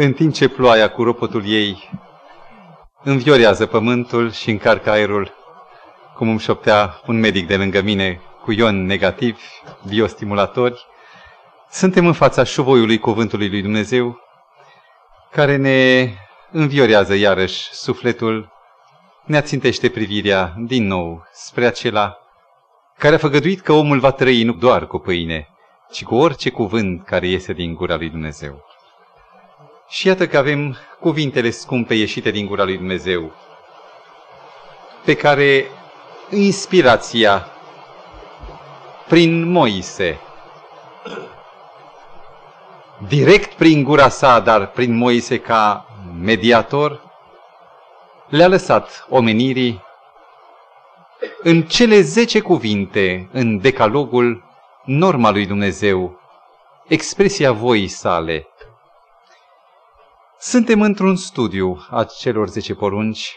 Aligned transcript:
În 0.00 0.12
timp 0.12 0.34
ce 0.34 0.48
ploaia 0.48 0.90
cu 0.90 1.02
ropotul 1.02 1.42
ei 1.46 1.90
înviorează 3.02 3.66
pământul 3.66 4.30
și 4.30 4.50
încarcă 4.50 4.90
aerul, 4.90 5.34
cum 6.14 6.28
îmi 6.28 6.38
șoptea 6.38 7.00
un 7.06 7.18
medic 7.18 7.46
de 7.46 7.56
lângă 7.56 7.80
mine, 7.80 8.20
cu 8.42 8.52
ioni 8.52 8.84
negativi, 8.84 9.42
biostimulatori, 9.88 10.86
suntem 11.70 12.06
în 12.06 12.12
fața 12.12 12.44
șuvoiului 12.44 12.98
cuvântului 12.98 13.48
lui 13.48 13.62
Dumnezeu, 13.62 14.20
care 15.30 15.56
ne 15.56 16.10
înviorează 16.50 17.14
iarăși 17.14 17.68
sufletul, 17.72 18.52
ne 19.24 19.36
ațintește 19.36 19.88
privirea 19.88 20.54
din 20.58 20.86
nou 20.86 21.26
spre 21.32 21.66
acela 21.66 22.18
care 22.98 23.14
a 23.14 23.18
făgăduit 23.18 23.60
că 23.60 23.72
omul 23.72 23.98
va 23.98 24.10
trăi 24.10 24.42
nu 24.42 24.52
doar 24.52 24.86
cu 24.86 24.98
pâine, 24.98 25.48
ci 25.90 26.04
cu 26.04 26.14
orice 26.14 26.50
cuvânt 26.50 27.04
care 27.04 27.26
iese 27.26 27.52
din 27.52 27.74
gura 27.74 27.96
lui 27.96 28.08
Dumnezeu. 28.08 28.67
Și 29.88 30.06
iată 30.06 30.26
că 30.26 30.38
avem 30.38 30.76
cuvintele 31.00 31.50
scumpe 31.50 31.94
ieșite 31.94 32.30
din 32.30 32.46
gura 32.46 32.64
lui 32.64 32.76
Dumnezeu, 32.76 33.32
pe 35.04 35.14
care 35.14 35.66
inspirația 36.30 37.48
prin 39.08 39.50
Moise, 39.50 40.20
direct 43.08 43.52
prin 43.52 43.82
gura 43.82 44.08
sa, 44.08 44.40
dar 44.40 44.66
prin 44.66 44.96
Moise 44.96 45.38
ca 45.38 45.86
mediator, 46.20 47.02
le-a 48.28 48.48
lăsat 48.48 49.06
omenirii 49.08 49.82
în 51.42 51.62
cele 51.62 52.00
zece 52.00 52.40
cuvinte, 52.40 53.28
în 53.32 53.58
decalogul 53.58 54.44
norma 54.84 55.30
lui 55.30 55.46
Dumnezeu, 55.46 56.20
expresia 56.88 57.52
voii 57.52 57.88
sale. 57.88 58.47
Suntem 60.40 60.80
într-un 60.80 61.16
studiu 61.16 61.86
a 61.90 62.04
celor 62.04 62.48
zece 62.48 62.74
porunci 62.74 63.36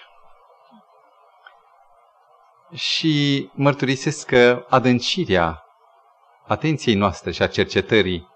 și 2.74 3.50
mărturisesc 3.54 4.28
că 4.28 4.66
adâncirea 4.70 5.64
atenției 6.48 6.96
noastre 6.96 7.32
și 7.32 7.42
a 7.42 7.48
cercetării 7.48 8.28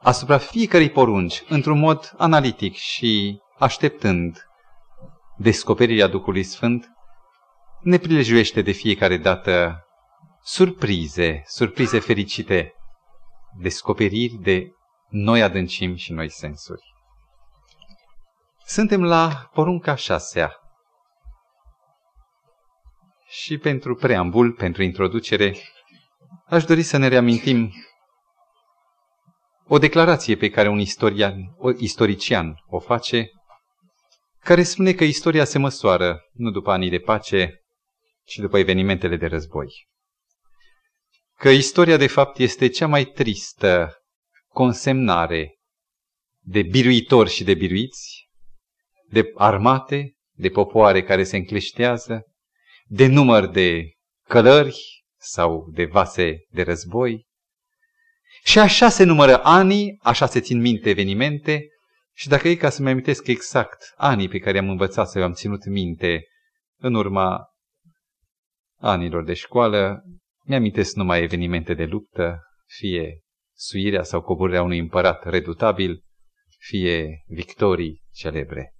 asupra 0.00 0.38
fiecărei 0.38 0.90
porunci, 0.90 1.42
într-un 1.48 1.78
mod 1.78 2.14
analitic 2.16 2.74
și 2.74 3.40
așteptând 3.58 4.46
descoperirea 5.36 6.06
Duhului 6.06 6.42
Sfânt, 6.42 6.88
ne 7.80 7.98
prilejuiește 7.98 8.62
de 8.62 8.72
fiecare 8.72 9.16
dată 9.16 9.84
surprize, 10.42 11.42
surprize 11.46 11.98
fericite, 11.98 12.72
descoperiri 13.60 14.34
de 14.40 14.66
noi 15.08 15.42
adâncimi 15.42 15.98
și 15.98 16.12
noi 16.12 16.30
sensuri. 16.30 16.93
Suntem 18.66 19.04
la 19.04 19.50
porunca 19.52 19.94
șasea. 19.94 20.52
Și 23.26 23.58
pentru 23.58 23.94
preambul, 23.94 24.52
pentru 24.52 24.82
introducere, 24.82 25.56
aș 26.46 26.64
dori 26.64 26.82
să 26.82 26.96
ne 26.96 27.08
reamintim 27.08 27.72
o 29.66 29.78
declarație 29.78 30.36
pe 30.36 30.50
care 30.50 30.68
un 30.68 30.78
istorian, 30.78 31.54
o 31.56 31.70
istorician 31.70 32.54
o 32.66 32.78
face, 32.78 33.30
care 34.40 34.62
spune 34.62 34.92
că 34.92 35.04
istoria 35.04 35.44
se 35.44 35.58
măsoară 35.58 36.20
nu 36.32 36.50
după 36.50 36.70
anii 36.70 36.90
de 36.90 36.98
pace, 36.98 37.64
ci 38.24 38.36
după 38.36 38.58
evenimentele 38.58 39.16
de 39.16 39.26
război. 39.26 39.88
Că 41.38 41.48
istoria 41.48 41.96
de 41.96 42.06
fapt 42.06 42.38
este 42.38 42.68
cea 42.68 42.86
mai 42.86 43.04
tristă 43.04 43.94
consemnare 44.48 45.58
de 46.40 46.62
biruitori 46.62 47.30
și 47.30 47.44
de 47.44 47.54
biruiți, 47.54 48.24
de 49.14 49.32
armate, 49.34 50.14
de 50.36 50.48
popoare 50.48 51.02
care 51.02 51.24
se 51.24 51.36
încleștează, 51.36 52.22
de 52.86 53.06
număr 53.06 53.46
de 53.46 53.90
călări 54.28 55.04
sau 55.20 55.70
de 55.72 55.84
vase 55.84 56.46
de 56.50 56.62
război. 56.62 57.26
Și 58.44 58.58
așa 58.58 58.88
se 58.88 59.04
numără 59.04 59.42
anii, 59.42 59.98
așa 60.02 60.26
se 60.26 60.40
țin 60.40 60.60
minte 60.60 60.90
evenimente 60.90 61.68
și 62.12 62.28
dacă 62.28 62.48
e 62.48 62.54
ca 62.54 62.70
să-mi 62.70 62.90
amintesc 62.90 63.26
exact 63.26 63.92
anii 63.96 64.28
pe 64.28 64.38
care 64.38 64.58
am 64.58 64.68
învățat 64.68 65.08
să 65.08 65.18
eu 65.18 65.24
am 65.24 65.32
ținut 65.32 65.66
minte 65.66 66.24
în 66.78 66.94
urma 66.94 67.48
anilor 68.78 69.24
de 69.24 69.34
școală, 69.34 70.02
mi-amintesc 70.46 70.94
numai 70.94 71.22
evenimente 71.22 71.74
de 71.74 71.84
luptă, 71.84 72.38
fie 72.66 73.20
suirea 73.56 74.02
sau 74.02 74.22
coborârea 74.22 74.62
unui 74.62 74.78
împărat 74.78 75.24
redutabil, 75.24 76.02
fie 76.58 77.24
victorii 77.26 78.02
celebre. 78.12 78.73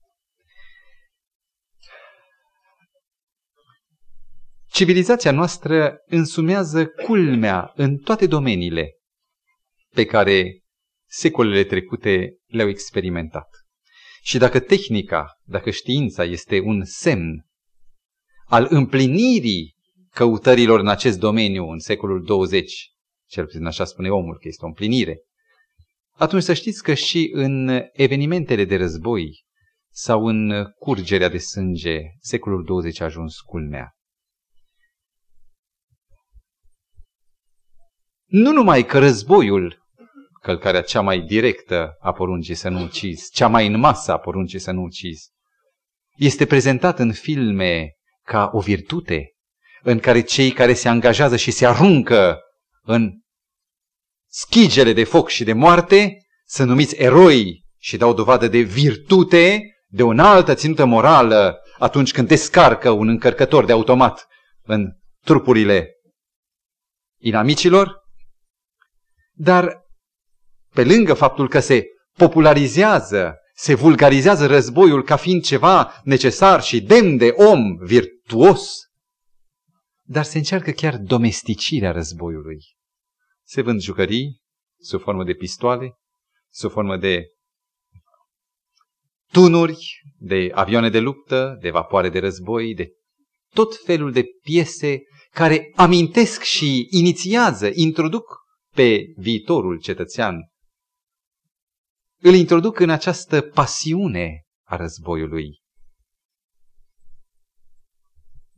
Civilizația 4.74 5.30
noastră 5.30 5.96
însumează 6.06 6.86
culmea 6.86 7.72
în 7.74 7.96
toate 7.96 8.26
domeniile 8.26 8.92
pe 9.94 10.04
care 10.04 10.60
secolele 11.08 11.64
trecute 11.64 12.36
le-au 12.46 12.68
experimentat. 12.68 13.48
Și 14.22 14.38
dacă 14.38 14.60
tehnica, 14.60 15.26
dacă 15.44 15.70
știința 15.70 16.24
este 16.24 16.60
un 16.60 16.84
semn 16.84 17.46
al 18.46 18.66
împlinirii 18.70 19.74
căutărilor 20.10 20.80
în 20.80 20.88
acest 20.88 21.18
domeniu 21.18 21.68
în 21.68 21.78
secolul 21.78 22.24
20, 22.24 22.91
cel 23.28 23.44
puțin 23.44 23.66
așa 23.66 23.84
spune 23.84 24.08
omul, 24.08 24.38
că 24.38 24.48
este 24.48 24.64
o 24.64 24.68
împlinire, 24.68 25.18
atunci 26.12 26.42
să 26.42 26.54
știți 26.54 26.82
că 26.82 26.94
și 26.94 27.30
în 27.32 27.82
evenimentele 27.92 28.64
de 28.64 28.76
război 28.76 29.44
sau 29.91 30.26
în 30.26 30.64
curgerea 30.78 31.28
de 31.28 31.38
sânge, 31.38 31.98
secolul 32.18 32.64
20 32.64 33.00
a 33.00 33.04
ajuns 33.04 33.41
culmea. 33.41 33.94
Nu 38.37 38.53
numai 38.53 38.84
că 38.84 38.99
războiul, 38.99 39.87
călcarea 40.43 40.83
cea 40.83 41.00
mai 41.00 41.21
directă 41.21 41.97
a 42.00 42.12
poruncii 42.12 42.55
să 42.55 42.69
nu 42.69 42.83
ucizi, 42.83 43.31
cea 43.33 43.49
mai 43.49 43.67
în 43.67 43.78
masă 43.78 44.12
a 44.12 44.19
poruncii 44.19 44.59
să 44.59 44.71
nu 44.71 44.83
ucizi, 44.83 45.31
este 46.17 46.47
prezentat 46.47 46.99
în 46.99 47.12
filme 47.12 47.93
ca 48.25 48.50
o 48.53 48.61
virtute, 48.61 49.34
în 49.83 49.99
care 49.99 50.21
cei 50.21 50.50
care 50.50 50.75
se 50.75 50.89
angajează 50.89 51.37
și 51.37 51.50
se 51.50 51.67
aruncă 51.67 52.41
în 52.83 53.11
schigele 54.31 54.93
de 54.93 55.05
foc 55.05 55.28
și 55.28 55.45
de 55.45 55.53
moarte 55.53 56.19
sunt 56.47 56.69
numiți 56.69 56.97
eroi 56.97 57.65
și 57.78 57.97
dau 57.97 58.15
dovadă 58.15 58.49
de 58.49 58.61
virtute, 58.61 59.62
de 59.89 60.03
o 60.03 60.09
înaltă 60.09 60.55
ținută 60.55 60.84
morală 60.84 61.59
atunci 61.78 62.12
când 62.12 62.28
descarcă 62.28 62.91
un 62.91 63.09
încărcător 63.09 63.65
de 63.65 63.72
automat 63.72 64.27
în 64.62 64.93
trupurile 65.25 65.89
inamicilor, 67.21 68.03
dar 69.34 69.83
pe 70.75 70.84
lângă 70.84 71.15
faptul 71.15 71.49
că 71.49 71.61
se 71.61 71.84
popularizează, 72.17 73.34
se 73.55 73.75
vulgarizează 73.75 74.47
războiul 74.47 75.03
ca 75.03 75.17
fiind 75.17 75.43
ceva 75.43 76.00
necesar 76.05 76.62
și 76.62 76.81
demn 76.81 77.17
de 77.17 77.28
om 77.28 77.77
virtuos, 77.77 78.78
dar 80.03 80.25
se 80.25 80.39
încearcă 80.39 80.71
chiar 80.71 80.97
domesticirea 80.97 81.93
războiului. 81.93 82.59
Se 83.47 83.62
vând 83.62 83.81
jucării 83.81 84.43
sub 84.81 85.00
formă 85.00 85.25
de 85.25 85.34
pistoale, 85.34 85.95
sub 86.51 86.71
formă 86.71 86.97
de 86.97 87.25
tunuri, 89.33 90.03
de 90.19 90.51
avioane 90.55 90.91
de 90.91 90.99
luptă, 90.99 91.59
de 91.61 91.71
vapoare 91.71 92.09
de 92.09 92.19
război, 92.19 92.75
de 92.75 92.89
tot 93.53 93.77
felul 93.84 94.12
de 94.12 94.25
piese 94.43 95.03
care 95.31 95.72
amintesc 95.75 96.43
și 96.43 96.87
inițiază, 96.91 97.71
introduc 97.72 98.44
pe 98.74 99.12
viitorul 99.16 99.80
cetățean. 99.80 100.48
Îl 102.20 102.34
introduc 102.34 102.78
în 102.78 102.90
această 102.90 103.40
pasiune 103.40 104.42
a 104.66 104.76
războiului. 104.76 105.62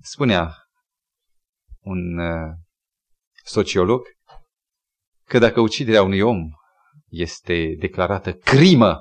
Spunea 0.01 0.55
un 1.81 2.19
uh, 2.19 2.55
sociolog 3.45 4.03
că 5.25 5.39
dacă 5.39 5.61
uciderea 5.61 6.03
unui 6.03 6.21
om 6.21 6.49
este 7.07 7.75
declarată 7.79 8.33
crimă 8.33 9.01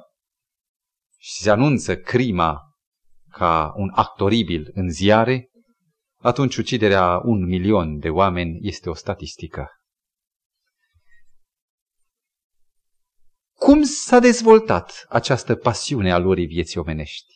și 1.17 1.41
se 1.41 1.49
anunță 1.49 1.97
crima 1.97 2.61
ca 3.29 3.73
un 3.75 3.91
act 3.93 4.19
oribil 4.19 4.69
în 4.73 4.89
ziare, 4.89 5.49
atunci 6.19 6.57
uciderea 6.57 7.21
un 7.23 7.45
milion 7.45 7.99
de 7.99 8.09
oameni 8.09 8.57
este 8.61 8.89
o 8.89 8.93
statistică. 8.93 9.69
Cum 13.59 13.83
s-a 13.83 14.19
dezvoltat 14.19 15.05
această 15.09 15.55
pasiune 15.55 16.11
a 16.11 16.17
lor 16.17 16.35
vieții 16.35 16.79
omenești? 16.79 17.33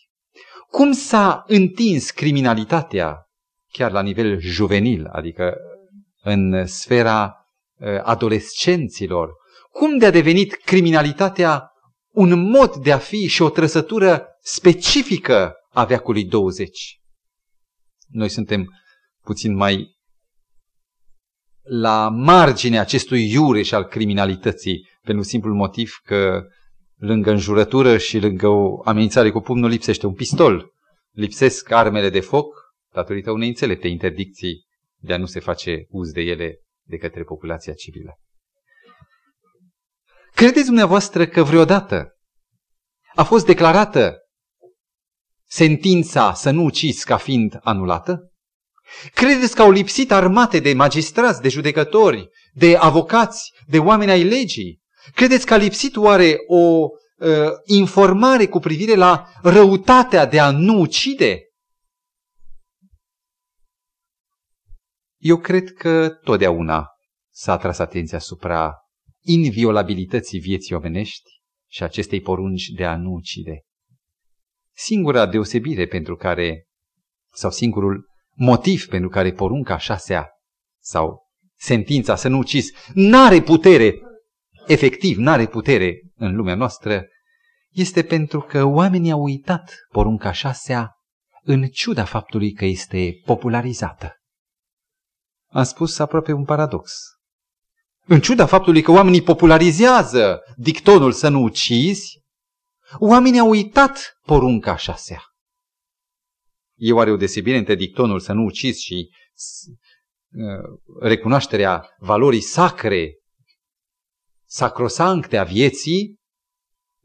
Cum 0.70 0.92
s-a 0.92 1.44
întins 1.48 2.12
criminalitatea 2.12 3.30
chiar 3.72 3.92
la 3.92 4.02
nivel 4.02 4.40
juvenil, 4.40 5.06
adică 5.06 5.56
în 6.22 6.66
sfera 6.66 7.36
uh, 7.78 7.88
adolescenților. 8.04 9.30
Cum 9.72 9.98
de 9.98 10.06
a 10.06 10.12
devenit 10.12 10.54
criminalitatea 10.54 11.72
un 12.10 12.50
mod 12.50 12.76
de 12.76 12.92
a 12.92 12.98
fi 12.98 13.28
și 13.28 13.42
o 13.42 13.50
trăsătură 13.50 14.28
specifică 14.42 15.54
a 15.70 15.86
veacului 15.86 16.26
20. 16.26 17.00
Noi 18.08 18.30
suntem 18.30 18.68
puțin 19.24 19.56
mai 19.56 19.98
la 21.62 22.10
marginea 22.10 22.82
acestui 22.82 23.32
iureș 23.32 23.72
al 23.72 23.84
criminalității, 23.84 24.88
pentru 25.02 25.24
simplu 25.24 25.54
motiv 25.54 26.00
că 26.04 26.44
lângă 26.96 27.32
înjurătură 27.32 27.98
și 27.98 28.20
lângă 28.20 28.48
o 28.48 28.82
amenințare 28.86 29.32
cu 29.32 29.40
pumnul 29.40 29.70
lipsește 29.70 30.06
un 30.06 30.14
pistol. 30.14 30.74
Lipsesc 31.12 31.72
armele 31.72 32.10
de 32.10 32.20
foc 32.20 32.56
datorită 32.94 33.32
unei 33.32 33.48
înțelepte 33.48 33.88
interdicții 33.88 34.66
de 35.02 35.14
a 35.14 35.18
nu 35.18 35.26
se 35.26 35.40
face 35.40 35.86
uz 35.90 36.12
de 36.12 36.22
ele 36.22 36.60
de 36.88 36.98
către 36.98 37.24
populația 37.24 37.74
civilă. 37.74 38.20
Credeți 40.34 40.66
dumneavoastră 40.66 41.28
că 41.28 41.44
vreodată 41.44 42.18
a 43.16 43.24
fost 43.24 43.46
declarată 43.46 44.18
sentința 45.48 46.34
să 46.34 46.50
nu 46.50 46.64
uciți 46.64 47.06
ca 47.06 47.18
fiind 47.18 47.60
anulată? 47.62 48.32
Credeți 49.14 49.56
că 49.56 49.62
au 49.62 49.72
lipsit 49.72 50.12
armate 50.12 50.60
de 50.60 50.74
magistrați, 50.74 51.42
de 51.42 51.50
judecători, 51.50 52.30
de 52.54 52.76
avocați, 52.78 53.54
de 53.68 53.80
oameni 53.80 54.12
ai 54.12 54.24
legii? 54.24 54.79
Credeți 55.14 55.46
că 55.46 55.54
a 55.54 55.58
lipsit 55.58 55.96
oare 55.96 56.38
o 56.48 56.58
uh, 56.58 57.52
informare 57.66 58.48
cu 58.48 58.60
privire 58.60 58.96
la 58.96 59.28
răutatea 59.42 60.26
de 60.26 60.40
a 60.40 60.52
nu 60.52 60.80
ucide? 60.80 61.44
Eu 65.18 65.38
cred 65.38 65.74
că 65.74 66.10
totdeauna 66.10 66.88
s-a 67.30 67.52
atras 67.52 67.80
atenția 67.80 68.18
asupra 68.18 68.74
inviolabilității 69.22 70.40
vieții 70.40 70.76
omenești 70.76 71.30
și 71.72 71.84
acestei 71.84 72.22
porunci 72.22 72.68
de 72.68 72.86
a 72.86 72.98
nu 72.98 73.10
ucide. 73.10 73.64
Singura 74.76 75.26
deosebire 75.26 75.88
pentru 75.88 76.16
care, 76.16 76.68
sau 77.34 77.52
singurul 77.52 78.10
motiv 78.36 78.86
pentru 78.86 79.10
care 79.10 79.32
porunca 79.32 79.78
șasea 79.78 80.30
sau 80.82 81.28
sentința 81.58 82.16
să 82.16 82.28
nu 82.28 82.38
ucizi 82.38 82.74
n-are 82.94 83.42
putere, 83.42 84.00
efectiv 84.70 85.18
n-are 85.18 85.48
putere 85.48 86.02
în 86.16 86.36
lumea 86.36 86.56
noastră, 86.56 87.06
este 87.70 88.04
pentru 88.04 88.42
că 88.42 88.64
oamenii 88.64 89.12
au 89.12 89.24
uitat 89.24 89.76
porunca 89.92 90.32
șasea 90.32 90.94
în 91.44 91.68
ciuda 91.68 92.06
faptului 92.06 92.52
că 92.52 92.66
este 92.66 93.22
popularizată. 93.26 94.14
Am 95.52 95.64
spus 95.64 96.00
aproape 96.00 96.32
un 96.32 96.46
paradox. 96.46 96.94
În 98.06 98.20
ciuda 98.20 98.46
faptului 98.46 98.82
că 98.82 98.92
oamenii 98.92 99.22
popularizează 99.22 100.40
dictonul 100.56 101.12
să 101.12 101.30
nu 101.30 101.40
ucizi, 101.40 102.22
oamenii 102.98 103.40
au 103.40 103.50
uitat 103.50 104.18
porunca 104.26 104.76
șasea. 104.76 105.22
E 106.76 106.94
oare 106.94 107.12
o 107.12 107.18
desibire 107.18 107.58
între 107.58 107.76
dictonul 107.76 108.20
să 108.20 108.34
nu 108.34 108.44
ucizi 108.44 108.84
și 108.84 109.10
uh, 110.32 110.80
recunoașterea 111.02 111.96
valorii 111.98 112.42
sacre, 112.42 113.19
sacrosancte 114.50 115.38
a 115.38 115.44
vieții? 115.44 116.18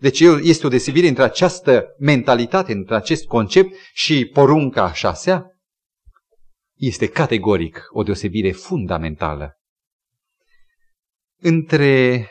Deci 0.01 0.21
este 0.21 0.67
o 0.67 0.69
desibire 0.69 1.09
între 1.09 1.23
această 1.23 1.85
mentalitate, 1.99 2.73
între 2.73 2.95
acest 2.95 3.27
concept 3.27 3.75
și 3.93 4.27
porunca 4.33 4.93
șasea? 4.93 5.47
Este 6.75 7.09
categoric 7.09 7.87
o 7.91 8.03
deosebire 8.03 8.53
fundamentală. 8.53 9.59
Între 11.41 12.27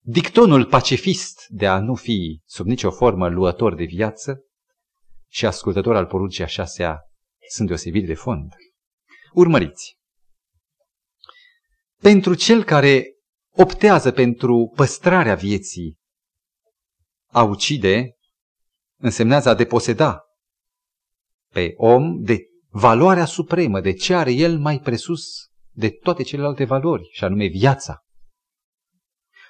dictonul 0.00 0.66
pacifist 0.66 1.46
de 1.48 1.66
a 1.66 1.80
nu 1.80 1.94
fi 1.94 2.42
sub 2.44 2.66
nicio 2.66 2.90
formă 2.90 3.28
luător 3.28 3.74
de 3.74 3.84
viață 3.84 4.40
și 5.28 5.46
ascultător 5.46 5.96
al 5.96 6.06
poruncii 6.06 6.44
a 6.44 6.46
șasea 6.46 7.00
sunt 7.48 7.68
deosebiri 7.68 8.06
de 8.06 8.14
fond. 8.14 8.52
Urmăriți! 9.32 9.95
Pentru 12.00 12.34
cel 12.34 12.64
care 12.64 13.04
optează 13.50 14.10
pentru 14.10 14.72
păstrarea 14.74 15.34
vieții, 15.34 15.98
a 17.26 17.42
ucide 17.42 18.16
însemnează 18.96 19.48
a 19.48 19.54
deposeda 19.54 20.20
pe 21.52 21.72
om 21.76 22.22
de 22.22 22.38
valoarea 22.68 23.24
supremă, 23.24 23.80
de 23.80 23.92
ce 23.92 24.14
are 24.14 24.32
el 24.32 24.58
mai 24.58 24.78
presus 24.78 25.24
de 25.70 25.90
toate 25.90 26.22
celelalte 26.22 26.64
valori, 26.64 27.08
și 27.12 27.24
anume 27.24 27.46
viața. 27.46 28.04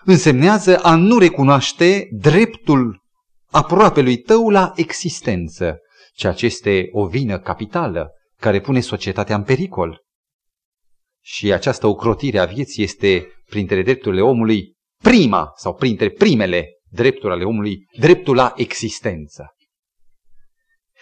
Însemnează 0.04 0.78
a 0.78 0.96
nu 0.96 1.18
recunoaște 1.18 2.08
dreptul 2.10 3.02
aproapelui 3.46 4.16
tău 4.16 4.50
la 4.50 4.72
existență, 4.76 5.78
ceea 6.14 6.32
ce 6.32 6.46
este 6.46 6.88
o 6.92 7.06
vină 7.06 7.38
capitală 7.38 8.10
care 8.40 8.60
pune 8.60 8.80
societatea 8.80 9.36
în 9.36 9.42
pericol. 9.42 10.05
Și 11.28 11.52
această 11.52 11.86
ocrotire 11.86 12.38
a 12.38 12.44
vieții 12.44 12.82
este, 12.82 13.26
printre 13.44 13.82
drepturile 13.82 14.22
omului, 14.22 14.76
prima 15.02 15.52
sau 15.56 15.74
printre 15.74 16.10
primele 16.10 16.66
drepturi 16.90 17.32
ale 17.32 17.44
omului, 17.44 17.86
dreptul 17.98 18.34
la 18.34 18.52
existență. 18.56 19.54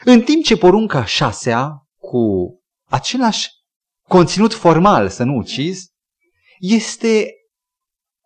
În 0.04 0.22
timp 0.22 0.44
ce 0.44 0.56
porunca 0.56 1.04
șasea, 1.04 1.70
cu 1.96 2.54
același 2.84 3.48
conținut 4.08 4.54
formal, 4.54 5.08
să 5.08 5.24
nu 5.24 5.36
ucizi, 5.36 5.90
este 6.58 7.30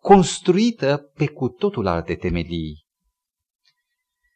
construită 0.01 0.97
pe 1.13 1.27
cu 1.27 1.49
totul 1.49 1.87
alte 1.87 2.15
temelii. 2.15 2.85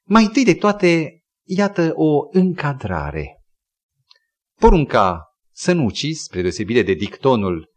Mai 0.04 0.24
întâi 0.24 0.44
de 0.44 0.56
toate, 0.56 1.22
iată 1.48 1.92
o 1.96 2.28
încadrare. 2.32 3.42
Porunca 4.60 5.33
să 5.54 5.72
nu 5.72 5.84
ucizi, 5.84 6.24
spre 6.24 6.42
deosebire 6.42 6.82
de 6.82 6.94
dictonul 6.94 7.72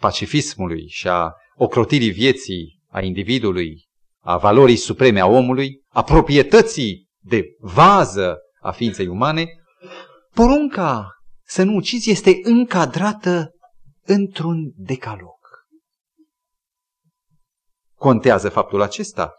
pacifismului 0.00 0.88
și 0.88 1.08
a 1.08 1.32
ocrotirii 1.54 2.10
vieții 2.10 2.80
a 2.88 3.00
individului, 3.00 3.88
a 4.18 4.36
valorii 4.36 4.76
supreme 4.76 5.20
a 5.20 5.26
omului, 5.26 5.82
a 5.88 6.02
proprietății 6.02 7.08
de 7.18 7.44
vază 7.58 8.38
a 8.60 8.70
ființei 8.70 9.06
umane, 9.06 9.46
porunca 10.34 11.08
să 11.44 11.62
nu 11.62 11.74
ucizi 11.74 12.10
este 12.10 12.38
încadrată 12.42 13.50
într-un 14.02 14.72
decalog. 14.76 15.40
Contează 17.94 18.48
faptul 18.48 18.80
acesta? 18.80 19.34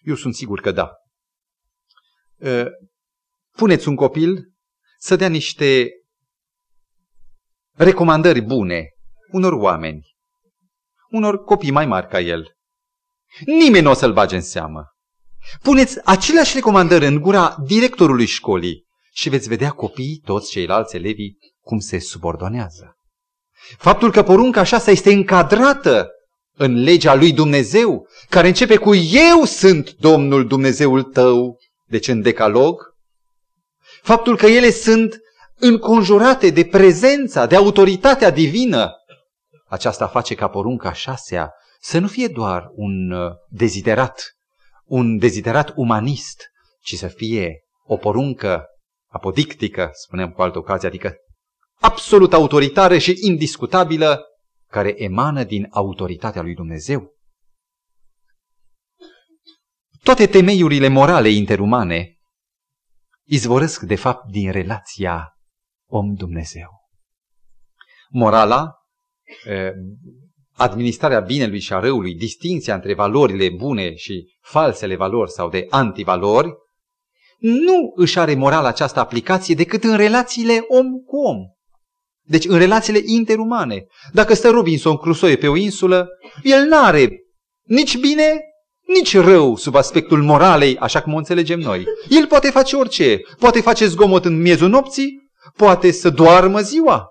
Eu 0.00 0.14
sunt 0.14 0.34
sigur 0.34 0.60
că 0.60 0.72
da. 0.72 0.90
Ă, 2.42 2.66
puneți 3.56 3.88
un 3.88 3.96
copil 3.96 4.52
să 4.98 5.16
dea 5.16 5.28
niște 5.28 5.90
recomandări 7.72 8.40
bune 8.40 8.88
unor 9.30 9.52
oameni, 9.52 10.14
unor 11.10 11.44
copii 11.44 11.70
mai 11.70 11.86
mari 11.86 12.08
ca 12.08 12.20
el. 12.20 12.46
Nimeni 13.44 13.84
nu 13.84 13.90
o 13.90 13.94
să-l 13.94 14.12
bage 14.12 14.34
în 14.34 14.42
seamă. 14.42 14.84
Puneți 15.62 15.98
aceleași 16.04 16.54
recomandări 16.54 17.06
în 17.06 17.20
gura 17.20 17.56
directorului 17.66 18.26
școlii 18.26 18.84
și 19.12 19.28
veți 19.28 19.48
vedea 19.48 19.70
copiii, 19.70 20.22
toți 20.24 20.50
ceilalți 20.50 20.96
elevi, 20.96 21.30
cum 21.60 21.78
se 21.78 21.98
subordonează. 21.98 22.96
Faptul 23.78 24.10
că 24.10 24.22
porunca 24.22 24.60
așa 24.60 24.82
este 24.86 25.12
încadrată 25.12 26.08
în 26.56 26.82
legea 26.82 27.14
lui 27.14 27.32
Dumnezeu, 27.32 28.08
care 28.28 28.46
începe 28.46 28.76
cu 28.76 28.94
Eu 28.94 29.44
sunt 29.44 29.94
Domnul 29.94 30.46
Dumnezeul 30.46 31.02
tău, 31.02 31.58
deci 31.86 32.08
în 32.08 32.20
decalog, 32.20 32.80
faptul 34.02 34.36
că 34.36 34.46
ele 34.46 34.70
sunt 34.70 35.16
înconjurate 35.64 36.50
de 36.50 36.64
prezența, 36.64 37.46
de 37.46 37.56
autoritatea 37.56 38.30
divină, 38.30 38.92
aceasta 39.68 40.08
face 40.08 40.34
ca 40.34 40.48
porunca 40.48 40.92
șasea 40.92 41.52
să 41.80 41.98
nu 41.98 42.06
fie 42.06 42.28
doar 42.28 42.68
un 42.74 43.10
uh, 43.10 43.32
deziderat, 43.48 44.36
un 44.84 45.18
deziderat 45.18 45.72
umanist, 45.76 46.50
ci 46.80 46.94
să 46.94 47.06
fie 47.06 47.64
o 47.84 47.96
poruncă 47.96 48.64
apodictică, 49.10 49.90
spunem 49.92 50.30
cu 50.30 50.42
altă 50.42 50.58
ocazie, 50.58 50.88
adică 50.88 51.14
absolut 51.80 52.32
autoritară 52.32 52.98
și 52.98 53.14
indiscutabilă, 53.20 54.24
care 54.70 55.02
emană 55.02 55.44
din 55.44 55.66
autoritatea 55.70 56.42
lui 56.42 56.54
Dumnezeu. 56.54 57.16
Toate 60.02 60.26
temeiurile 60.26 60.88
morale 60.88 61.28
interumane 61.28 62.16
izvorăsc 63.24 63.80
de 63.80 63.94
fapt 63.94 64.30
din 64.30 64.50
relația 64.50 65.36
om-Dumnezeu. 65.92 66.68
Morala, 68.10 68.74
administrarea 70.56 71.20
binelui 71.20 71.60
și 71.60 71.72
a 71.72 71.78
răului, 71.78 72.14
distinția 72.14 72.74
între 72.74 72.94
valorile 72.94 73.48
bune 73.48 73.94
și 73.94 74.36
falsele 74.40 74.96
valori 74.96 75.30
sau 75.30 75.48
de 75.48 75.66
antivalori, 75.70 76.48
nu 77.38 77.92
își 77.94 78.18
are 78.18 78.34
morala 78.34 78.68
această 78.68 79.00
aplicație 79.00 79.54
decât 79.54 79.84
în 79.84 79.96
relațiile 79.96 80.64
om 80.68 80.86
cu 81.06 81.16
om. 81.16 81.36
Deci 82.24 82.44
în 82.44 82.58
relațiile 82.58 83.00
interumane. 83.04 83.86
Dacă 84.12 84.34
stă 84.34 84.50
Robinson 84.50 84.96
Crusoe 84.96 85.36
pe 85.36 85.48
o 85.48 85.56
insulă, 85.56 86.08
el 86.42 86.66
n-are 86.68 87.10
nici 87.62 87.98
bine, 87.98 88.40
nici 88.86 89.16
rău 89.16 89.56
sub 89.56 89.74
aspectul 89.74 90.22
moralei, 90.22 90.78
așa 90.78 91.02
cum 91.02 91.14
o 91.14 91.16
înțelegem 91.16 91.58
noi. 91.58 91.84
El 92.08 92.26
poate 92.26 92.50
face 92.50 92.76
orice. 92.76 93.20
Poate 93.38 93.60
face 93.60 93.86
zgomot 93.86 94.24
în 94.24 94.40
miezul 94.40 94.68
nopții, 94.68 95.21
poate 95.56 95.90
să 95.90 96.10
doarmă 96.10 96.60
ziua, 96.60 97.08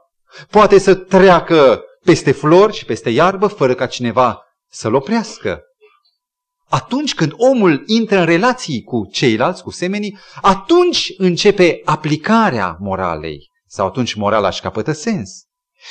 poate 0.49 0.77
să 0.77 0.95
treacă 0.95 1.83
peste 2.03 2.31
flori 2.31 2.73
și 2.73 2.85
peste 2.85 3.09
iarbă 3.09 3.47
fără 3.47 3.75
ca 3.75 3.85
cineva 3.85 4.41
să-l 4.69 4.93
oprească. 4.93 5.61
Atunci 6.69 7.15
când 7.15 7.33
omul 7.37 7.83
intră 7.85 8.17
în 8.17 8.25
relații 8.25 8.83
cu 8.83 9.05
ceilalți, 9.11 9.63
cu 9.63 9.71
semenii, 9.71 10.17
atunci 10.41 11.13
începe 11.17 11.81
aplicarea 11.85 12.77
moralei 12.79 13.49
sau 13.67 13.87
atunci 13.87 14.13
morala 14.13 14.47
își 14.47 14.61
capătă 14.61 14.91
sens. 14.91 15.29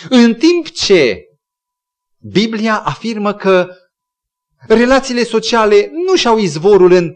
În 0.09 0.35
timp 0.35 0.69
ce 0.69 1.25
Biblia 2.33 2.83
afirmă 2.85 3.35
că 3.35 3.69
relațiile 4.67 5.25
sociale 5.25 5.91
nu 6.07 6.17
și-au 6.17 6.39
izvorul 6.39 6.93
în 6.93 7.13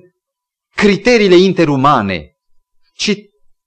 criteriile 0.75 1.37
interumane, 1.37 2.37
ci 2.95 3.17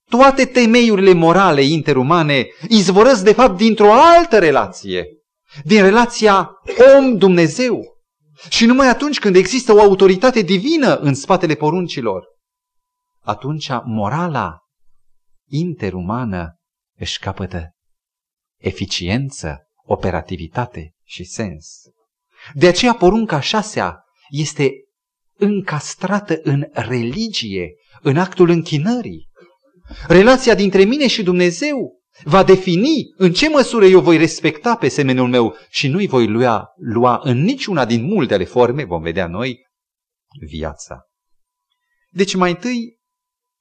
toate 0.08 0.44
temeiurile 0.44 1.12
morale 1.12 1.62
interumane 1.62 2.46
izvorăsc 2.68 3.24
de 3.24 3.32
fapt 3.32 3.56
dintr-o 3.56 3.92
altă 3.92 4.38
relație, 4.38 5.06
din 5.64 5.82
relația 5.82 6.50
om-Dumnezeu. 6.96 7.96
Și 8.48 8.66
numai 8.66 8.88
atunci 8.88 9.18
când 9.18 9.36
există 9.36 9.72
o 9.72 9.80
autoritate 9.80 10.40
divină 10.40 10.96
în 10.96 11.14
spatele 11.14 11.54
poruncilor, 11.54 12.24
atunci 13.20 13.68
morala 13.84 14.58
interumană 15.48 16.58
își 16.98 17.18
capătă 17.18 17.70
eficiență, 18.60 19.58
operativitate 19.84 20.94
și 21.04 21.24
sens. 21.24 21.66
De 22.54 22.66
aceea 22.66 22.94
porunca 22.94 23.40
șasea 23.40 24.04
este 24.28 24.70
încastrată 25.38 26.40
în 26.42 26.68
religie, 26.72 27.74
în 28.00 28.16
actul 28.16 28.48
închinării. 28.48 29.27
Relația 30.06 30.54
dintre 30.54 30.84
mine 30.84 31.06
și 31.06 31.22
Dumnezeu 31.22 32.02
va 32.24 32.44
defini 32.44 33.14
în 33.16 33.32
ce 33.32 33.48
măsură 33.48 33.84
eu 33.84 34.00
voi 34.00 34.16
respecta 34.16 34.76
pe 34.76 34.88
semenul 34.88 35.28
meu 35.28 35.56
și 35.70 35.88
nu-i 35.88 36.06
voi 36.06 36.26
lua, 36.26 36.72
lua 36.76 37.20
în 37.22 37.42
niciuna 37.42 37.84
din 37.84 38.04
multele 38.04 38.44
forme, 38.44 38.84
vom 38.84 39.02
vedea 39.02 39.26
noi, 39.26 39.66
viața. 40.46 41.02
Deci 42.10 42.34
mai 42.34 42.50
întâi, 42.50 42.98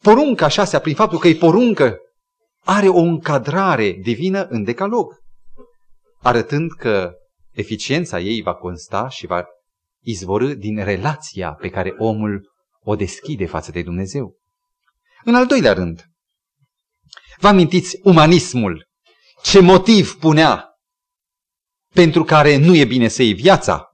porunca 0.02 0.48
șasea, 0.48 0.80
prin 0.80 0.96
faptul 0.96 1.20
că 1.20 1.28
e 1.28 1.36
poruncă, 1.36 1.98
are 2.64 2.88
o 2.88 3.00
încadrare 3.00 3.92
divină 3.92 4.44
în 4.44 4.64
decalog, 4.64 5.14
arătând 6.22 6.72
că 6.72 7.14
eficiența 7.52 8.20
ei 8.20 8.42
va 8.42 8.54
consta 8.54 9.08
și 9.08 9.26
va 9.26 9.46
izvorâ 10.02 10.54
din 10.54 10.84
relația 10.84 11.54
pe 11.54 11.70
care 11.70 11.96
omul 11.98 12.52
o 12.80 12.96
deschide 12.96 13.46
față 13.46 13.72
de 13.72 13.82
Dumnezeu. 13.82 14.36
În 15.24 15.36
al 15.36 15.46
doilea 15.46 15.74
rând, 15.74 16.06
vă 17.38 17.48
amintiți 17.48 18.00
umanismul? 18.04 18.88
Ce 19.44 19.60
motiv 19.60 20.16
punea 20.20 20.66
pentru 21.94 22.24
care 22.24 22.58
nu 22.58 22.76
e 22.76 22.86
bine 22.86 23.08
să 23.08 23.24
iei 23.24 23.34
viața? 23.34 23.90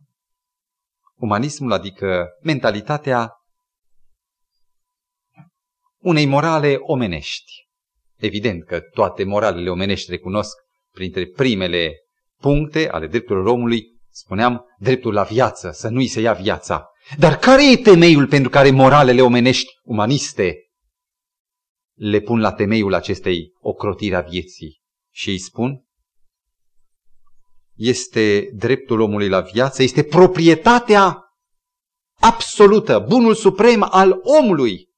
Umanismul, 1.16 1.72
adică 1.72 2.28
mentalitatea 2.42 3.32
unei 6.02 6.26
morale 6.26 6.76
omenești. 6.80 7.52
Evident 8.16 8.66
că 8.66 8.80
toate 8.80 9.24
moralele 9.24 9.70
omenești 9.70 10.12
recunosc 10.12 10.56
printre 10.92 11.28
primele 11.28 11.92
puncte 12.42 12.90
ale 12.90 13.08
drepturilor 13.08 13.48
omului, 13.48 13.84
spuneam, 14.10 14.66
dreptul 14.78 15.14
la 15.14 15.24
viață, 15.24 15.72
să 15.72 15.90
nu-i 15.90 16.08
se 16.08 16.22
ia 16.22 16.34
viața. 16.34 16.88
Dar 17.18 17.38
care 17.38 17.72
e 17.72 17.78
temeiul 17.78 18.28
pentru 18.28 18.50
care 18.50 18.72
moralele 18.72 19.22
omenești 19.22 19.72
umaniste 19.84 20.56
le 21.94 22.20
pun 22.20 22.40
la 22.40 22.54
temeiul 22.54 22.94
acestei 22.94 23.54
ocrotiri 23.60 24.16
a 24.16 24.22
vieții? 24.22 24.82
Și 25.12 25.30
îi 25.30 25.38
spun, 25.38 25.86
este 27.74 28.50
dreptul 28.54 29.00
omului 29.00 29.30
la 29.30 29.42
viață, 29.42 29.84
este 29.84 30.04
proprietatea 30.04 31.24
absolută, 32.20 33.06
bunul 33.08 33.36
suprem 33.36 33.88
al 33.90 34.20
omului. 34.24 34.90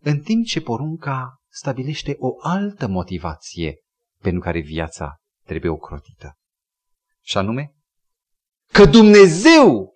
În 0.00 0.20
timp 0.20 0.46
ce 0.46 0.60
porunca 0.60 1.42
stabilește 1.48 2.16
o 2.18 2.28
altă 2.40 2.86
motivație 2.86 3.78
pentru 4.20 4.40
care 4.40 4.60
viața 4.60 5.16
trebuie 5.44 5.70
ocrotită. 5.70 6.36
Și 7.20 7.36
anume, 7.36 7.74
că 8.72 8.84
Dumnezeu, 8.84 9.94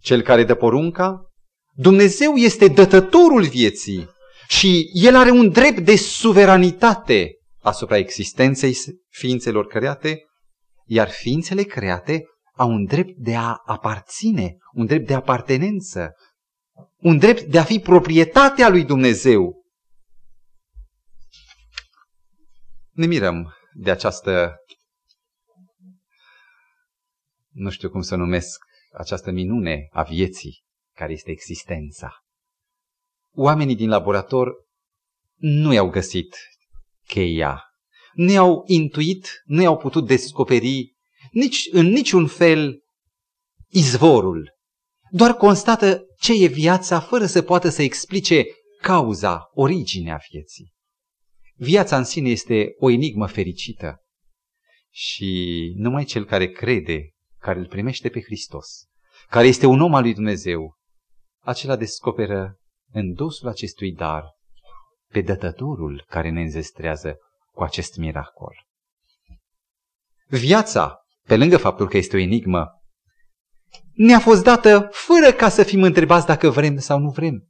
cel 0.00 0.22
care 0.22 0.44
dă 0.44 0.54
porunca, 0.54 1.30
Dumnezeu 1.72 2.34
este 2.34 2.68
dătătorul 2.68 3.44
vieții 3.44 4.08
și 4.50 4.90
El 4.92 5.16
are 5.16 5.30
un 5.30 5.50
drept 5.50 5.78
de 5.78 5.96
suveranitate 5.96 7.38
asupra 7.62 7.96
existenței 7.96 8.74
ființelor 9.08 9.66
create, 9.66 10.24
iar 10.84 11.10
ființele 11.10 11.62
create 11.62 12.24
au 12.56 12.70
un 12.70 12.84
drept 12.84 13.16
de 13.16 13.36
a 13.36 13.56
aparține, 13.64 14.56
un 14.72 14.86
drept 14.86 15.06
de 15.06 15.14
apartenență, 15.14 16.12
un 16.96 17.18
drept 17.18 17.42
de 17.42 17.58
a 17.58 17.64
fi 17.64 17.78
proprietatea 17.78 18.68
lui 18.68 18.84
Dumnezeu. 18.84 19.64
Ne 22.90 23.06
mirăm 23.06 23.54
de 23.74 23.90
această 23.90 24.54
nu 27.50 27.70
știu 27.70 27.90
cum 27.90 28.00
să 28.00 28.16
numesc 28.16 28.64
această 28.92 29.30
minune 29.30 29.88
a 29.90 30.02
vieții 30.02 30.62
care 30.96 31.12
este 31.12 31.30
existența. 31.30 32.24
Oamenii 33.34 33.76
din 33.76 33.88
laborator 33.88 34.52
nu 35.36 35.72
i-au 35.72 35.90
găsit 35.90 36.36
cheia, 37.06 37.64
nu 38.12 38.30
i-au 38.30 38.62
intuit, 38.66 39.42
nu 39.44 39.62
i-au 39.62 39.76
putut 39.76 40.06
descoperi 40.06 40.94
nici, 41.30 41.68
în 41.72 41.86
niciun 41.86 42.26
fel 42.26 42.82
izvorul. 43.68 44.58
Doar 45.10 45.34
constată 45.34 46.04
ce 46.18 46.44
e 46.44 46.46
viața 46.46 47.00
fără 47.00 47.26
să 47.26 47.42
poată 47.42 47.68
să 47.68 47.82
explice 47.82 48.44
cauza, 48.80 49.50
originea 49.52 50.20
vieții. 50.30 50.72
Viața 51.54 51.96
în 51.96 52.04
sine 52.04 52.28
este 52.28 52.74
o 52.78 52.90
enigmă 52.90 53.26
fericită 53.26 54.04
și 54.90 55.72
numai 55.76 56.04
cel 56.04 56.24
care 56.24 56.50
crede 56.50 57.14
care 57.38 57.58
îl 57.58 57.66
primește 57.66 58.08
pe 58.08 58.20
Hristos, 58.20 58.84
care 59.28 59.46
este 59.46 59.66
un 59.66 59.80
om 59.80 59.94
al 59.94 60.02
lui 60.02 60.14
Dumnezeu, 60.14 60.78
acela 61.40 61.76
descoperă 61.76 62.59
în 62.92 63.12
dosul 63.12 63.48
acestui 63.48 63.92
dar 63.92 64.24
pe 65.12 65.20
dătătorul 65.20 66.04
care 66.08 66.30
ne 66.30 66.40
înzestrează 66.40 67.16
cu 67.52 67.62
acest 67.62 67.96
miracol. 67.96 68.54
Viața, 70.28 70.98
pe 71.26 71.36
lângă 71.36 71.56
faptul 71.56 71.88
că 71.88 71.96
este 71.96 72.16
o 72.16 72.20
enigmă, 72.20 72.66
ne-a 73.92 74.18
fost 74.18 74.42
dată 74.42 74.88
fără 74.92 75.32
ca 75.32 75.48
să 75.48 75.62
fim 75.62 75.82
întrebați 75.82 76.26
dacă 76.26 76.50
vrem 76.50 76.78
sau 76.78 76.98
nu 76.98 77.10
vrem. 77.10 77.48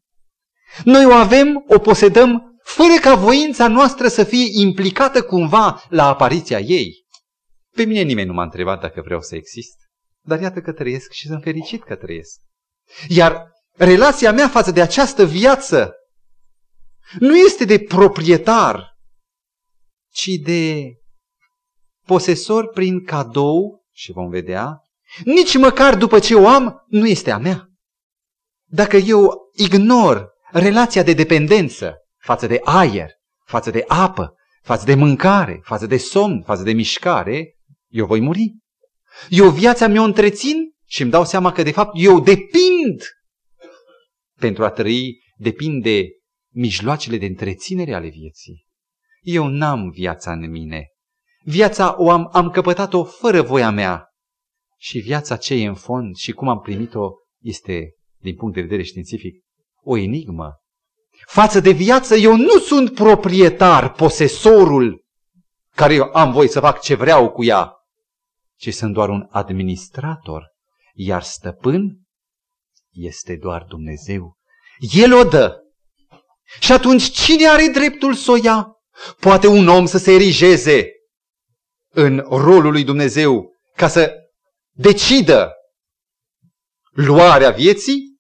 Noi 0.85 1.05
o 1.07 1.13
avem, 1.13 1.65
o 1.69 1.79
posedăm, 1.79 2.61
fără 2.63 2.95
ca 3.01 3.15
voința 3.15 3.69
noastră 3.69 4.09
să 4.09 4.25
fie 4.25 4.63
implicată 4.63 5.23
cumva 5.23 5.83
la 5.89 6.09
apariția 6.09 6.59
ei. 6.59 7.07
Pe 7.77 7.85
mine 7.85 8.01
nimeni 8.01 8.27
nu 8.27 8.33
m-a 8.33 8.43
întrebat 8.43 8.81
dacă 8.81 9.01
vreau 9.05 9.21
să 9.21 9.35
exist, 9.35 9.77
dar 10.21 10.41
iată 10.41 10.61
că 10.61 10.73
trăiesc 10.73 11.11
și 11.11 11.27
sunt 11.27 11.43
fericit 11.43 11.83
că 11.83 11.97
trăiesc. 11.97 12.41
Iar 13.09 13.51
relația 13.81 14.33
mea 14.33 14.49
față 14.49 14.71
de 14.71 14.81
această 14.81 15.27
viață 15.27 15.95
nu 17.19 17.37
este 17.37 17.65
de 17.65 17.79
proprietar, 17.79 18.97
ci 20.13 20.29
de 20.43 20.93
posesor 22.07 22.69
prin 22.69 23.05
cadou, 23.05 23.85
și 23.93 24.13
vom 24.13 24.29
vedea, 24.29 24.83
nici 25.25 25.57
măcar 25.57 25.97
după 25.97 26.19
ce 26.19 26.35
o 26.35 26.49
am, 26.49 26.85
nu 26.87 27.07
este 27.07 27.31
a 27.31 27.39
mea. 27.39 27.69
Dacă 28.69 28.97
eu 28.97 29.51
ignor 29.55 30.29
relația 30.53 31.03
de 31.03 31.13
dependență 31.13 31.95
față 32.19 32.47
de 32.47 32.61
aer, 32.65 33.11
față 33.47 33.71
de 33.71 33.85
apă, 33.89 34.35
față 34.63 34.85
de 34.85 34.95
mâncare, 34.95 35.61
față 35.63 35.87
de 35.87 35.97
somn, 35.97 36.43
față 36.43 36.63
de 36.63 36.73
mișcare, 36.73 37.57
eu 37.89 38.07
voi 38.07 38.21
muri. 38.21 38.57
Eu 39.29 39.51
viața 39.51 39.87
mi-o 39.87 40.03
întrețin 40.03 40.57
și 40.87 41.03
îmi 41.03 41.11
dau 41.11 41.25
seama 41.25 41.53
că 41.53 41.63
de 41.63 41.73
fapt 41.73 41.91
eu 41.95 42.21
depind 42.21 43.03
pentru 44.41 44.65
a 44.65 44.71
trăi, 44.71 45.23
depind 45.37 45.83
de 45.83 46.09
mijloacele 46.53 47.19
de 47.19 47.27
întreținere 47.27 47.95
ale 47.95 48.09
vieții. 48.09 48.67
Eu 49.21 49.47
n-am 49.47 49.91
viața 49.91 50.33
în 50.33 50.51
mine. 50.51 50.87
Viața 51.43 51.95
o 51.99 52.11
am, 52.11 52.29
am 52.33 52.51
căpătat-o 52.51 53.05
fără 53.05 53.43
voia 53.43 53.71
mea. 53.71 54.05
Și 54.79 54.99
viața 54.99 55.37
ce 55.37 55.55
e 55.55 55.67
în 55.67 55.75
fond 55.75 56.17
și 56.17 56.33
cum 56.33 56.49
am 56.49 56.61
primit-o 56.61 57.11
este, 57.41 57.95
din 58.19 58.35
punct 58.37 58.55
de 58.55 58.61
vedere 58.61 58.83
științific, 58.83 59.35
o 59.83 59.97
enigmă. 59.97 60.55
Față 61.27 61.61
de 61.61 61.71
viață 61.71 62.17
eu 62.17 62.37
nu 62.37 62.59
sunt 62.59 62.95
proprietar, 62.95 63.93
posesorul, 63.93 65.05
care 65.75 65.95
eu 65.95 66.11
am 66.13 66.33
voie 66.33 66.49
să 66.49 66.61
fac 66.61 66.81
ce 66.81 66.95
vreau 66.95 67.31
cu 67.31 67.45
ea, 67.45 67.73
ci 68.57 68.75
sunt 68.75 68.93
doar 68.93 69.09
un 69.09 69.27
administrator, 69.31 70.47
iar 70.95 71.23
stăpân 71.23 72.01
este 72.91 73.37
doar 73.37 73.65
Dumnezeu. 73.65 74.39
El 74.79 75.13
o 75.13 75.25
dă. 75.25 75.59
Și 76.61 76.73
atunci 76.73 77.03
cine 77.11 77.49
are 77.49 77.67
dreptul 77.67 78.15
să 78.15 78.31
o 78.31 78.37
ia? 78.37 78.67
Poate 79.21 79.47
un 79.47 79.69
om 79.69 79.87
să 79.87 79.99
se 79.99 80.13
erigeze 80.13 80.89
în 81.89 82.19
rolul 82.19 82.73
lui 82.73 82.85
Dumnezeu 82.85 83.53
ca 83.77 83.89
să 83.89 84.15
decidă 84.71 85.53
luarea 86.91 87.51
vieții? 87.51 88.19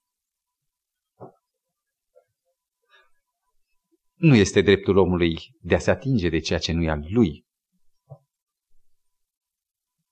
Nu 4.14 4.34
este 4.34 4.60
dreptul 4.60 4.96
omului 4.96 5.38
de 5.60 5.74
a 5.74 5.78
se 5.78 5.90
atinge 5.90 6.28
de 6.28 6.38
ceea 6.38 6.58
ce 6.58 6.72
nu 6.72 6.82
e 6.82 6.90
al 6.90 7.06
lui. 7.08 7.44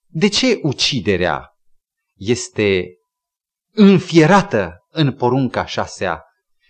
De 0.06 0.28
ce 0.28 0.60
uciderea 0.62 1.58
este 2.14 2.97
înfierată 3.78 4.86
în 4.90 5.12
porunca 5.12 5.66
șasea 5.66 6.22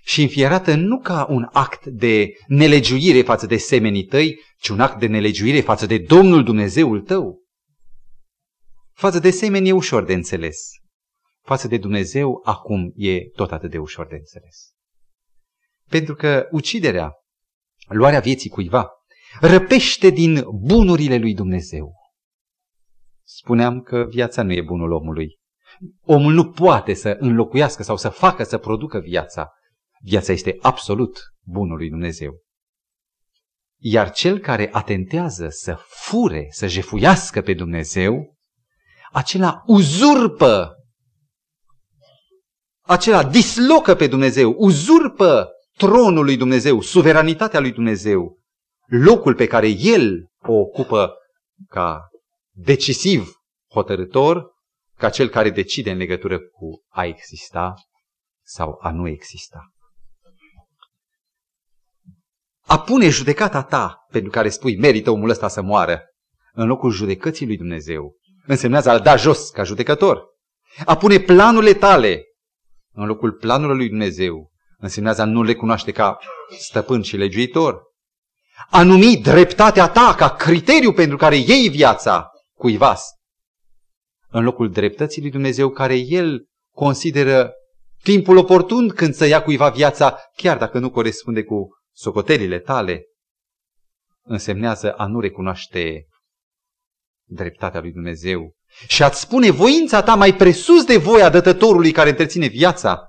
și 0.05 0.23
înfierată 0.23 0.75
nu 0.75 0.99
ca 0.99 1.27
un 1.31 1.49
act 1.53 1.87
de 1.87 2.33
nelegiuire 2.47 3.23
față 3.23 3.47
de 3.47 3.57
semenii 3.57 4.05
tăi, 4.05 4.41
ci 4.61 4.69
un 4.69 4.81
act 4.81 4.99
de 4.99 5.07
nelegiuire 5.07 5.61
față 5.61 5.87
de 5.87 5.99
Domnul 5.99 6.45
Dumnezeul 6.45 7.01
tău. 7.01 7.43
Față 8.95 9.19
de 9.19 9.31
semeni 9.31 9.69
e 9.69 9.73
ușor 9.73 10.05
de 10.05 10.13
înțeles. 10.13 10.71
Față 11.43 11.69
de 11.69 11.79
Dumnezeu 11.79 12.41
acum 12.45 12.93
e 12.95 13.29
tot 13.29 13.53
atât 13.53 13.71
de 13.71 13.79
ușor 13.79 14.07
de 14.07 14.15
înțeles. 14.15 14.73
Pentru 15.91 16.15
că 16.15 16.49
uciderea, 16.51 17.13
luarea 17.89 18.21
vieții 18.21 18.51
cuiva, 18.51 18.89
răpește 19.41 20.11
din 20.11 20.45
bunurile 20.67 21.17
lui 21.17 21.35
Dumnezeu. 21.35 21.95
Spuneam 23.23 23.81
că 23.81 24.07
viața 24.09 24.43
nu 24.43 24.53
e 24.53 24.63
bunul 24.63 24.93
omului. 24.93 25.38
Omul 26.03 26.33
nu 26.33 26.51
poate 26.51 26.95
să 26.95 27.17
înlocuiască 27.19 27.83
sau 27.83 27.97
să 27.97 28.09
facă 28.09 28.45
să 28.45 28.59
producă 28.59 28.99
viața. 28.99 29.53
Viața 30.03 30.33
este 30.33 30.57
absolut 30.61 31.19
bunul 31.43 31.77
lui 31.77 31.89
Dumnezeu. 31.89 32.33
Iar 33.81 34.11
cel 34.11 34.39
care 34.39 34.69
atentează 34.73 35.49
să 35.49 35.79
fure, 35.89 36.47
să 36.51 36.67
jefuiască 36.67 37.41
pe 37.41 37.55
Dumnezeu, 37.55 38.37
acela 39.13 39.63
uzurpă, 39.67 40.75
acela 42.81 43.25
dislocă 43.25 43.95
pe 43.95 44.07
Dumnezeu, 44.07 44.55
uzurpă 44.57 45.49
tronul 45.77 46.25
lui 46.25 46.37
Dumnezeu, 46.37 46.81
suveranitatea 46.81 47.61
lui 47.61 47.73
Dumnezeu, 47.73 48.39
locul 48.87 49.35
pe 49.35 49.47
care 49.47 49.69
el 49.69 50.27
o 50.39 50.53
ocupă 50.53 51.13
ca 51.69 52.09
decisiv 52.51 53.33
hotărător, 53.73 54.57
ca 54.99 55.11
cel 55.11 55.29
care 55.29 55.51
decide 55.51 55.91
în 55.91 55.97
legătură 55.97 56.39
cu 56.39 56.85
a 56.89 57.05
exista 57.05 57.75
sau 58.45 58.79
a 58.83 58.91
nu 58.91 59.09
exista. 59.09 59.73
A 62.67 62.79
pune 62.79 63.09
judecata 63.09 63.63
ta 63.63 64.07
pentru 64.11 64.31
care 64.31 64.49
spui 64.49 64.77
merită 64.79 65.11
omul 65.11 65.29
ăsta 65.29 65.49
să 65.49 65.63
moară 65.63 66.03
în 66.53 66.67
locul 66.67 66.91
judecății 66.91 67.47
lui 67.47 67.57
Dumnezeu 67.57 68.17
însemnează 68.47 68.91
a-l 68.91 69.01
da 69.01 69.17
jos 69.17 69.51
ca 69.51 69.63
judecător. 69.63 70.23
A 70.85 70.97
pune 70.97 71.19
planurile 71.19 71.75
tale 71.75 72.23
în 72.93 73.07
locul 73.07 73.33
planurilor 73.33 73.77
lui 73.77 73.89
Dumnezeu 73.89 74.51
însemnează 74.79 75.23
a 75.23 75.25
nu 75.25 75.43
le 75.43 75.55
cunoaște 75.55 75.93
ca 75.93 76.19
stăpân 76.59 77.03
și 77.03 77.17
legiuitor. 77.17 77.83
A 78.71 78.83
numi 78.83 79.17
dreptatea 79.17 79.89
ta 79.89 80.15
ca 80.17 80.35
criteriu 80.35 80.93
pentru 80.93 81.17
care 81.17 81.37
iei 81.37 81.69
viața 81.69 82.31
cuiva 82.55 82.95
în 84.31 84.45
locul 84.45 84.71
dreptății 84.71 85.23
lui 85.23 85.31
Dumnezeu 85.31 85.71
care 85.71 85.95
el 85.95 86.47
consideră 86.75 87.53
timpul 88.03 88.37
oportun 88.37 88.89
când 88.89 89.15
să 89.15 89.27
ia 89.27 89.43
cuiva 89.43 89.69
viața, 89.69 90.19
chiar 90.37 90.59
dacă 90.59 90.79
nu 90.79 90.91
corespunde 90.91 91.43
cu 91.45 91.69
socotelile 91.95 92.59
tale, 92.59 93.05
însemnează 94.23 94.93
a 94.93 95.07
nu 95.07 95.21
recunoaște 95.21 96.07
dreptatea 97.29 97.81
lui 97.81 97.93
Dumnezeu 97.93 98.53
și 98.89 99.03
a-ți 99.03 99.21
spune 99.21 99.51
voința 99.51 100.03
ta 100.03 100.15
mai 100.15 100.35
presus 100.35 100.85
de 100.85 100.97
voia 100.97 101.31
dătătorului 101.31 101.93
care 101.93 102.09
întreține 102.09 102.47
viața, 102.47 103.09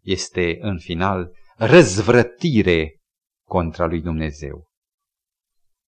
este 0.00 0.58
în 0.60 0.78
final 0.78 1.32
răzvrătire 1.56 2.96
contra 3.46 3.86
lui 3.86 4.00
Dumnezeu. 4.00 4.68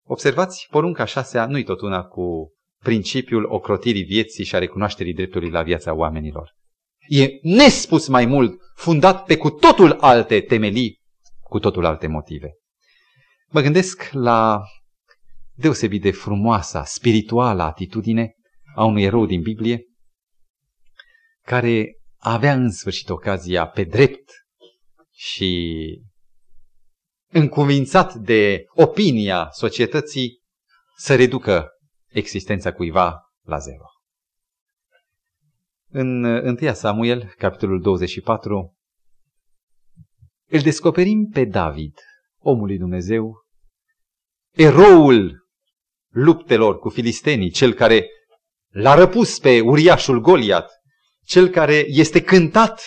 Observați, 0.06 0.66
porunca 0.70 1.04
șasea 1.04 1.46
nu-i 1.46 1.64
tot 1.64 1.80
una 1.80 2.02
cu 2.02 2.52
principiul 2.78 3.44
ocrotirii 3.44 4.02
vieții 4.02 4.44
și 4.44 4.54
a 4.54 4.58
recunoașterii 4.58 5.14
dreptului 5.14 5.50
la 5.50 5.62
viața 5.62 5.94
oamenilor. 5.94 6.56
E 7.08 7.28
nespus 7.42 8.08
mai 8.08 8.26
mult, 8.26 8.60
fundat 8.74 9.24
pe 9.24 9.36
cu 9.36 9.50
totul 9.50 9.92
alte 9.92 10.40
temelii, 10.40 11.00
cu 11.40 11.58
totul 11.58 11.84
alte 11.84 12.06
motive. 12.06 12.52
Mă 13.48 13.60
gândesc 13.60 14.08
la 14.12 14.62
deosebit 15.54 16.02
de 16.02 16.10
frumoasa, 16.10 16.84
spirituală 16.84 17.62
atitudine 17.62 18.34
a 18.74 18.84
unui 18.84 19.02
erou 19.02 19.26
din 19.26 19.42
Biblie, 19.42 19.82
care 21.42 21.98
avea 22.16 22.52
în 22.52 22.70
sfârșit 22.70 23.08
ocazia 23.08 23.66
pe 23.66 23.84
drept 23.84 24.30
și 25.14 26.02
încuvințat 27.30 28.14
de 28.14 28.64
opinia 28.74 29.48
societății 29.50 30.42
să 30.96 31.16
reducă 31.16 31.68
existența 32.18 32.72
cuiva 32.72 33.32
la 33.42 33.58
zero. 33.58 33.84
În 35.90 36.24
1 36.24 36.72
Samuel, 36.72 37.34
capitolul 37.36 37.80
24, 37.80 38.76
îl 40.50 40.60
descoperim 40.60 41.28
pe 41.32 41.44
David, 41.44 41.98
omul 42.38 42.66
lui 42.66 42.78
Dumnezeu, 42.78 43.46
eroul 44.50 45.48
luptelor 46.08 46.78
cu 46.78 46.88
filistenii, 46.88 47.50
cel 47.50 47.74
care 47.74 48.06
l-a 48.68 48.94
răpus 48.94 49.38
pe 49.38 49.60
uriașul 49.60 50.20
Goliat, 50.20 50.70
cel 51.24 51.48
care 51.48 51.84
este 51.86 52.22
cântat 52.22 52.82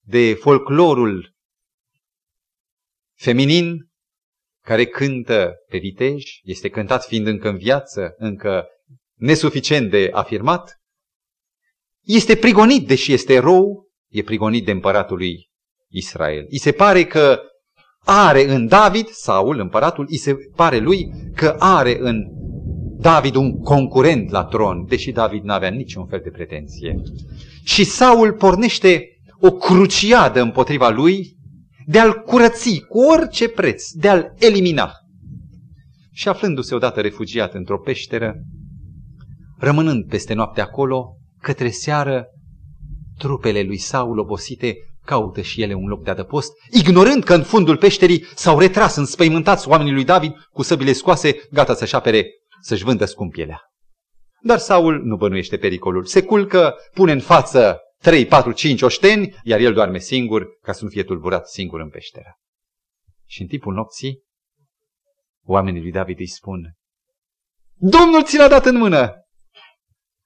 de 0.00 0.34
folclorul 0.34 1.34
feminin 3.14 3.87
care 4.68 4.84
cântă 4.84 5.54
pe 5.68 5.78
vitej, 5.78 6.24
este 6.42 6.68
cântat 6.68 7.04
fiind 7.04 7.26
încă 7.26 7.48
în 7.48 7.56
viață, 7.56 8.14
încă 8.16 8.66
nesuficient 9.14 9.90
de 9.90 10.10
afirmat, 10.12 10.76
este 12.04 12.36
prigonit, 12.36 12.86
deși 12.86 13.12
este 13.12 13.32
erou, 13.32 13.88
e 14.10 14.22
prigonit 14.22 14.64
de 14.64 14.70
împăratul 14.70 15.16
lui 15.16 15.48
Israel. 15.90 16.46
I 16.48 16.58
se 16.58 16.72
pare 16.72 17.04
că 17.04 17.40
are 18.04 18.50
în 18.50 18.66
David, 18.66 19.08
Saul, 19.08 19.58
împăratul, 19.58 20.06
îi 20.08 20.16
se 20.16 20.36
pare 20.56 20.78
lui 20.78 21.08
că 21.34 21.56
are 21.58 21.98
în 22.00 22.24
David 22.98 23.34
un 23.34 23.60
concurent 23.60 24.30
la 24.30 24.44
tron, 24.44 24.86
deși 24.88 25.10
David 25.10 25.42
nu 25.42 25.52
avea 25.52 25.70
niciun 25.70 26.06
fel 26.06 26.20
de 26.24 26.30
pretenție. 26.30 27.02
Și 27.64 27.84
Saul 27.84 28.32
pornește 28.32 29.04
o 29.40 29.50
cruciadă 29.50 30.40
împotriva 30.40 30.88
lui 30.88 31.37
de 31.90 31.98
a-l 31.98 32.12
curăți 32.12 32.84
cu 32.88 32.98
orice 33.00 33.48
preț, 33.48 33.90
de 33.90 34.08
a-l 34.08 34.34
elimina. 34.38 34.92
Și 36.12 36.28
aflându-se 36.28 36.74
odată 36.74 37.00
refugiat 37.00 37.54
într-o 37.54 37.78
peșteră, 37.78 38.34
rămânând 39.58 40.08
peste 40.08 40.34
noapte 40.34 40.60
acolo, 40.60 41.16
către 41.40 41.70
seară, 41.70 42.26
trupele 43.18 43.62
lui 43.62 43.76
Saul 43.76 44.18
obosite 44.18 44.76
caută 45.04 45.40
și 45.40 45.62
ele 45.62 45.74
un 45.74 45.86
loc 45.86 46.02
de 46.02 46.10
adăpost, 46.10 46.52
ignorând 46.70 47.24
că 47.24 47.34
în 47.34 47.42
fundul 47.42 47.76
peșterii 47.76 48.24
s-au 48.34 48.58
retras 48.58 48.96
înspăimântați 48.96 49.68
oamenii 49.68 49.92
lui 49.92 50.04
David 50.04 50.32
cu 50.50 50.62
săbile 50.62 50.92
scoase, 50.92 51.36
gata 51.50 51.74
să-și 51.74 51.94
apere, 51.94 52.26
să-și 52.60 52.84
vândă 52.84 53.04
scump 53.04 53.32
pielea. 53.32 53.60
Dar 54.42 54.58
Saul 54.58 55.02
nu 55.04 55.16
bănuiește 55.16 55.56
pericolul. 55.56 56.04
Se 56.04 56.22
culcă, 56.22 56.74
pune 56.94 57.12
în 57.12 57.20
față 57.20 57.78
3, 58.02 58.26
4, 58.26 58.52
5 58.52 58.82
oșteni, 58.82 59.34
iar 59.42 59.60
el 59.60 59.74
doarme 59.74 59.98
singur 59.98 60.46
ca 60.62 60.72
să 60.72 60.84
nu 60.84 60.90
fie 60.90 61.04
tulburat 61.04 61.48
singur 61.48 61.80
în 61.80 61.90
peșteră. 61.90 62.38
Și 63.26 63.40
în 63.40 63.46
timpul 63.46 63.74
nopții, 63.74 64.22
oamenii 65.44 65.80
lui 65.80 65.90
David 65.90 66.18
îi 66.18 66.28
spun, 66.28 66.72
Domnul 67.74 68.24
ți 68.24 68.36
l-a 68.36 68.48
dat 68.48 68.64
în 68.64 68.76
mână! 68.76 69.12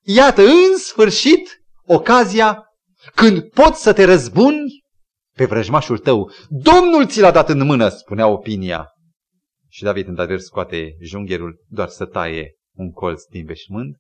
Iată, 0.05 0.43
în 0.43 0.79
sfârșit, 0.79 1.63
ocazia 1.85 2.65
când 3.15 3.51
poți 3.51 3.83
să 3.83 3.93
te 3.93 4.05
răzbuni 4.05 4.83
pe 5.37 5.45
vrăjmașul 5.45 5.99
tău. 5.99 6.31
Domnul 6.49 7.07
ți 7.07 7.21
l-a 7.21 7.31
dat 7.31 7.49
în 7.49 7.65
mână, 7.65 7.89
spunea 7.89 8.27
opinia. 8.27 8.87
Și 9.69 9.83
David 9.83 10.09
într-adevăr 10.09 10.41
scoate 10.41 10.97
jungherul 11.01 11.65
doar 11.69 11.89
să 11.89 12.07
taie 12.07 12.55
un 12.77 12.91
colț 12.91 13.23
din 13.25 13.45
veșmânt, 13.45 13.97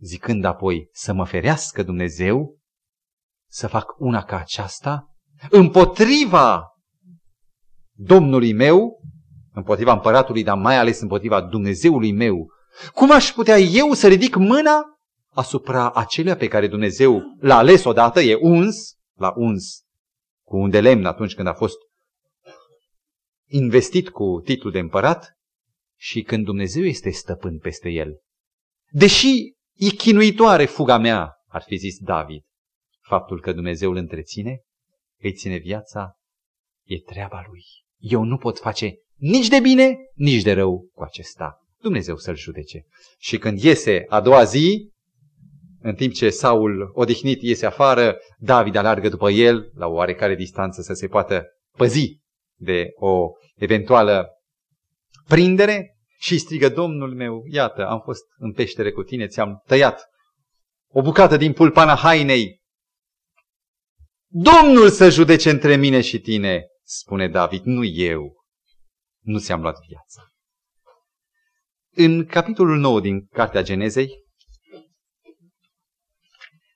zicând 0.00 0.44
apoi 0.44 0.88
să 0.92 1.12
mă 1.12 1.24
ferească 1.24 1.82
Dumnezeu 1.82 2.58
să 3.54 3.66
fac 3.66 3.94
una 3.98 4.22
ca 4.22 4.38
aceasta 4.38 5.16
împotriva 5.50 6.62
Domnului 7.92 8.52
meu, 8.52 9.00
împotriva 9.52 9.92
împăratului, 9.92 10.42
dar 10.42 10.56
mai 10.56 10.76
ales 10.76 11.00
împotriva 11.00 11.40
Dumnezeului 11.40 12.12
meu. 12.12 12.46
Cum 12.92 13.10
aș 13.10 13.32
putea 13.32 13.58
eu 13.58 13.92
să 13.92 14.08
ridic 14.08 14.36
mâna 14.36 14.82
asupra 15.30 15.90
acelea 15.90 16.36
pe 16.36 16.48
care 16.48 16.68
Dumnezeu 16.68 17.22
l-a 17.40 17.56
ales 17.56 17.84
odată, 17.84 18.20
e 18.20 18.38
uns, 18.40 18.96
l-a 19.18 19.32
uns 19.36 19.82
cu 20.46 20.56
un 20.56 20.70
de 20.70 20.80
lemn 20.80 21.04
atunci 21.04 21.34
când 21.34 21.48
a 21.48 21.54
fost 21.54 21.76
investit 23.46 24.08
cu 24.08 24.40
titlul 24.44 24.72
de 24.72 24.78
împărat 24.78 25.32
și 25.96 26.22
când 26.22 26.44
Dumnezeu 26.44 26.84
este 26.84 27.10
stăpân 27.10 27.58
peste 27.58 27.88
el. 27.88 28.20
Deși 28.90 29.52
e 29.74 29.88
chinuitoare 29.88 30.64
fuga 30.64 30.98
mea, 30.98 31.32
ar 31.48 31.62
fi 31.62 31.76
zis 31.76 31.98
David, 31.98 32.42
faptul 33.04 33.40
că 33.40 33.52
Dumnezeu 33.52 33.90
îl 33.90 33.96
întreține, 33.96 34.60
îi 35.20 35.32
ține 35.32 35.56
viața, 35.56 36.12
e 36.84 36.98
treaba 36.98 37.44
lui. 37.48 37.62
Eu 37.98 38.22
nu 38.22 38.36
pot 38.36 38.58
face 38.58 38.94
nici 39.16 39.48
de 39.48 39.60
bine, 39.60 39.96
nici 40.14 40.42
de 40.42 40.52
rău 40.52 40.88
cu 40.92 41.02
acesta. 41.02 41.58
Dumnezeu 41.80 42.16
să-l 42.16 42.36
judece. 42.36 42.86
Și 43.18 43.38
când 43.38 43.62
iese 43.62 44.04
a 44.08 44.20
doua 44.20 44.44
zi, 44.44 44.92
în 45.80 45.94
timp 45.94 46.12
ce 46.12 46.30
Saul 46.30 46.90
odihnit 46.94 47.42
iese 47.42 47.66
afară, 47.66 48.16
David 48.38 48.74
alargă 48.74 49.08
după 49.08 49.30
el 49.30 49.70
la 49.74 49.86
o 49.86 49.92
oarecare 49.92 50.34
distanță 50.34 50.82
să 50.82 50.92
se 50.92 51.06
poată 51.06 51.44
păzi 51.76 52.18
de 52.58 52.90
o 52.94 53.30
eventuală 53.54 54.28
prindere 55.28 55.96
și 56.18 56.38
strigă, 56.38 56.68
Domnul 56.68 57.14
meu, 57.14 57.42
iată, 57.50 57.86
am 57.86 58.00
fost 58.00 58.24
în 58.36 58.52
peștere 58.52 58.92
cu 58.92 59.02
tine, 59.02 59.26
ți-am 59.26 59.62
tăiat 59.66 60.08
o 60.88 61.02
bucată 61.02 61.36
din 61.36 61.52
pulpana 61.52 61.94
hainei. 61.94 62.62
Domnul 64.36 64.90
să 64.90 65.08
judece 65.08 65.50
între 65.50 65.76
mine 65.76 66.00
și 66.00 66.20
tine, 66.20 66.66
spune 66.82 67.28
David, 67.28 67.64
nu 67.64 67.84
eu. 67.84 68.44
Nu 69.20 69.38
ți-am 69.38 69.60
luat 69.60 69.76
viața. 69.88 70.32
În 71.90 72.26
capitolul 72.26 72.78
9 72.78 73.00
din 73.00 73.26
Cartea 73.26 73.62
Genezei, 73.62 74.08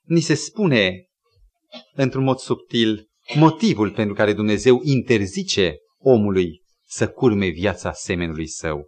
ni 0.03 0.19
se 0.19 0.33
spune, 0.33 1.09
într-un 1.93 2.23
mod 2.23 2.37
subtil, 2.37 3.09
motivul 3.35 3.91
pentru 3.91 4.13
care 4.13 4.33
Dumnezeu 4.33 4.79
interzice 4.83 5.75
omului 5.97 6.63
să 6.87 7.09
curme 7.09 7.47
viața 7.47 7.93
semenului 7.93 8.47
său. 8.47 8.87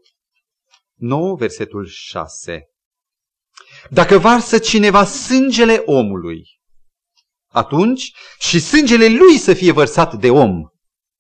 9, 0.96 1.36
versetul 1.36 1.86
6. 1.86 2.62
Dacă 3.90 4.18
varsă 4.18 4.60
cineva 4.60 5.06
sângele 5.06 5.82
omului, 5.86 6.61
atunci 7.52 8.14
și 8.40 8.60
sângele 8.60 9.08
lui 9.08 9.38
să 9.38 9.54
fie 9.54 9.72
vărsat 9.72 10.14
de 10.14 10.30
om. 10.30 10.62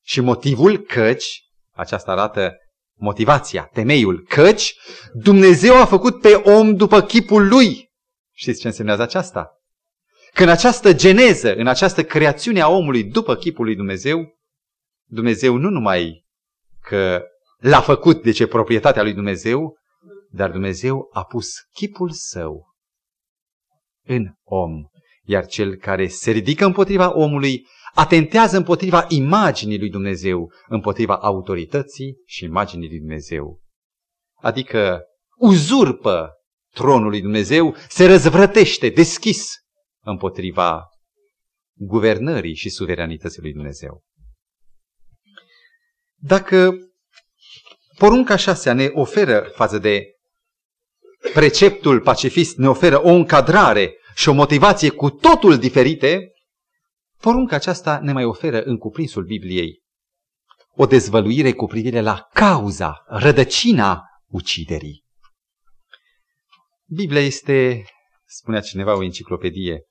Și 0.04 0.20
motivul 0.20 0.78
căci, 0.78 1.44
aceasta 1.72 2.12
arată 2.12 2.56
motivația, 2.94 3.70
temeiul, 3.74 4.26
căci 4.30 4.76
Dumnezeu 5.14 5.82
a 5.82 5.86
făcut 5.86 6.22
pe 6.22 6.34
om 6.34 6.76
după 6.76 7.02
chipul 7.02 7.48
lui. 7.48 7.90
Știți 8.34 8.60
ce 8.60 8.68
însemnează 8.68 9.02
aceasta? 9.02 9.50
Că 10.34 10.44
în 10.44 10.50
această 10.50 10.94
geneză, 10.94 11.54
în 11.56 11.68
această 11.68 12.04
creațiune 12.04 12.62
a 12.62 12.68
omului 12.70 13.04
după 13.04 13.36
chipul 13.36 13.66
lui 13.66 13.76
Dumnezeu, 13.76 14.40
Dumnezeu 15.10 15.56
nu 15.56 15.70
numai 15.70 16.26
că 16.82 17.24
l-a 17.58 17.82
făcut, 17.82 18.24
de 18.24 18.32
ce 18.32 18.48
proprietatea 18.48 19.04
lui 19.04 19.14
Dumnezeu, 19.14 19.78
dar 20.30 20.52
Dumnezeu 20.52 21.10
a 21.12 21.24
pus 21.24 21.48
chipul 21.74 22.10
său 22.12 22.76
în 24.04 24.34
om. 24.44 24.72
Iar 25.26 25.46
cel 25.46 25.76
care 25.76 26.08
se 26.08 26.32
ridică 26.32 26.66
împotriva 26.66 27.18
omului 27.18 27.68
atentează 27.94 28.58
împotriva 28.58 29.06
imaginii 29.10 29.80
lui 29.80 29.90
Dumnezeu, 29.90 30.52
împotriva 30.68 31.18
autorității 31.18 32.18
și 32.26 32.44
imaginii 32.44 32.90
lui 32.90 33.00
Dumnezeu. 33.00 33.62
Adică 34.42 35.02
uzurpă 35.38 36.32
tronul 36.74 37.10
lui 37.10 37.22
Dumnezeu, 37.22 37.76
se 37.90 38.06
răzvrătește 38.06 38.90
deschis 38.90 39.54
împotriva 40.04 40.90
guvernării 41.74 42.56
și 42.56 42.70
suveranității 42.70 43.42
lui 43.42 43.54
Dumnezeu. 43.54 44.04
Dacă 46.16 46.74
porunca 47.98 48.36
șasea 48.36 48.74
ne 48.74 48.90
oferă 48.94 49.52
față 49.54 49.78
de 49.78 50.06
preceptul 51.34 52.02
pacifist, 52.02 52.58
ne 52.58 52.70
oferă 52.70 53.04
o 53.04 53.10
încadrare 53.10 53.96
și 54.16 54.30
o 54.30 54.34
motivație 54.34 54.90
cu 54.90 55.10
totul 55.10 55.58
diferite, 55.58 56.32
porunca 57.18 57.56
aceasta 57.56 58.00
ne 58.00 58.12
mai 58.12 58.24
oferă 58.24 58.62
în 58.62 58.78
cuprinsul 58.78 59.24
Bibliei 59.24 59.82
o 60.76 60.86
dezvăluire 60.86 61.54
cu 61.54 61.66
privire 61.66 62.02
la 62.02 62.28
cauza, 62.34 63.04
rădăcina 63.08 64.04
uciderii. 64.28 65.04
Biblia 66.86 67.22
este, 67.22 67.86
spunea 68.26 68.62
cineva, 68.62 68.96
o 68.96 69.04
enciclopedie, 69.04 69.82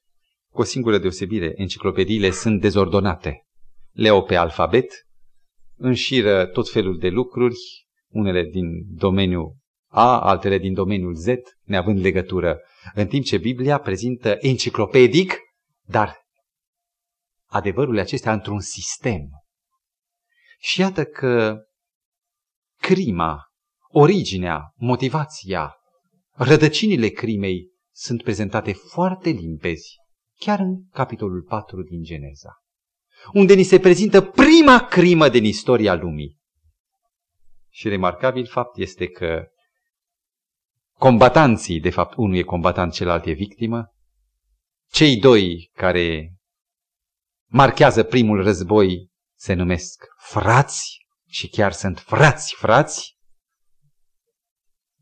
cu 0.53 0.61
o 0.61 0.65
singură 0.65 0.99
deosebire, 0.99 1.53
enciclopediile 1.55 2.31
sunt 2.31 2.61
dezordonate. 2.61 3.47
Le 3.91 4.09
au 4.09 4.25
pe 4.25 4.37
alfabet, 4.37 5.07
înșiră 5.77 6.47
tot 6.47 6.71
felul 6.71 6.99
de 6.99 7.09
lucruri, 7.09 7.57
unele 8.09 8.43
din 8.43 8.67
domeniul 8.95 9.57
A, 9.93 10.21
altele 10.21 10.59
din 10.59 10.75
domeniul 10.75 11.15
Z, 11.15 11.27
neavând 11.63 12.01
legătură. 12.01 12.61
În 12.95 13.07
timp 13.07 13.25
ce 13.25 13.39
Biblia 13.39 13.79
prezintă 13.79 14.37
enciclopedic, 14.41 15.39
dar 15.87 16.17
adevărurile 17.47 18.01
acestea 18.01 18.33
într-un 18.33 18.61
sistem. 18.61 19.29
Și 20.59 20.81
iată 20.81 21.05
că 21.05 21.63
crima, 22.81 23.45
originea, 23.89 24.73
motivația, 24.77 25.75
rădăcinile 26.31 27.09
crimei 27.09 27.71
sunt 27.95 28.23
prezentate 28.23 28.73
foarte 28.73 29.31
limpezi, 29.31 29.95
chiar 30.37 30.59
în 30.59 30.89
capitolul 30.93 31.43
4 31.43 31.83
din 31.83 32.03
Geneza, 32.03 32.55
unde 33.33 33.55
ni 33.55 33.63
se 33.63 33.79
prezintă 33.79 34.21
prima 34.23 34.87
crimă 34.87 35.29
din 35.29 35.45
istoria 35.45 35.95
lumii. 35.95 36.39
Și 37.69 37.89
remarcabil 37.89 38.47
fapt 38.47 38.77
este 38.77 39.07
că 39.07 39.47
combatanții, 41.01 41.81
de 41.81 41.91
fapt 41.91 42.15
unul 42.17 42.37
e 42.37 42.43
combatant, 42.43 42.93
celălalt 42.93 43.27
e 43.27 43.33
victimă, 43.33 43.95
cei 44.91 45.17
doi 45.19 45.71
care 45.73 46.35
marchează 47.51 48.03
primul 48.03 48.43
război 48.43 49.11
se 49.39 49.53
numesc 49.55 50.05
frați 50.17 50.99
și 51.29 51.49
chiar 51.49 51.73
sunt 51.73 51.99
frați 51.99 52.55
frați, 52.55 53.17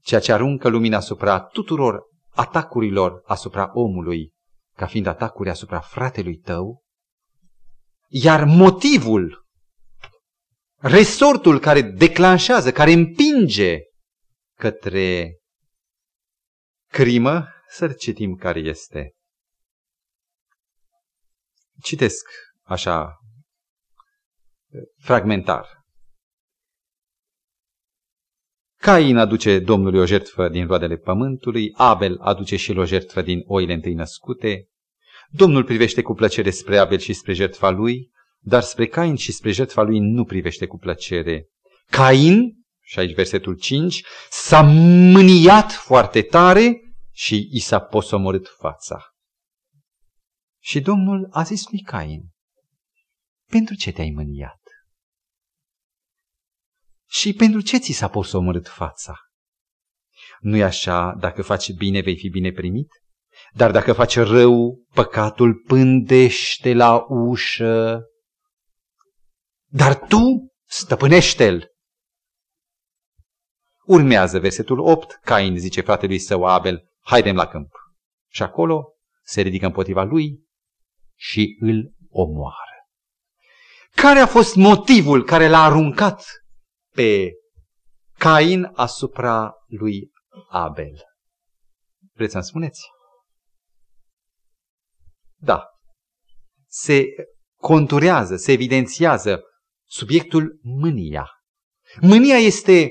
ceea 0.03 0.21
ce 0.21 0.33
aruncă 0.33 0.69
lumina 0.69 0.97
asupra 0.97 1.41
tuturor 1.41 2.03
atacurilor 2.31 3.23
asupra 3.25 3.71
omului, 3.73 4.33
ca 4.77 4.87
fiind 4.87 5.07
atacuri 5.07 5.51
asupra 5.51 5.81
fratelui 5.81 6.37
tău, 6.37 6.85
iar 8.09 8.45
motivul, 8.45 9.47
resortul 10.77 11.59
care 11.59 11.81
declanșează, 11.83 12.73
care 12.73 12.93
împinge 12.93 13.79
către 14.59 15.38
crimă, 16.89 17.49
să 17.69 17.93
citim 17.93 18.35
care 18.35 18.61
este. 18.61 19.15
Citesc 21.83 22.27
așa 22.63 23.19
fragmentar. 24.97 25.77
Cain 28.81 29.17
aduce 29.17 29.59
Domnului 29.59 30.01
o 30.01 30.07
jertfă 30.07 30.49
din 30.49 30.67
roadele 30.67 30.97
pământului, 30.97 31.73
Abel 31.75 32.19
aduce 32.21 32.57
și 32.57 32.71
el 32.71 32.79
o 32.79 32.85
jertfă 32.85 33.23
din 33.23 33.43
oile 33.47 33.73
întâi 33.73 33.95
născute. 33.95 34.69
Domnul 35.31 35.65
privește 35.65 36.03
cu 36.03 36.15
plăcere 36.15 36.51
spre 36.51 36.79
Abel 36.79 36.99
și 36.99 37.13
spre 37.13 37.33
jertfa 37.33 37.71
lui, 37.71 38.11
dar 38.39 38.63
spre 38.63 38.87
Cain 38.87 39.17
și 39.17 39.33
spre 39.33 39.51
jertfa 39.51 39.83
lui 39.83 39.99
nu 39.99 40.25
privește 40.25 40.67
cu 40.67 40.79
plăcere. 40.79 41.49
Cain, 41.91 42.58
și 42.89 42.99
aici 42.99 43.15
versetul 43.15 43.57
5, 43.57 44.05
s-a 44.31 44.63
mâniat 45.13 45.73
foarte 45.73 46.23
tare 46.23 46.81
și 47.13 47.49
i 47.53 47.59
s-a 47.59 47.81
posomorât 47.81 48.49
fața. 48.59 49.03
Și 50.59 50.81
Domnul 50.81 51.29
a 51.31 51.43
zis 51.43 51.71
lui 51.71 51.81
Cain, 51.81 52.23
pentru 53.51 53.75
ce 53.75 53.93
te-ai 53.93 54.11
mâniat? 54.11 54.61
Și 57.09 57.33
pentru 57.33 57.61
ce 57.61 57.79
ți 57.79 57.93
s-a 57.93 58.09
posomorât 58.09 58.69
fața? 58.69 59.17
Nu-i 60.41 60.63
așa, 60.63 61.15
dacă 61.19 61.43
faci 61.43 61.73
bine, 61.73 62.01
vei 62.01 62.17
fi 62.17 62.29
bine 62.29 62.53
primit? 62.53 62.89
Dar 63.53 63.71
dacă 63.71 63.93
faci 63.93 64.17
rău, 64.17 64.85
păcatul 64.95 65.55
pândește 65.55 66.73
la 66.73 67.05
ușă. 67.09 68.03
Dar 69.71 70.07
tu 70.07 70.53
stăpânește-l. 70.65 71.77
Urmează 73.89 74.39
versetul 74.39 74.79
8, 74.79 75.21
Cain 75.23 75.59
zice 75.59 75.81
fratelui 75.81 76.19
său 76.19 76.45
Abel, 76.45 76.89
haidem 77.01 77.37
la 77.37 77.47
câmp. 77.47 77.73
Și 78.31 78.43
acolo 78.43 78.93
se 79.23 79.41
ridică 79.41 79.67
împotriva 79.67 80.03
lui 80.03 80.45
și 81.15 81.57
îl 81.61 81.93
omoară. 82.09 82.87
Care 83.95 84.19
a 84.19 84.27
fost 84.27 84.55
motivul 84.57 85.25
care 85.25 85.49
l-a 85.49 85.65
aruncat 85.65 86.25
pe 86.95 87.33
Cain 88.19 88.71
asupra 88.75 89.53
lui 89.67 90.11
Abel? 90.49 90.95
Vreți 92.13 92.33
să-mi 92.33 92.45
spuneți? 92.45 92.83
Da. 95.37 95.65
se 96.67 97.05
conturează, 97.61 98.37
se 98.37 98.53
evidențiază 98.53 99.43
subiectul 99.87 100.59
mânia. 100.63 101.29
Mânia 102.01 102.37
este 102.37 102.91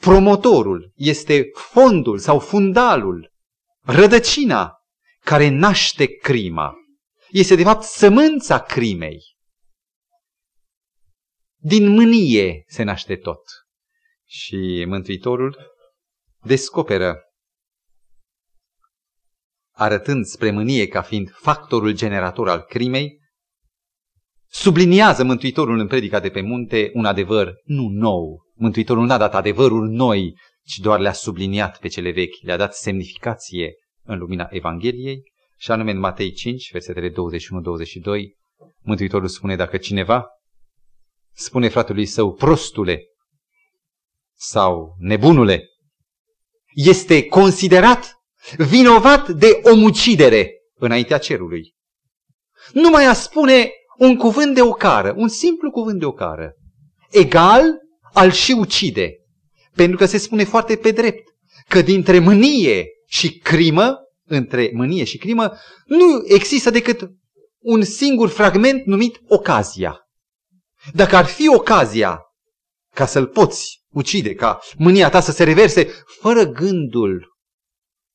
promotorul, 0.00 0.92
este 0.94 1.50
fondul 1.54 2.18
sau 2.18 2.38
fundalul, 2.38 3.32
rădăcina 3.80 4.72
care 5.20 5.48
naște 5.48 6.06
crima. 6.06 6.74
Este 7.30 7.54
de 7.54 7.62
fapt 7.62 7.82
sămânța 7.82 8.62
crimei. 8.62 9.36
Din 11.60 11.88
mânie 11.88 12.64
se 12.66 12.82
naște 12.82 13.16
tot. 13.16 13.42
Și 14.26 14.84
Mântuitorul 14.86 15.56
descoperă, 16.42 17.22
arătând 19.74 20.24
spre 20.24 20.50
mânie 20.50 20.86
ca 20.86 21.02
fiind 21.02 21.30
factorul 21.30 21.92
generator 21.92 22.48
al 22.48 22.60
crimei, 22.60 23.20
subliniază 24.50 25.24
Mântuitorul 25.24 25.78
în 25.78 25.86
predica 25.86 26.20
de 26.20 26.30
pe 26.30 26.40
munte 26.40 26.90
un 26.94 27.04
adevăr 27.04 27.54
nu 27.64 27.88
nou. 27.88 28.47
Mântuitorul 28.58 29.06
n-a 29.06 29.16
dat 29.16 29.34
adevăruri 29.34 29.90
noi, 29.90 30.34
ci 30.64 30.78
doar 30.78 31.00
le-a 31.00 31.12
subliniat 31.12 31.78
pe 31.78 31.88
cele 31.88 32.10
vechi, 32.10 32.42
le-a 32.42 32.56
dat 32.56 32.74
semnificație 32.74 33.74
în 34.02 34.18
lumina 34.18 34.48
Evangheliei, 34.50 35.22
și 35.56 35.70
anume 35.70 35.90
în 35.90 35.98
Matei 35.98 36.32
5, 36.32 36.72
versetele 36.72 37.10
21-22, 37.10 37.14
Mântuitorul 38.82 39.28
spune, 39.28 39.56
dacă 39.56 39.76
cineva 39.76 40.26
spune 41.34 41.68
fratelui 41.68 42.06
său, 42.06 42.34
prostule 42.34 43.02
sau 44.36 44.96
nebunule, 44.98 45.68
este 46.74 47.26
considerat 47.26 48.14
vinovat 48.56 49.28
de 49.28 49.60
omucidere 49.62 50.50
înaintea 50.74 51.18
cerului. 51.18 51.74
Nu 52.72 52.88
mai 52.88 53.04
a 53.04 53.12
spune 53.12 53.70
un 53.98 54.16
cuvânt 54.16 54.54
de 54.54 54.62
ocară, 54.62 55.14
un 55.16 55.28
simplu 55.28 55.70
cuvânt 55.70 55.98
de 55.98 56.04
ocară, 56.04 56.52
egal 57.10 57.64
al 58.18 58.30
și 58.30 58.52
ucide. 58.52 59.12
Pentru 59.74 59.96
că 59.96 60.06
se 60.06 60.18
spune 60.18 60.44
foarte 60.44 60.76
pe 60.76 60.90
drept 60.90 61.28
că 61.68 61.82
dintre 61.82 62.18
mânie 62.18 62.86
și 63.06 63.38
crimă, 63.38 63.96
între 64.24 64.70
mânie 64.72 65.04
și 65.04 65.18
crimă, 65.18 65.52
nu 65.86 66.22
există 66.24 66.70
decât 66.70 67.10
un 67.58 67.82
singur 67.82 68.28
fragment 68.28 68.84
numit 68.84 69.20
ocazia. 69.28 70.00
Dacă 70.92 71.16
ar 71.16 71.24
fi 71.24 71.48
ocazia 71.48 72.20
ca 72.94 73.06
să-l 73.06 73.26
poți 73.26 73.82
ucide, 73.92 74.34
ca 74.34 74.58
mânia 74.76 75.10
ta 75.10 75.20
să 75.20 75.32
se 75.32 75.44
reverse 75.44 75.88
fără 76.20 76.44
gândul 76.44 77.36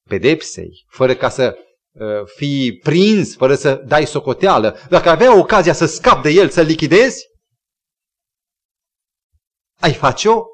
pedepsei, 0.10 0.86
fără 0.88 1.16
ca 1.16 1.30
să 1.30 1.56
uh, 1.92 2.06
fii 2.36 2.78
prins, 2.78 3.36
fără 3.36 3.56
să 3.56 3.84
dai 3.86 4.06
socoteală, 4.06 4.78
dacă 4.89 5.10
avea 5.10 5.38
ocazia 5.39 5.74
să 5.74 5.86
scapi 5.86 6.22
de 6.22 6.30
el, 6.30 6.50
să-l 6.50 6.66
lichidezi, 6.66 7.26
ai 9.84 9.93
face-o 9.93 10.46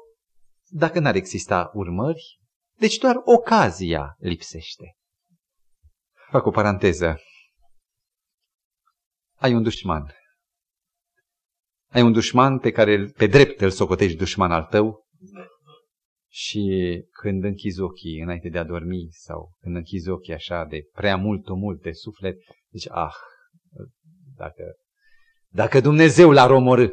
dacă 0.68 0.98
n-ar 0.98 1.14
exista 1.14 1.70
urmări. 1.74 2.40
Deci 2.78 2.98
doar 2.98 3.14
ocazia 3.24 4.16
lipsește. 4.18 4.96
Fac 6.30 6.46
o 6.46 6.50
paranteză. 6.50 7.20
Ai 9.36 9.54
un 9.54 9.62
dușman. 9.62 10.14
Ai 11.88 12.02
un 12.02 12.12
dușman 12.12 12.58
pe 12.58 12.70
care 12.70 13.06
pe 13.16 13.26
drept 13.26 13.60
îl 13.60 13.70
socotești 13.70 14.16
dușman 14.16 14.52
al 14.52 14.64
tău 14.64 15.06
și 16.28 16.64
când 17.10 17.44
închizi 17.44 17.80
ochii 17.80 18.20
înainte 18.20 18.48
de 18.48 18.58
a 18.58 18.64
dormi 18.64 19.08
sau 19.10 19.56
când 19.60 19.76
închizi 19.76 20.08
ochii 20.08 20.34
așa 20.34 20.64
de 20.64 20.88
prea 20.92 21.16
mult 21.16 21.48
mult 21.48 21.82
de 21.82 21.92
suflet, 21.92 22.36
zici, 22.70 22.90
ah, 22.90 23.14
dacă, 24.36 24.76
dacă 25.48 25.80
Dumnezeu 25.80 26.30
l-ar 26.30 26.50
omorâ, 26.50 26.88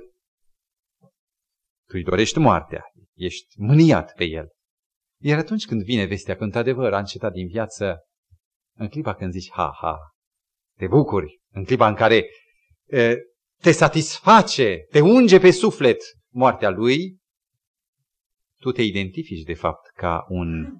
tu 1.88 1.94
îi 1.96 2.04
dorești 2.04 2.40
moartea, 2.40 2.84
ești 3.16 3.54
mâniat 3.58 4.14
pe 4.14 4.24
el. 4.24 4.48
Iar 5.22 5.38
atunci 5.38 5.66
când 5.66 5.84
vine 5.84 6.06
vestea 6.06 6.36
că 6.36 6.44
într-adevăr 6.44 6.94
a 6.94 6.98
încetat 6.98 7.32
din 7.32 7.48
viață, 7.48 8.00
în 8.78 8.88
clipa 8.88 9.16
când 9.16 9.32
zici 9.32 9.52
ha, 9.52 9.78
ha, 9.82 9.98
te 10.78 10.88
bucuri, 10.88 11.40
în 11.54 11.64
clipa 11.64 11.88
în 11.88 11.96
care 11.96 12.26
e, 12.86 13.16
te 13.62 13.72
satisface, 13.72 14.86
te 14.90 15.00
unge 15.00 15.40
pe 15.40 15.52
suflet 15.52 16.02
moartea 16.34 16.70
lui, 16.70 17.18
tu 18.60 18.72
te 18.72 18.82
identifici 18.82 19.44
de 19.44 19.54
fapt 19.54 19.92
ca 19.96 20.26
un 20.30 20.78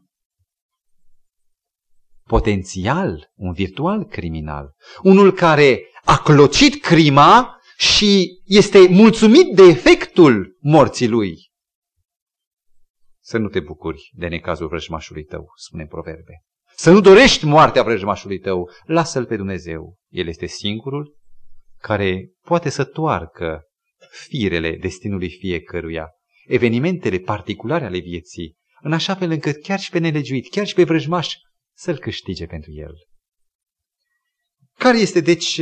potențial, 2.24 3.32
un 3.36 3.54
virtual 3.54 4.06
criminal. 4.06 4.74
Unul 5.04 5.34
care 5.34 5.82
a 6.04 6.18
clocit 6.18 6.82
crima 6.82 7.60
și 7.78 8.42
este 8.46 8.88
mulțumit 8.90 9.56
de 9.56 9.74
efectul 10.18 10.58
morții 10.60 11.08
lui. 11.08 11.50
Să 13.20 13.38
nu 13.38 13.48
te 13.48 13.60
bucuri 13.60 14.12
de 14.14 14.28
necazul 14.28 14.68
vrăjmașului 14.68 15.24
tău, 15.24 15.48
spune 15.56 15.86
proverbe. 15.86 16.44
Să 16.76 16.92
nu 16.92 17.02
dorești 17.02 17.46
moartea 17.46 17.84
vrăjmașului 17.84 18.40
tău, 18.40 18.70
lasă-l 18.86 19.26
pe 19.26 19.36
Dumnezeu. 19.36 19.98
El 20.10 20.28
este 20.28 20.46
singurul 20.46 21.18
care 21.82 22.32
poate 22.42 22.70
să 22.70 22.84
toarcă 22.84 23.62
firele 24.12 24.76
destinului 24.76 25.30
fiecăruia, 25.30 26.08
evenimentele 26.46 27.18
particulare 27.18 27.86
ale 27.86 28.00
vieții, 28.00 28.56
în 28.82 28.94
așa 28.94 29.16
fel 29.16 29.32
încât 29.32 29.62
chiar 29.62 29.80
și 29.80 29.90
pe 29.90 30.00
nelegiuit, 30.00 30.50
chiar 30.50 30.68
și 30.68 30.74
pe 30.74 30.84
vrăjmaș, 30.84 31.34
să-l 31.76 31.98
câștige 31.98 32.46
pentru 32.46 32.72
el. 32.72 32.94
Care 34.78 34.98
este, 34.98 35.20
deci, 35.20 35.62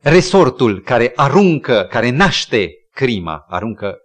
resortul 0.00 0.82
care 0.82 1.12
aruncă, 1.14 1.86
care 1.90 2.10
naște 2.10 2.83
crima, 2.94 3.44
aruncă 3.48 3.96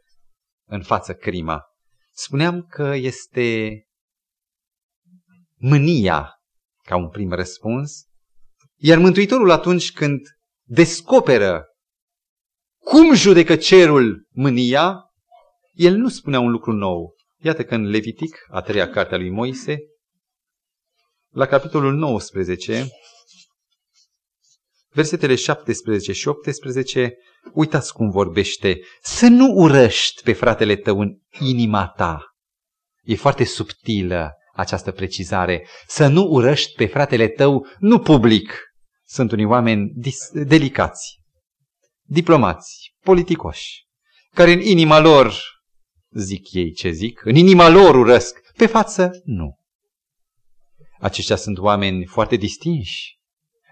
în 0.68 0.84
față 0.84 1.14
crima? 1.14 1.64
Spuneam 2.12 2.66
că 2.70 2.94
este 2.96 3.80
mânia 5.56 6.34
ca 6.84 6.96
un 6.96 7.10
prim 7.10 7.32
răspuns, 7.32 8.06
iar 8.76 8.98
Mântuitorul 8.98 9.52
atunci 9.52 9.92
când 9.92 10.20
descoperă 10.64 11.64
cum 12.78 13.14
judecă 13.14 13.56
cerul 13.56 14.28
mânia, 14.30 14.96
el 15.74 15.96
nu 15.96 16.10
spunea 16.10 16.40
un 16.40 16.52
lucru 16.52 16.72
nou. 16.72 17.16
Iată 17.42 17.64
că 17.64 17.76
în 17.76 17.84
Levitic, 17.90 18.36
a 18.50 18.62
treia 18.62 18.90
carte 18.90 19.16
a 19.16 19.18
lui 19.18 19.30
Moise, 19.30 19.78
la 21.30 21.46
capitolul 21.46 21.94
19, 21.94 22.88
versetele 24.90 25.36
17 25.36 26.12
și 26.12 26.28
18, 26.28 27.18
uitați 27.54 27.94
cum 27.94 28.10
vorbește, 28.10 28.80
să 29.02 29.28
nu 29.28 29.54
urăști 29.56 30.24
pe 30.24 30.34
fratele 30.34 30.76
tău 30.76 31.00
în 31.00 31.18
inima 31.40 31.88
ta. 31.88 32.24
E 33.04 33.16
foarte 33.16 33.44
subtilă 33.44 34.34
această 34.54 34.92
precizare. 34.92 35.68
Să 35.88 36.08
nu 36.08 36.24
urăști 36.24 36.76
pe 36.76 36.86
fratele 36.86 37.28
tău, 37.28 37.68
nu 37.78 38.00
public. 38.00 38.54
Sunt 39.06 39.32
unii 39.32 39.46
oameni 39.46 39.92
delicați, 40.34 41.20
diplomați, 42.02 42.94
politicoși, 43.04 43.88
care 44.34 44.52
în 44.52 44.62
inima 44.62 45.00
lor 45.00 45.34
zic 46.12 46.54
ei 46.54 46.72
ce 46.72 46.90
zic, 46.90 47.22
în 47.26 47.36
inima 47.36 47.70
lor 47.70 47.96
urăsc, 47.96 48.40
pe 48.58 48.66
față 48.66 49.22
nu. 49.24 49.58
Aceștia 51.00 51.36
sunt 51.36 51.58
oameni 51.58 52.06
foarte 52.06 52.36
distinși, 52.36 53.19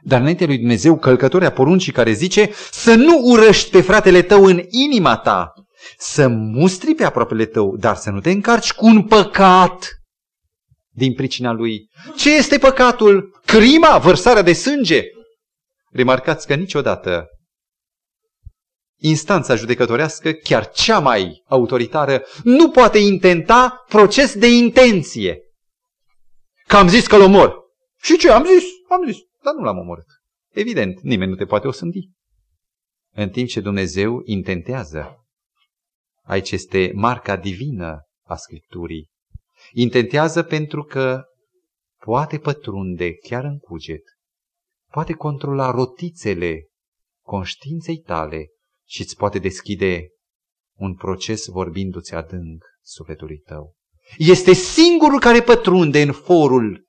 dar 0.08 0.20
înainte 0.20 0.46
lui 0.46 0.58
Dumnezeu 0.58 0.98
călcători 0.98 1.46
a 1.46 1.52
poruncii 1.52 1.92
care 1.92 2.12
zice 2.12 2.50
să 2.72 2.96
nu 2.96 3.20
urăști 3.24 3.70
pe 3.70 3.82
fratele 3.82 4.22
tău 4.22 4.44
în 4.44 4.62
inima 4.70 5.18
ta, 5.18 5.54
să 5.98 6.28
mustri 6.28 6.96
pe 6.96 7.04
aproapele 7.04 7.46
tău, 7.46 7.78
dar 7.78 7.96
să 7.96 8.10
nu 8.10 8.20
te 8.20 8.32
încarci 8.32 8.74
cu 8.74 8.86
un 8.86 9.04
păcat 9.04 9.90
din 10.90 11.14
pricina 11.14 11.52
lui. 11.52 11.90
Ce 12.16 12.36
este 12.36 12.58
păcatul? 12.58 13.42
Crima, 13.46 13.98
vărsarea 13.98 14.42
de 14.42 14.54
sânge. 14.54 15.04
Remarcați 15.92 16.48
că 16.48 16.54
niciodată 16.54 17.26
instanța 19.00 19.56
judecătorească, 19.56 20.32
chiar 20.32 20.70
cea 20.70 21.00
mai 21.00 21.44
autoritară, 21.46 22.24
nu 22.44 22.70
poate 22.70 22.98
intenta 22.98 23.84
proces 23.88 24.36
de 24.36 24.48
intenție. 24.48 25.40
Că 26.68 26.76
am 26.76 26.88
zis 26.88 27.08
că-l 27.08 27.22
omor. 27.22 27.56
Și 28.02 28.18
ce? 28.18 28.32
Am 28.32 28.46
zis, 28.46 28.64
am 28.90 29.12
zis, 29.12 29.18
dar 29.44 29.54
nu 29.54 29.64
l-am 29.64 29.78
omorât. 29.78 30.08
Evident, 30.50 31.00
nimeni 31.00 31.32
nu 31.32 31.38
te 31.38 31.46
poate 31.46 31.68
osândi. 31.68 32.10
În 33.14 33.30
timp 33.30 33.48
ce 33.48 33.62
Dumnezeu 33.62 34.22
intentează. 34.24 35.26
Aici 36.24 36.52
este 36.52 36.92
marca 36.94 37.36
divină 37.36 38.02
a 38.24 38.36
Scripturii. 38.36 39.10
Intentează 39.72 40.44
pentru 40.44 40.84
că 40.84 41.24
poate 42.04 42.38
pătrunde 42.38 43.14
chiar 43.14 43.44
în 43.44 43.58
cuget, 43.58 44.04
poate 44.92 45.14
controla 45.14 45.72
rotițele 45.72 46.68
conștiinței 47.24 47.98
tale 47.98 48.48
și 48.88 49.02
îți 49.02 49.16
poate 49.16 49.40
deschide 49.40 50.08
un 50.78 50.96
proces 50.96 51.48
vorbindu-ți 51.48 52.14
adânc 52.14 52.66
sufletului 52.82 53.38
tău. 53.38 53.76
Este 54.18 54.54
singurul 54.54 55.20
care 55.20 55.42
pătrunde 55.42 56.02
în 56.02 56.12
forul 56.12 56.87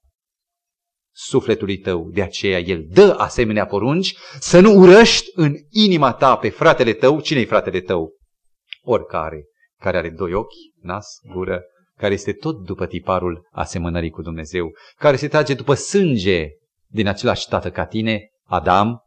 sufletului 1.21 1.79
tău. 1.79 2.11
De 2.11 2.23
aceea 2.23 2.59
el 2.59 2.85
dă 2.89 3.15
asemenea 3.19 3.67
porunci 3.67 4.17
să 4.39 4.61
nu 4.61 4.73
urăști 4.73 5.31
în 5.35 5.55
inima 5.71 6.13
ta 6.13 6.37
pe 6.37 6.49
fratele 6.49 6.93
tău. 6.93 7.21
Cine-i 7.21 7.45
fratele 7.45 7.81
tău? 7.81 8.17
Oricare 8.83 9.45
care 9.81 9.97
are 9.97 10.11
doi 10.11 10.33
ochi, 10.33 10.55
nas, 10.83 11.07
gură, 11.33 11.63
care 11.97 12.15
este 12.15 12.33
tot 12.33 12.65
după 12.65 12.87
tiparul 12.87 13.49
asemănării 13.51 14.11
cu 14.11 14.23
Dumnezeu, 14.23 14.73
care 14.97 15.17
se 15.17 15.29
trage 15.29 15.55
după 15.55 15.75
sânge 15.75 16.49
din 16.87 17.07
același 17.07 17.49
tată 17.49 17.71
ca 17.71 17.87
tine, 17.87 18.29
Adam, 18.45 19.01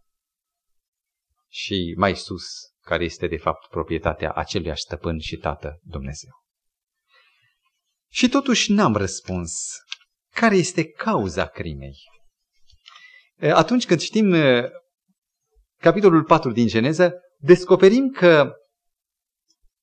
și 1.50 1.94
mai 1.98 2.16
sus, 2.16 2.44
care 2.82 3.04
este 3.04 3.28
de 3.28 3.38
fapt 3.38 3.68
proprietatea 3.68 4.32
acelui 4.32 4.78
stăpân 4.78 5.20
și 5.20 5.38
tată 5.38 5.80
Dumnezeu. 5.82 6.32
Și 8.10 8.30
totuși 8.30 8.72
n-am 8.72 8.96
răspuns. 8.96 9.78
Care 10.34 10.56
este 10.56 10.86
cauza 10.86 11.46
crimei? 11.46 11.98
Atunci 13.54 13.86
când 13.86 14.00
știm 14.00 14.36
capitolul 15.78 16.24
4 16.24 16.52
din 16.52 16.68
Geneză, 16.68 17.14
descoperim 17.38 18.10
că 18.10 18.54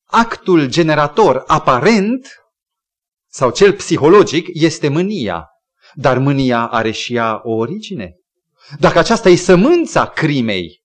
actul 0.05 0.67
generator 0.69 1.45
aparent 1.47 2.27
sau 3.31 3.51
cel 3.51 3.73
psihologic 3.73 4.47
este 4.53 4.89
mânia. 4.89 5.49
Dar 5.95 6.19
mânia 6.19 6.67
are 6.67 6.91
și 6.91 7.15
ea 7.15 7.41
o 7.43 7.53
origine. 7.53 8.17
Dacă 8.79 8.99
aceasta 8.99 9.29
e 9.29 9.37
sămânța 9.37 10.07
crimei, 10.07 10.83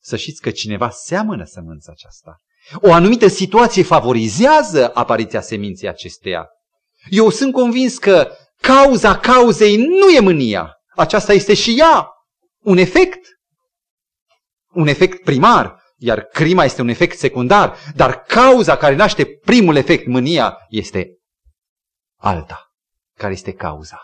să 0.00 0.16
știți 0.16 0.40
că 0.40 0.50
cineva 0.50 0.90
seamănă 0.90 1.44
sămânța 1.44 1.92
aceasta. 1.92 2.36
O 2.74 2.92
anumită 2.92 3.26
situație 3.26 3.82
favorizează 3.82 4.90
apariția 4.94 5.40
seminței 5.40 5.88
acesteia. 5.88 6.46
Eu 7.10 7.30
sunt 7.30 7.52
convins 7.52 7.98
că 7.98 8.32
cauza 8.66 9.18
cauzei 9.18 9.76
nu 9.76 10.10
e 10.10 10.20
mânia. 10.20 10.72
Aceasta 10.94 11.32
este 11.32 11.54
și 11.54 11.78
ea 11.78 12.08
un 12.62 12.76
efect. 12.76 13.26
Un 14.72 14.86
efect 14.86 15.22
primar, 15.22 15.82
iar 15.96 16.22
crima 16.22 16.64
este 16.64 16.82
un 16.82 16.88
efect 16.88 17.18
secundar. 17.18 17.76
Dar 17.94 18.22
cauza 18.22 18.76
care 18.76 18.94
naște 18.94 19.26
primul 19.26 19.76
efect, 19.76 20.06
mânia, 20.06 20.56
este 20.68 21.18
alta. 22.16 22.70
Care 23.14 23.32
este 23.32 23.52
cauza? 23.52 24.00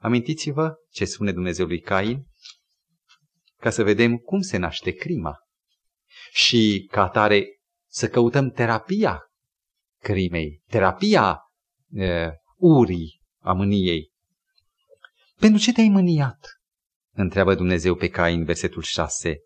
Amintiți-vă 0.00 0.74
ce 0.90 1.04
spune 1.04 1.32
Dumnezeu 1.32 1.66
lui 1.66 1.80
Cain? 1.80 2.26
Ca 3.56 3.70
să 3.70 3.82
vedem 3.82 4.16
cum 4.16 4.40
se 4.40 4.56
naște 4.56 4.90
crima. 4.90 5.36
Și 6.30 6.88
ca 6.90 7.02
atare 7.02 7.46
să 7.90 8.08
căutăm 8.08 8.50
terapia 8.50 9.22
crimei, 10.00 10.62
terapia 10.68 11.40
uh, 11.88 12.30
urii, 12.56 13.17
a 13.40 13.52
mâniei. 13.52 14.12
Pentru 15.38 15.60
ce 15.60 15.72
te-ai 15.72 15.88
mâniat? 15.88 16.60
Întreabă 17.14 17.54
Dumnezeu 17.54 17.94
pe 17.94 18.08
Cain, 18.08 18.44
versetul 18.44 18.82
6. 18.82 19.36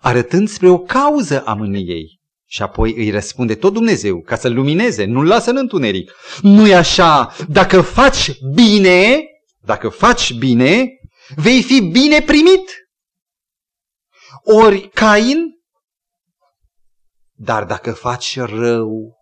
Arătând 0.00 0.48
spre 0.48 0.68
o 0.68 0.78
cauză 0.78 1.44
a 1.44 1.54
mâniei. 1.54 2.20
Și 2.50 2.62
apoi 2.62 2.94
îi 2.94 3.10
răspunde 3.10 3.54
tot 3.54 3.72
Dumnezeu 3.72 4.20
ca 4.20 4.36
să-l 4.36 4.54
lumineze, 4.54 5.04
nu-l 5.04 5.26
lasă 5.26 5.50
în 5.50 5.56
întuneric. 5.56 6.12
nu 6.42 6.66
e 6.66 6.74
așa, 6.74 7.34
dacă 7.48 7.80
faci 7.80 8.40
bine, 8.54 9.24
dacă 9.60 9.88
faci 9.88 10.32
bine, 10.32 10.86
vei 11.36 11.62
fi 11.62 11.80
bine 11.80 12.22
primit. 12.22 12.88
Ori 14.42 14.88
Cain, 14.88 15.36
dar 17.32 17.64
dacă 17.64 17.92
faci 17.92 18.38
rău, 18.38 19.17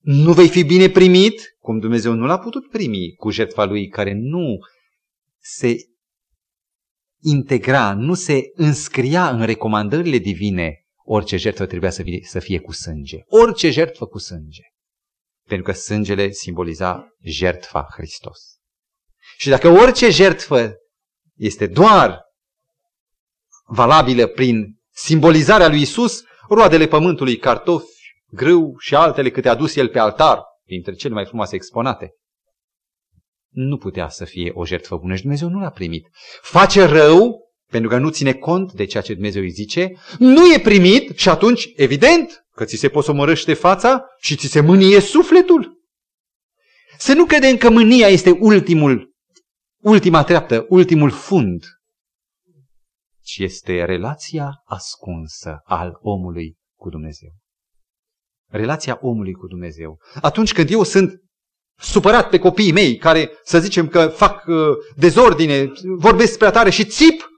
nu 0.00 0.32
vei 0.32 0.48
fi 0.48 0.62
bine 0.62 0.88
primit, 0.88 1.56
cum 1.58 1.78
Dumnezeu 1.78 2.12
nu 2.12 2.26
l-a 2.26 2.38
putut 2.38 2.70
primi 2.70 3.14
cu 3.16 3.30
jertfa 3.30 3.64
lui 3.64 3.88
care 3.88 4.12
nu 4.14 4.58
se 5.38 5.76
integra, 7.22 7.94
nu 7.94 8.14
se 8.14 8.42
înscria 8.54 9.30
în 9.30 9.44
recomandările 9.44 10.18
divine 10.18 10.84
orice 11.12 11.36
jertfă 11.36 11.66
trebuia 11.66 11.90
să 11.90 12.02
fie, 12.02 12.20
să 12.22 12.38
fie 12.38 12.58
cu 12.58 12.72
sânge. 12.72 13.18
Orice 13.26 13.70
jertfă 13.70 14.06
cu 14.06 14.18
sânge. 14.18 14.62
Pentru 15.46 15.72
că 15.72 15.78
sângele 15.78 16.30
simboliza 16.30 17.06
jertfa 17.22 17.86
Hristos. 17.96 18.40
Și 19.36 19.48
dacă 19.48 19.68
orice 19.68 20.10
jertfă 20.10 20.74
este 21.34 21.66
doar 21.66 22.20
valabilă 23.66 24.26
prin 24.26 24.80
simbolizarea 24.90 25.68
lui 25.68 25.80
Isus, 25.80 26.22
roadele 26.48 26.86
pământului, 26.86 27.36
cartofi, 27.36 27.99
grâu 28.30 28.74
și 28.78 28.94
altele 28.94 29.30
câte 29.30 29.48
a 29.48 29.54
dus 29.54 29.76
el 29.76 29.88
pe 29.88 29.98
altar, 29.98 30.42
dintre 30.66 30.92
cele 30.92 31.14
mai 31.14 31.24
frumoase 31.26 31.54
exponate, 31.54 32.14
nu 33.48 33.76
putea 33.76 34.08
să 34.08 34.24
fie 34.24 34.50
o 34.54 34.66
jertfă 34.66 34.96
bună 34.96 35.14
și 35.14 35.20
Dumnezeu 35.20 35.48
nu 35.48 35.60
l-a 35.60 35.70
primit. 35.70 36.08
Face 36.42 36.84
rău 36.84 37.48
pentru 37.70 37.90
că 37.90 37.98
nu 37.98 38.10
ține 38.10 38.32
cont 38.32 38.72
de 38.72 38.84
ceea 38.84 39.02
ce 39.02 39.14
Dumnezeu 39.14 39.42
îi 39.42 39.50
zice, 39.50 39.92
nu 40.18 40.52
e 40.52 40.58
primit 40.58 41.18
și 41.18 41.28
atunci, 41.28 41.72
evident, 41.76 42.44
că 42.54 42.64
ți 42.64 42.76
se 42.76 42.88
posomorăște 42.88 43.54
fața 43.54 44.04
și 44.20 44.36
ți 44.36 44.46
se 44.46 44.60
mânie 44.60 45.00
sufletul. 45.00 45.78
Să 46.98 47.12
nu 47.12 47.24
credem 47.24 47.56
că 47.56 47.70
mânia 47.70 48.06
este 48.06 48.30
ultimul, 48.30 49.14
ultima 49.82 50.24
treaptă, 50.24 50.66
ultimul 50.68 51.10
fund, 51.10 51.64
ci 53.22 53.38
este 53.38 53.84
relația 53.84 54.62
ascunsă 54.64 55.60
al 55.64 55.98
omului 56.00 56.56
cu 56.76 56.88
Dumnezeu. 56.88 57.30
Relația 58.50 58.98
omului 59.00 59.32
cu 59.32 59.46
Dumnezeu. 59.46 59.98
Atunci 60.20 60.52
când 60.52 60.70
eu 60.70 60.82
sunt 60.82 61.20
supărat 61.76 62.28
pe 62.28 62.38
copiii 62.38 62.72
mei 62.72 62.96
care, 62.96 63.30
să 63.44 63.58
zicem 63.58 63.88
că 63.88 64.06
fac 64.06 64.46
uh, 64.46 64.56
dezordine, 64.96 65.72
vorbesc 65.98 66.38
prea 66.38 66.50
tare 66.50 66.70
și 66.70 66.84
țip, 66.84 67.28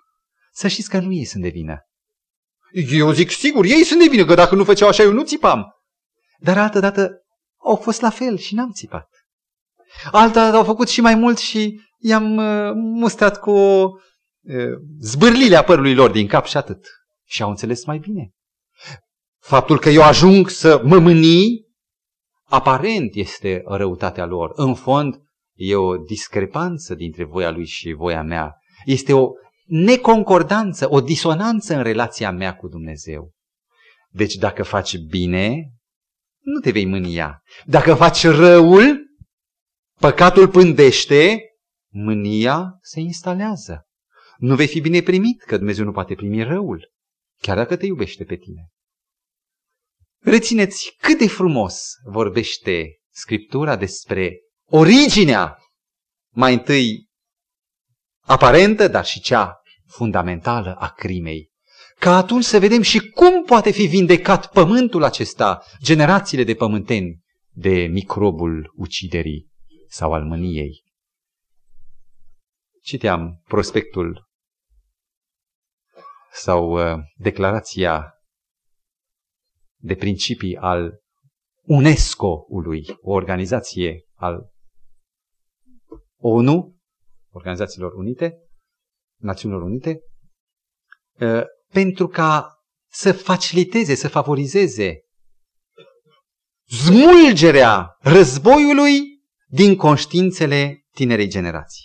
să 0.53 0.69
știți 0.69 0.89
că 0.89 0.99
nu 0.99 1.13
ei 1.13 1.25
sunt 1.25 1.43
de 1.43 1.49
vină. 1.49 1.77
Eu 2.91 3.13
zic 3.13 3.31
sigur, 3.31 3.65
ei 3.65 3.85
sunt 3.85 4.01
de 4.01 4.09
vină, 4.11 4.25
că 4.25 4.35
dacă 4.35 4.55
nu 4.55 4.65
făceau 4.65 4.89
așa 4.89 5.03
eu 5.03 5.13
nu 5.13 5.25
țipam. 5.25 5.65
Dar 6.39 6.59
altă 6.59 6.81
dată 6.81 7.11
au 7.65 7.77
fost 7.77 8.01
la 8.01 8.11
fel 8.11 8.39
și 8.39 8.55
n-am 8.55 8.71
țipat. 8.71 9.09
Altă 10.11 10.39
dată 10.39 10.57
au 10.57 10.65
făcut 10.65 10.89
și 10.89 11.01
mai 11.01 11.15
mult 11.15 11.39
și 11.39 11.81
i-am 11.99 12.37
uh, 12.37 12.73
mustrat 12.75 13.41
cu 13.41 13.51
o 13.51 13.91
uh, 14.41 14.79
zbârlile 15.01 15.57
a 15.57 15.65
părului 15.65 15.95
lor 15.95 16.11
din 16.11 16.27
cap 16.27 16.47
și 16.47 16.57
atât. 16.57 16.87
Și 17.25 17.43
au 17.43 17.51
înțeles 17.51 17.85
mai 17.85 17.99
bine. 17.99 18.31
Faptul 19.43 19.79
că 19.79 19.89
eu 19.89 20.03
ajung 20.03 20.49
să 20.49 20.81
mă 20.85 20.99
mânii, 20.99 21.67
aparent 22.45 23.15
este 23.15 23.63
răutatea 23.65 24.25
lor. 24.25 24.53
În 24.55 24.75
fond, 24.75 25.15
e 25.55 25.77
o 25.77 25.97
discrepanță 25.97 26.95
dintre 26.95 27.25
voia 27.25 27.51
lui 27.51 27.67
și 27.67 27.93
voia 27.93 28.23
mea. 28.23 28.55
Este 28.85 29.13
o 29.13 29.29
neconcordanță, 29.65 30.87
o 30.91 31.01
disonanță 31.01 31.77
în 31.77 31.83
relația 31.83 32.31
mea 32.31 32.57
cu 32.57 32.69
Dumnezeu. 32.69 33.33
Deci 34.09 34.35
dacă 34.35 34.63
faci 34.63 34.99
bine, 34.99 35.73
nu 36.41 36.61
te 36.61 36.71
vei 36.71 36.87
mânia. 36.87 37.43
Dacă 37.65 37.95
faci 37.95 38.25
răul, 38.25 39.01
păcatul 40.01 40.49
pândește, 40.49 41.41
mânia 41.93 42.79
se 42.81 43.01
instalează. 43.01 43.87
Nu 44.37 44.55
vei 44.55 44.67
fi 44.67 44.81
bine 44.81 45.01
primit, 45.01 45.43
că 45.43 45.57
Dumnezeu 45.57 45.85
nu 45.85 45.93
poate 45.93 46.15
primi 46.15 46.43
răul, 46.43 46.93
chiar 47.41 47.57
dacă 47.57 47.77
te 47.77 47.87
iubește 47.87 48.25
pe 48.25 48.37
tine. 48.37 48.71
Rețineți 50.23 50.97
cât 51.01 51.19
de 51.19 51.29
frumos 51.29 51.93
vorbește 52.05 52.99
Scriptura 53.11 53.77
despre 53.77 54.41
originea 54.65 55.59
mai 56.35 56.53
întâi 56.53 57.09
aparentă, 58.21 58.89
dar 58.89 59.05
și 59.05 59.21
cea 59.21 59.63
fundamentală 59.87 60.75
a 60.75 60.89
crimei. 60.89 61.51
Ca 61.99 62.17
atunci 62.17 62.45
să 62.45 62.59
vedem 62.59 62.83
și 62.83 63.11
cum 63.11 63.45
poate 63.45 63.71
fi 63.71 63.87
vindecat 63.87 64.53
pământul 64.53 65.03
acesta, 65.03 65.65
generațiile 65.83 66.45
de 66.45 66.55
pământeni, 66.55 67.21
de 67.51 67.87
microbul 67.87 68.73
uciderii 68.77 69.51
sau 69.89 70.13
al 70.13 70.25
mâniei. 70.25 70.85
Citeam 72.83 73.43
prospectul 73.45 74.29
sau 76.33 76.71
uh, 76.71 76.99
declarația 77.17 78.22
de 79.83 79.95
principii 79.95 80.57
al 80.57 81.01
UNESCO-ului, 81.63 82.87
o 83.01 83.13
organizație 83.13 84.05
al 84.15 84.51
ONU, 86.21 86.77
Organizațiilor 87.31 87.93
Unite, 87.93 88.39
Națiunilor 89.21 89.63
Unite, 89.63 90.01
ă, 91.21 91.45
pentru 91.73 92.09
ca 92.09 92.57
să 92.91 93.13
faciliteze, 93.13 93.95
să 93.95 94.09
favorizeze 94.09 95.01
smulgerea 96.65 97.97
războiului 98.01 99.01
din 99.47 99.77
conștiințele 99.77 100.85
tinerei 100.95 101.29
generații. 101.29 101.85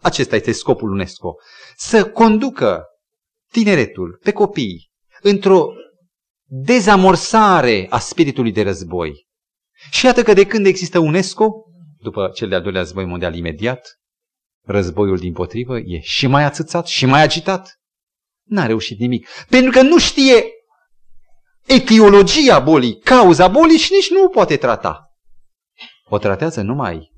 Acesta 0.00 0.36
este 0.36 0.52
scopul 0.52 0.90
UNESCO. 0.90 1.34
Să 1.76 2.10
conducă 2.10 2.84
tineretul, 3.52 4.18
pe 4.22 4.32
copii, 4.32 4.90
într-o 5.20 5.72
dezamorsare 6.50 7.86
a 7.90 7.98
spiritului 7.98 8.52
de 8.52 8.62
război. 8.62 9.26
Și 9.90 10.04
iată 10.04 10.22
că 10.22 10.32
de 10.32 10.46
când 10.46 10.66
există 10.66 10.98
UNESCO, 10.98 11.50
după 12.00 12.30
cel 12.34 12.48
de-al 12.48 12.62
doilea 12.62 12.80
război 12.80 13.04
mondial 13.04 13.34
imediat, 13.34 14.00
războiul 14.64 15.18
din 15.18 15.32
potrivă 15.32 15.78
e 15.78 16.00
și 16.00 16.26
mai 16.26 16.44
atâțat 16.44 16.86
și 16.86 17.06
mai 17.06 17.22
agitat. 17.22 17.80
N-a 18.44 18.66
reușit 18.66 18.98
nimic. 18.98 19.28
Pentru 19.48 19.70
că 19.70 19.82
nu 19.82 19.98
știe 19.98 20.44
etiologia 21.66 22.58
bolii, 22.58 22.98
cauza 22.98 23.48
bolii 23.48 23.78
și 23.78 23.92
nici 23.92 24.10
nu 24.10 24.24
o 24.24 24.28
poate 24.28 24.56
trata. 24.56 25.12
O 26.04 26.18
tratează 26.18 26.62
numai 26.62 27.16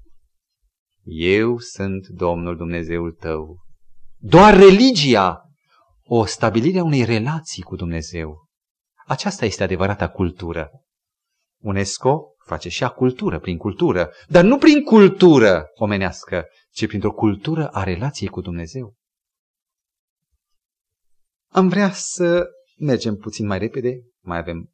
eu 1.13 1.59
sunt 1.59 2.07
Domnul 2.07 2.57
Dumnezeul 2.57 3.13
tău. 3.13 3.59
Doar 4.17 4.57
religia, 4.57 5.43
o 6.05 6.25
stabilire 6.25 6.79
a 6.79 6.85
unei 6.85 7.05
relații 7.05 7.63
cu 7.63 7.77
Dumnezeu. 7.77 8.49
Aceasta 9.11 9.45
este 9.45 9.63
adevărata 9.63 10.09
cultură. 10.09 10.71
UNESCO 11.63 12.35
face 12.45 12.69
și 12.69 12.85
a 12.85 12.89
cultură, 12.89 13.39
prin 13.39 13.57
cultură, 13.57 14.13
dar 14.29 14.45
nu 14.45 14.59
prin 14.59 14.83
cultură 14.83 15.71
omenească, 15.75 16.47
ci 16.71 16.87
printr-o 16.87 17.13
cultură 17.13 17.69
a 17.69 17.83
relației 17.83 18.29
cu 18.29 18.41
Dumnezeu. 18.41 18.95
Am 21.53 21.69
vrea 21.69 21.91
să 21.93 22.47
mergem 22.79 23.17
puțin 23.17 23.47
mai 23.47 23.59
repede, 23.59 24.01
mai 24.21 24.39
avem 24.39 24.73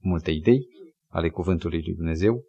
multe 0.00 0.30
idei 0.30 0.66
ale 1.08 1.30
cuvântului 1.30 1.82
lui 1.82 1.94
Dumnezeu. 1.94 2.44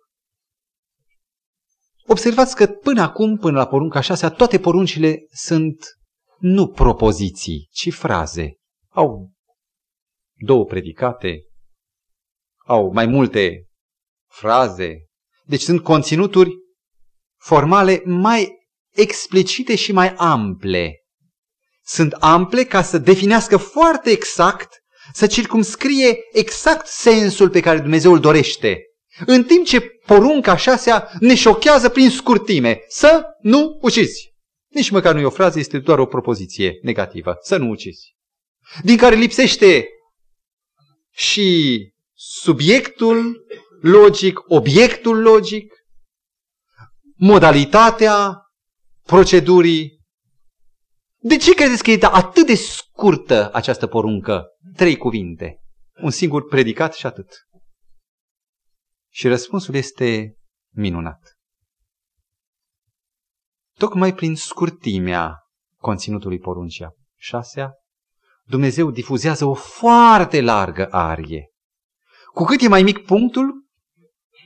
Observați 2.06 2.56
că 2.56 2.68
până 2.68 3.02
acum, 3.02 3.38
până 3.38 3.58
la 3.58 3.68
porunca 3.68 4.02
șasea, 4.02 4.30
toate 4.30 4.60
poruncile 4.60 5.26
sunt 5.32 5.86
nu 6.40 6.68
propoziții, 6.68 7.68
ci 7.72 7.94
fraze. 7.94 8.58
Au 8.90 9.33
două 10.44 10.66
predicate, 10.66 11.44
au 12.66 12.92
mai 12.94 13.06
multe 13.06 13.68
fraze. 14.30 15.08
Deci 15.46 15.62
sunt 15.62 15.84
conținuturi 15.84 16.52
formale 17.40 18.02
mai 18.06 18.50
explicite 18.96 19.76
și 19.76 19.92
mai 19.92 20.14
ample. 20.18 20.98
Sunt 21.86 22.12
ample 22.12 22.64
ca 22.64 22.82
să 22.82 22.98
definească 22.98 23.58
foarte 23.58 24.10
exact, 24.10 24.74
să 25.14 25.28
circumscrie 25.28 26.18
exact 26.32 26.88
sensul 26.88 27.50
pe 27.50 27.60
care 27.60 27.80
Dumnezeu 27.80 28.12
îl 28.12 28.20
dorește. 28.20 28.82
În 29.26 29.44
timp 29.44 29.66
ce 29.66 29.82
porunca 29.82 30.56
șasea 30.56 31.10
ne 31.20 31.36
șochează 31.36 31.90
prin 31.90 32.10
scurtime, 32.10 32.82
să 32.88 33.24
nu 33.42 33.78
ucizi. 33.82 34.34
Nici 34.68 34.90
măcar 34.90 35.14
nu 35.14 35.20
e 35.20 35.26
o 35.26 35.30
frază, 35.30 35.60
este 35.60 35.80
doar 35.80 36.00
o 36.00 36.06
propoziție 36.06 36.80
negativă, 36.82 37.38
să 37.42 37.58
nu 37.58 37.70
ucizi. 37.70 38.16
Din 38.84 38.98
care 38.98 39.16
lipsește 39.16 39.88
și 41.14 41.78
subiectul 42.14 43.46
logic, 43.82 44.40
obiectul 44.48 45.22
logic, 45.22 45.74
modalitatea 47.16 48.42
procedurii. 49.04 50.02
De 51.18 51.38
ce 51.38 51.54
credeți 51.54 51.84
că 51.84 51.92
e 51.92 51.98
atât 52.02 52.46
de 52.46 52.56
scurtă 52.56 53.54
această 53.54 53.88
poruncă? 53.88 54.46
Trei 54.76 54.98
cuvinte. 54.98 55.58
Un 56.02 56.10
singur 56.10 56.48
predicat 56.48 56.94
și 56.94 57.06
atât. 57.06 57.48
Și 59.10 59.28
răspunsul 59.28 59.76
este 59.76 60.38
minunat. 60.76 61.38
Tocmai 63.78 64.14
prin 64.14 64.36
scurtimea 64.36 65.38
conținutului 65.78 66.40
poruncii 66.40 66.88
șasea, 67.18 67.72
Dumnezeu 68.46 68.92
difuzează 68.92 69.46
o 69.46 69.54
foarte 69.54 70.42
largă 70.42 70.88
arie. 70.92 71.48
Cu 72.34 72.44
cât 72.44 72.62
e 72.62 72.68
mai 72.68 72.84
mic 72.84 73.06
punctul, 73.06 73.66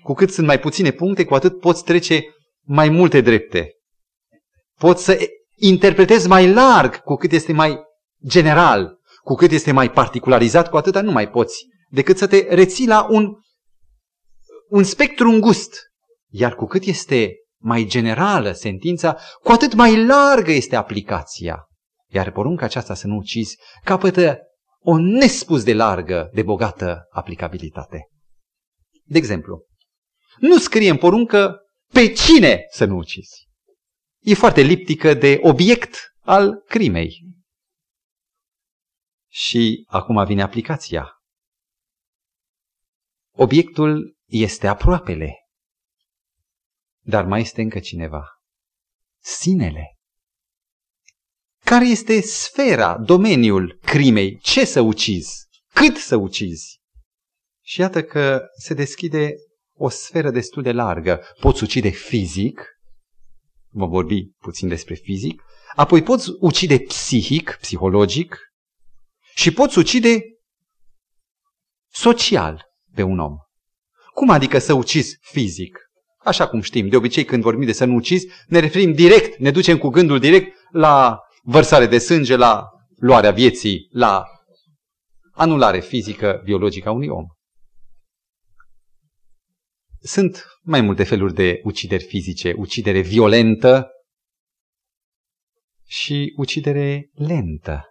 cu 0.04 0.14
cât 0.14 0.32
sunt 0.32 0.48
mai 0.48 0.60
puține 0.60 0.92
puncte, 0.92 1.26
cu 1.26 1.34
atât 1.34 1.60
poți 1.60 1.84
trece 1.84 2.24
mai 2.62 2.90
multe 2.90 3.22
drepte. 3.22 3.72
Poți 4.80 5.04
să 5.04 5.30
interpretezi 5.56 6.28
mai 6.28 6.54
larg 6.54 7.02
cu 7.02 7.16
cât 7.16 7.32
este 7.32 7.54
mai 7.54 7.80
general, 8.28 9.00
cu 9.22 9.34
cât 9.34 9.52
este 9.52 9.72
mai 9.72 9.92
particularizat, 9.92 10.70
cu 10.70 10.78
atâta 10.78 11.02
nu 11.02 11.12
mai 11.12 11.30
poți, 11.30 11.66
decât 11.90 12.18
să 12.18 12.28
te 12.28 12.46
reții 12.50 12.88
la 12.88 13.08
un, 13.10 13.34
un 14.70 14.84
spectru 14.84 15.30
îngust. 15.30 15.80
Iar 16.30 16.56
cu 16.56 16.66
cât 16.66 16.84
este 16.84 17.36
mai 17.62 17.86
generală 17.86 18.52
sentința, 18.52 19.18
cu 19.44 19.52
atât 19.52 19.74
mai 19.74 20.06
largă 20.06 20.52
este 20.52 20.76
aplicația. 20.76 21.67
Iar 22.10 22.32
porunca 22.32 22.66
aceasta 22.66 22.94
să 22.94 23.08
nu 23.08 23.16
ucizi 23.16 23.58
capătă 23.84 24.40
o 24.80 24.98
nespus 24.98 25.64
de 25.64 25.74
largă, 25.74 26.30
de 26.34 26.44
bogată 26.44 27.08
aplicabilitate. 27.10 28.10
De 29.04 29.18
exemplu, 29.18 29.66
nu 30.40 30.58
scrie 30.58 30.90
în 30.90 30.98
poruncă 30.98 31.62
pe 31.94 32.14
cine 32.14 32.66
să 32.70 32.86
nu 32.86 32.98
ucizi. 32.98 33.48
E 34.20 34.34
foarte 34.34 34.62
liptică 34.62 35.14
de 35.14 35.40
obiect 35.42 35.96
al 36.20 36.64
crimei. 36.68 37.36
Și 39.30 39.86
acum 39.88 40.26
vine 40.26 40.42
aplicația. 40.42 41.12
Obiectul 43.36 44.18
este 44.26 44.68
aproapele. 44.68 45.36
Dar 47.00 47.26
mai 47.26 47.42
este 47.42 47.62
încă 47.62 47.80
cineva. 47.80 48.28
Sinele. 49.20 49.97
Care 51.70 51.88
este 51.88 52.22
sfera, 52.22 52.98
domeniul 52.98 53.80
crimei? 53.82 54.38
Ce 54.42 54.66
să 54.66 54.82
ucizi? 54.82 55.48
Cât 55.74 55.98
să 55.98 56.16
ucizi? 56.16 56.80
Și 57.64 57.80
iată 57.80 58.04
că 58.04 58.46
se 58.58 58.74
deschide 58.74 59.34
o 59.74 59.90
sferă 59.90 60.32
destul 60.32 60.64
de 60.64 60.72
largă. 60.72 61.24
Poți 61.40 61.64
ucide 61.64 61.90
fizic, 61.90 62.62
vom 63.70 63.90
vorbi 63.90 64.24
puțin 64.40 64.68
despre 64.68 64.94
fizic, 64.94 65.44
apoi 65.76 66.04
poți 66.04 66.30
ucide 66.40 66.80
psihic, 66.80 67.58
psihologic 67.62 68.38
și 69.36 69.52
poți 69.52 69.78
ucide 69.78 70.22
social 71.92 72.66
pe 72.94 73.04
un 73.04 73.20
om. 73.20 73.36
Cum 74.14 74.30
adică 74.30 74.60
să 74.60 74.74
ucizi 74.74 75.18
fizic? 75.22 75.80
Așa 76.18 76.48
cum 76.48 76.62
știm, 76.62 76.90
de 76.90 76.96
obicei 76.96 77.26
când 77.26 77.44
vorbim 77.44 77.66
de 77.66 77.72
să 77.72 77.86
nu 77.86 77.96
ucizi, 77.96 78.28
ne 78.48 78.60
referim 78.60 78.94
direct, 78.94 79.38
ne 79.38 79.52
ducem 79.52 79.78
cu 79.78 79.90
gândul 79.90 80.20
direct 80.20 80.58
la 80.72 81.22
vărsare 81.48 81.86
de 81.86 81.98
sânge, 81.98 82.36
la 82.36 82.70
luarea 82.96 83.32
vieții, 83.32 83.88
la 83.92 84.26
anulare 85.32 85.80
fizică, 85.80 86.42
biologică 86.44 86.90
a 86.90 86.92
unui 86.92 87.08
om. 87.08 87.26
Sunt 90.00 90.46
mai 90.62 90.82
multe 90.82 91.04
feluri 91.04 91.34
de 91.34 91.60
ucideri 91.64 92.04
fizice, 92.04 92.54
ucidere 92.58 93.02
violentă 93.02 93.88
și 95.86 96.34
ucidere 96.38 97.10
lentă. 97.14 97.86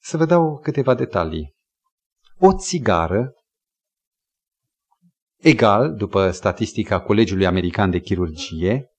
Să 0.00 0.16
vă 0.16 0.24
dau 0.24 0.58
câteva 0.58 0.94
detalii. 0.94 1.54
O 2.38 2.56
țigară 2.58 3.32
egal, 5.36 5.94
după 5.94 6.30
statistica 6.30 7.00
Colegiului 7.00 7.46
American 7.46 7.90
de 7.90 7.98
Chirurgie, 7.98 8.91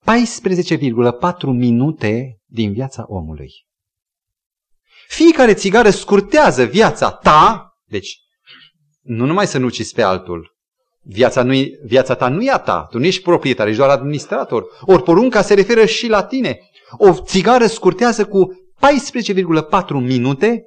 14,4 0.00 1.46
minute 1.46 2.40
din 2.46 2.72
viața 2.72 3.04
omului. 3.06 3.50
Fiecare 5.08 5.54
țigară 5.54 5.90
scurtează 5.90 6.64
viața 6.64 7.10
ta, 7.10 7.74
deci 7.84 8.18
nu 9.00 9.26
numai 9.26 9.46
să 9.46 9.58
nu 9.58 9.64
ucizi 9.64 9.94
pe 9.94 10.02
altul, 10.02 10.56
viața, 11.02 11.42
nu 11.42 11.54
viața 11.84 12.14
ta 12.14 12.28
nu 12.28 12.42
e 12.42 12.50
a 12.50 12.58
ta, 12.58 12.86
tu 12.90 12.98
nu 12.98 13.04
ești 13.04 13.22
proprietar, 13.22 13.66
ești 13.66 13.78
doar 13.78 13.90
administrator. 13.90 14.64
Ori 14.80 15.02
porunca 15.02 15.42
se 15.42 15.54
referă 15.54 15.84
și 15.84 16.08
la 16.08 16.24
tine. 16.24 16.58
O 16.96 17.12
țigară 17.12 17.66
scurtează 17.66 18.26
cu 18.26 18.38
14,4 19.70 19.88
minute 19.90 20.64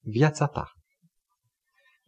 viața 0.00 0.46
ta. 0.46 0.72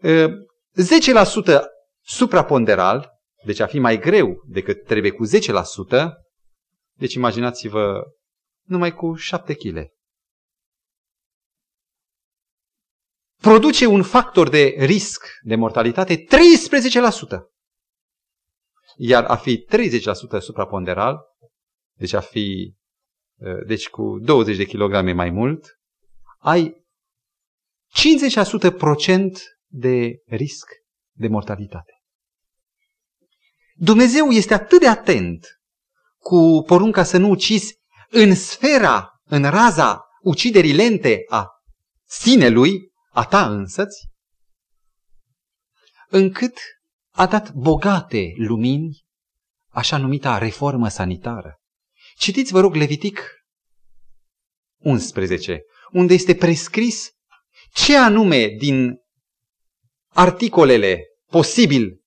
10% 0.03 1.61
supraponderal, 2.01 3.14
deci 3.45 3.61
a 3.61 3.67
fi 3.67 3.79
mai 3.79 3.99
greu 3.99 4.43
decât 4.47 4.85
trebuie 4.85 5.11
cu 5.11 5.27
10%, 5.27 6.11
deci 6.99 7.15
imaginați-vă 7.15 8.03
numai 8.63 8.95
cu 8.95 9.15
7 9.15 9.55
kg. 9.55 9.93
Produce 13.41 13.87
un 13.87 14.03
factor 14.03 14.49
de 14.49 14.75
risc 14.79 15.27
de 15.43 15.55
mortalitate 15.55 16.17
13%. 16.17 16.27
Iar 18.97 19.25
a 19.25 19.37
fi 19.37 19.67
30% 20.39 20.41
supraponderal, 20.41 21.19
deci 21.99 22.13
a 22.13 22.21
fi 22.21 22.75
deci 23.67 23.89
cu 23.89 24.19
20 24.19 24.57
de 24.57 24.65
kilograme 24.65 25.13
mai 25.13 25.31
mult, 25.31 25.79
ai 26.39 26.85
50% 28.71 28.77
procent 28.79 29.43
de 29.67 30.23
risc 30.27 30.69
de 31.17 31.29
mortalitate. 31.29 31.94
Dumnezeu 33.77 34.31
este 34.31 34.55
atât 34.55 34.81
de 34.81 34.89
atent 34.89 35.47
cu 36.19 36.63
porunca 36.67 37.05
să 37.05 37.17
nu 37.17 37.29
ucizi 37.29 37.75
în 38.11 38.35
sfera, 38.35 39.09
în 39.25 39.43
raza 39.51 40.05
uciderii 40.23 40.73
lente 40.73 41.25
a 41.29 41.47
sinelui, 42.05 42.93
a 43.11 43.25
ta 43.25 43.47
însăți, 43.49 44.09
încât 46.09 46.59
a 47.11 47.27
dat 47.27 47.53
bogate 47.53 48.33
lumini, 48.37 49.05
așa 49.69 49.97
numita 49.97 50.39
reformă 50.39 50.89
sanitară. 50.89 51.61
Citiți, 52.17 52.53
vă 52.53 52.61
rog, 52.61 52.75
Levitic 52.75 53.21
11, 54.79 55.63
unde 55.91 56.15
este 56.15 56.35
prescris 56.35 57.11
ce 57.73 57.97
anume 57.97 58.47
din 58.47 58.97
articolele 60.09 61.03
posibil 61.27 62.04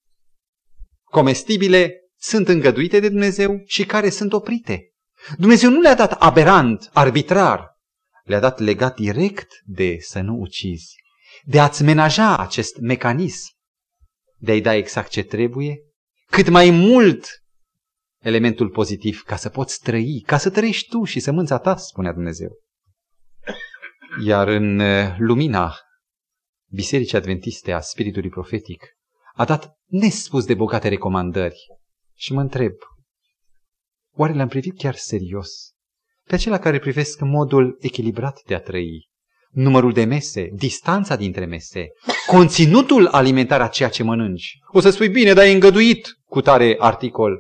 comestibile 1.18 2.02
sunt 2.20 2.48
îngăduite 2.48 3.00
de 3.00 3.10
Dumnezeu 3.10 3.62
și 3.66 3.86
care 3.86 4.10
sunt 4.10 4.34
oprite. 4.34 4.94
Dumnezeu 5.38 5.70
nu 5.70 5.82
le-a 5.82 5.96
dat 5.96 6.12
aberant, 6.12 6.90
arbitrar, 6.94 7.76
le-a 8.24 8.40
dat 8.40 8.60
legat 8.60 8.96
direct 8.96 9.48
de 9.64 9.98
să 10.00 10.20
nu 10.20 10.34
ucizi, 10.34 10.96
de 11.44 11.60
a-ți 11.60 11.84
menaja 11.84 12.38
acest 12.38 12.78
mecanism, 12.80 13.50
de 14.36 14.52
a-i 14.52 14.62
da 14.62 14.76
exact 14.76 15.10
ce 15.10 15.24
trebuie, 15.24 15.78
cât 16.30 16.50
mai 16.50 16.70
mult 16.70 17.44
elementul 18.20 18.70
pozitiv 18.70 19.22
ca 19.26 19.36
să 19.36 19.50
poți 19.50 19.80
trăi, 19.82 20.24
ca 20.26 20.38
să 20.38 20.50
trăiești 20.50 20.90
tu 20.90 21.04
și 21.04 21.20
sămânța 21.20 21.58
ta, 21.58 21.76
spunea 21.76 22.14
Dumnezeu. 22.14 22.50
Iar 24.24 24.48
în 24.48 24.80
uh, 24.80 25.16
lumina 25.18 25.76
Bisericii 26.70 27.18
Adventiste 27.18 27.72
a 27.72 27.80
Spiritului 27.80 28.30
Profetic 28.30 28.84
a 29.34 29.46
dat 29.46 29.77
nespus 29.88 30.46
de 30.46 30.54
bogate 30.54 30.88
recomandări. 30.88 31.60
Și 32.16 32.34
mă 32.34 32.42
întreb, 32.42 32.74
oare 34.16 34.34
le-am 34.34 34.48
privit 34.48 34.78
chiar 34.78 34.96
serios? 34.96 35.50
Pe 36.24 36.36
acelea 36.36 36.60
care 36.60 36.80
privesc 36.80 37.20
modul 37.20 37.78
echilibrat 37.80 38.42
de 38.46 38.56
a 38.56 38.60
trăi, 38.60 39.10
numărul 39.50 39.94
de 39.94 40.04
mese, 40.04 40.50
distanța 40.54 41.16
dintre 41.16 41.46
mese, 41.46 41.88
conținutul 42.28 43.08
alimentar 43.08 43.62
a 43.62 43.68
ceea 43.68 43.90
ce 43.90 44.04
mănânci. 44.04 44.58
O 44.72 44.80
să 44.80 44.90
spui, 44.90 45.10
bine, 45.10 45.34
dar 45.34 45.46
e 45.46 45.52
îngăduit 45.52 46.08
cu 46.26 46.42
tare 46.42 46.76
articol. 46.80 47.40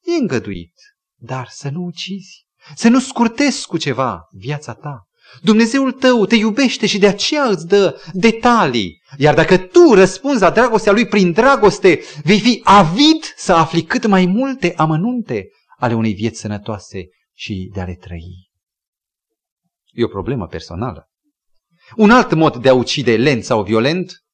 E 0.00 0.20
îngăduit, 0.20 0.74
dar 1.20 1.48
să 1.50 1.68
nu 1.68 1.82
ucizi, 1.82 2.46
să 2.74 2.88
nu 2.88 3.00
scurtezi 3.00 3.66
cu 3.66 3.76
ceva 3.76 4.28
viața 4.30 4.74
ta. 4.74 5.08
Dumnezeul 5.42 5.92
tău 5.92 6.26
te 6.26 6.34
iubește 6.34 6.86
și 6.86 6.98
de 6.98 7.06
aceea 7.06 7.44
îți 7.44 7.66
dă 7.66 8.00
detalii. 8.12 9.02
Iar 9.18 9.34
dacă 9.34 9.58
tu 9.58 9.94
răspunzi 9.94 10.40
la 10.40 10.50
dragostea 10.50 10.92
lui 10.92 11.06
prin 11.06 11.32
dragoste, 11.32 12.00
vei 12.22 12.40
fi 12.40 12.60
avid 12.64 13.24
să 13.36 13.52
afli 13.52 13.82
cât 13.82 14.06
mai 14.06 14.26
multe 14.26 14.74
amănunte 14.76 15.48
ale 15.78 15.94
unei 15.94 16.12
vieți 16.12 16.40
sănătoase 16.40 17.08
și 17.34 17.70
de 17.74 17.80
a 17.80 17.84
le 17.84 17.94
trăi. 17.94 18.50
E 19.92 20.04
o 20.04 20.08
problemă 20.08 20.46
personală. 20.46 21.08
Un 21.96 22.10
alt 22.10 22.32
mod 22.32 22.56
de 22.56 22.68
a 22.68 22.74
ucide 22.74 23.16
lent 23.16 23.44
sau 23.44 23.62
violent, 23.62 24.24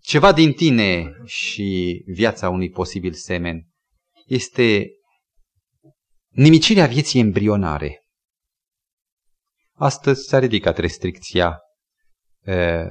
ceva 0.00 0.32
din 0.32 0.52
tine 0.52 1.12
și 1.24 2.02
viața 2.06 2.48
unui 2.48 2.70
posibil 2.70 3.12
semen, 3.12 3.68
este 4.26 4.90
nimicirea 6.28 6.86
vieții 6.86 7.20
embrionare. 7.20 8.05
Astăzi 9.78 10.26
s-a 10.28 10.38
ridicat 10.38 10.78
restricția 10.78 11.58
e, 12.44 12.84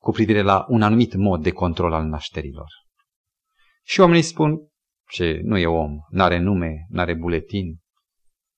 cu 0.00 0.10
privire 0.10 0.42
la 0.42 0.64
un 0.68 0.82
anumit 0.82 1.14
mod 1.14 1.42
de 1.42 1.50
control 1.50 1.92
al 1.92 2.04
nașterilor. 2.04 2.68
Și 3.82 4.00
oamenii 4.00 4.22
spun, 4.22 4.68
ce 5.10 5.40
nu 5.42 5.58
e 5.58 5.66
om, 5.66 5.98
n-are 6.08 6.38
nume, 6.38 6.86
n-are 6.88 7.14
buletin, 7.14 7.78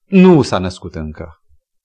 nu 0.05 0.43
s-a 0.43 0.59
născut 0.59 0.95
încă. 0.95 1.29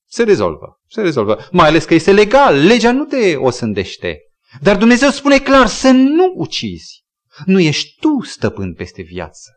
Se 0.08 0.24
rezolvă, 0.24 0.80
se 0.88 1.02
rezolvă. 1.02 1.48
Mai 1.52 1.68
ales 1.68 1.86
că 1.86 1.94
este 1.94 2.12
legal, 2.12 2.56
legea 2.56 2.92
nu 2.92 3.06
te 3.06 3.36
osândește. 3.36 4.20
Dar 4.62 4.78
Dumnezeu 4.78 5.10
spune 5.10 5.40
clar 5.40 5.68
să 5.68 5.92
nu 5.92 6.34
ucizi. 6.36 7.04
Nu 7.46 7.60
ești 7.60 8.00
tu 8.00 8.22
stăpân 8.22 8.74
peste 8.74 9.02
viață. 9.02 9.52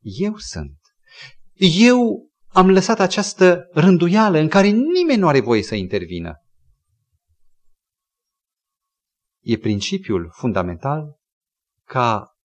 Eu 0.00 0.36
sunt. 0.36 0.78
Eu 1.88 2.28
am 2.56 2.70
lăsat 2.70 2.98
această 2.98 3.68
rânduială 3.72 4.38
în 4.38 4.48
care 4.48 4.66
nimeni 4.68 5.20
nu 5.20 5.28
are 5.28 5.40
voie 5.40 5.62
să 5.62 5.74
intervină. 5.74 6.32
E 9.42 9.58
principiul 9.58 10.30
fundamental 10.32 11.20
ca 11.84 12.36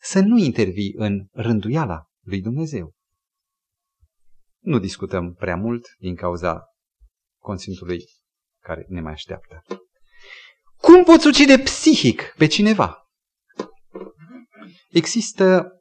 să 0.00 0.20
nu 0.20 0.36
intervii 0.38 0.94
în 0.96 1.26
rânduiala 1.32 2.06
lui 2.20 2.40
Dumnezeu. 2.40 2.94
Nu 4.58 4.78
discutăm 4.78 5.34
prea 5.34 5.56
mult 5.56 5.86
din 5.98 6.14
cauza 6.14 6.62
conținutului 7.42 8.04
care 8.62 8.84
ne 8.88 9.00
mai 9.00 9.12
așteaptă. 9.12 9.62
Cum 10.76 11.04
poți 11.04 11.26
ucide 11.26 11.58
psihic 11.58 12.34
pe 12.36 12.46
cineva? 12.46 13.08
Există 14.88 15.72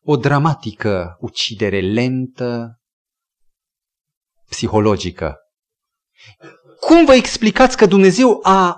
o 0.00 0.16
dramatică 0.16 1.16
ucidere 1.20 1.80
lentă, 1.80 2.76
psihologică. 4.52 5.36
Cum 6.80 7.04
vă 7.04 7.14
explicați 7.14 7.76
că 7.76 7.86
Dumnezeu 7.86 8.38
a 8.42 8.76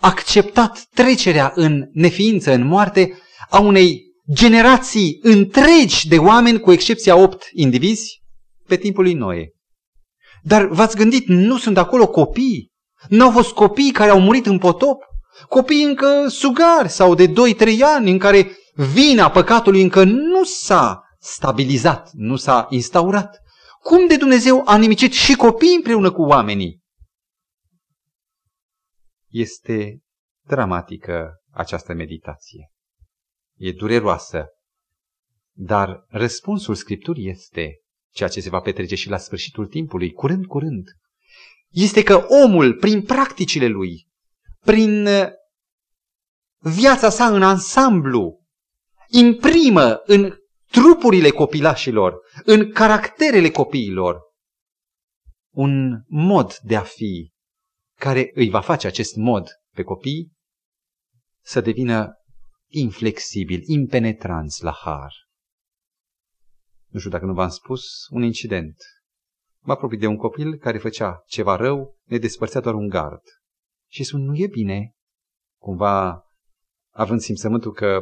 acceptat 0.00 0.84
trecerea 0.94 1.52
în 1.54 1.88
neființă, 1.92 2.52
în 2.52 2.66
moarte, 2.66 3.18
a 3.50 3.58
unei 3.58 4.02
generații 4.34 5.18
întregi 5.22 6.08
de 6.08 6.18
oameni, 6.18 6.60
cu 6.60 6.72
excepția 6.72 7.16
opt 7.16 7.48
indivizi, 7.52 8.22
pe 8.66 8.76
timpul 8.76 9.02
lui 9.02 9.14
Noe? 9.14 9.52
Dar 10.42 10.66
v-ați 10.66 10.96
gândit, 10.96 11.26
nu 11.26 11.58
sunt 11.58 11.78
acolo 11.78 12.06
copii? 12.06 12.70
Nu 13.08 13.24
au 13.24 13.30
fost 13.30 13.52
copii 13.52 13.90
care 13.90 14.10
au 14.10 14.20
murit 14.20 14.46
în 14.46 14.58
potop? 14.58 15.02
Copii 15.48 15.82
încă 15.82 16.26
sugari 16.28 16.88
sau 16.88 17.14
de 17.14 17.28
2-3 17.28 17.32
ani 17.80 18.10
în 18.10 18.18
care 18.18 18.56
vina 18.74 19.30
păcatului 19.30 19.82
încă 19.82 20.04
nu 20.04 20.44
s-a 20.44 21.02
stabilizat, 21.20 22.10
nu 22.12 22.36
s-a 22.36 22.66
instaurat. 22.70 23.43
Cum 23.84 24.06
de 24.06 24.16
Dumnezeu 24.16 24.62
a 24.64 24.76
nimicit 24.76 25.12
și 25.12 25.36
copiii 25.36 25.74
împreună 25.74 26.12
cu 26.12 26.22
oamenii? 26.22 26.82
Este 29.28 30.00
dramatică 30.46 31.42
această 31.50 31.92
meditație. 31.92 32.72
E 33.56 33.72
dureroasă. 33.72 34.46
Dar 35.52 36.04
răspunsul 36.08 36.74
Scripturii 36.74 37.28
este 37.28 37.80
ceea 38.10 38.28
ce 38.28 38.40
se 38.40 38.48
va 38.48 38.60
petrece 38.60 38.94
și 38.94 39.08
la 39.08 39.18
sfârșitul 39.18 39.66
timpului, 39.66 40.12
curând, 40.12 40.46
curând. 40.46 40.88
Este 41.68 42.02
că 42.02 42.26
omul, 42.44 42.74
prin 42.74 43.02
practicile 43.02 43.66
lui, 43.66 44.08
prin 44.60 45.06
uh, 45.06 45.28
viața 46.58 47.10
sa 47.10 47.26
în 47.26 47.42
ansamblu, 47.42 48.40
imprimă 49.08 50.02
în 50.04 50.34
trupurile 50.74 51.30
copilașilor, 51.30 52.18
în 52.44 52.72
caracterele 52.72 53.50
copiilor, 53.50 54.20
un 55.54 56.02
mod 56.06 56.56
de 56.58 56.76
a 56.76 56.82
fi 56.82 57.32
care 57.98 58.30
îi 58.34 58.50
va 58.50 58.60
face 58.60 58.86
acest 58.86 59.16
mod 59.16 59.48
pe 59.74 59.82
copii 59.82 60.32
să 61.42 61.60
devină 61.60 62.12
inflexibil, 62.70 63.60
impenetranți 63.64 64.62
la 64.62 64.72
har. 64.72 65.14
Nu 66.88 66.98
știu 66.98 67.10
dacă 67.10 67.24
nu 67.24 67.32
v-am 67.32 67.48
spus, 67.48 68.06
un 68.10 68.22
incident. 68.22 68.76
Mă 69.60 69.72
apropii 69.72 69.98
de 69.98 70.06
un 70.06 70.16
copil 70.16 70.56
care 70.56 70.78
făcea 70.78 71.22
ceva 71.26 71.56
rău, 71.56 71.96
ne 72.04 72.18
despărțea 72.18 72.60
doar 72.60 72.74
un 72.74 72.88
gard. 72.88 73.22
Și 73.90 74.04
spun, 74.04 74.20
nu 74.20 74.36
e 74.36 74.46
bine, 74.46 74.94
cumva 75.60 76.24
având 76.90 77.20
simțământul 77.20 77.72
că 77.72 78.00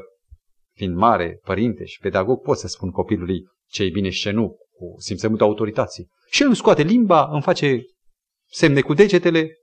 fiind 0.75 0.97
mare, 0.97 1.41
părinte 1.45 1.85
și 1.85 1.99
pedagog, 1.99 2.43
pot 2.43 2.59
să 2.59 2.67
spun 2.67 2.91
copilului 2.91 3.43
ce 3.69 3.83
e 3.83 3.91
bine 3.91 4.11
și 4.11 4.21
ce 4.21 4.31
nu, 4.31 4.57
cu 4.73 5.01
simțământul 5.01 5.47
autorității. 5.47 6.09
Și 6.31 6.41
el 6.41 6.47
îmi 6.47 6.57
scoate 6.57 6.83
limba, 6.83 7.29
îmi 7.33 7.43
face 7.43 7.83
semne 8.51 8.81
cu 8.81 8.95
degetele, 8.95 9.57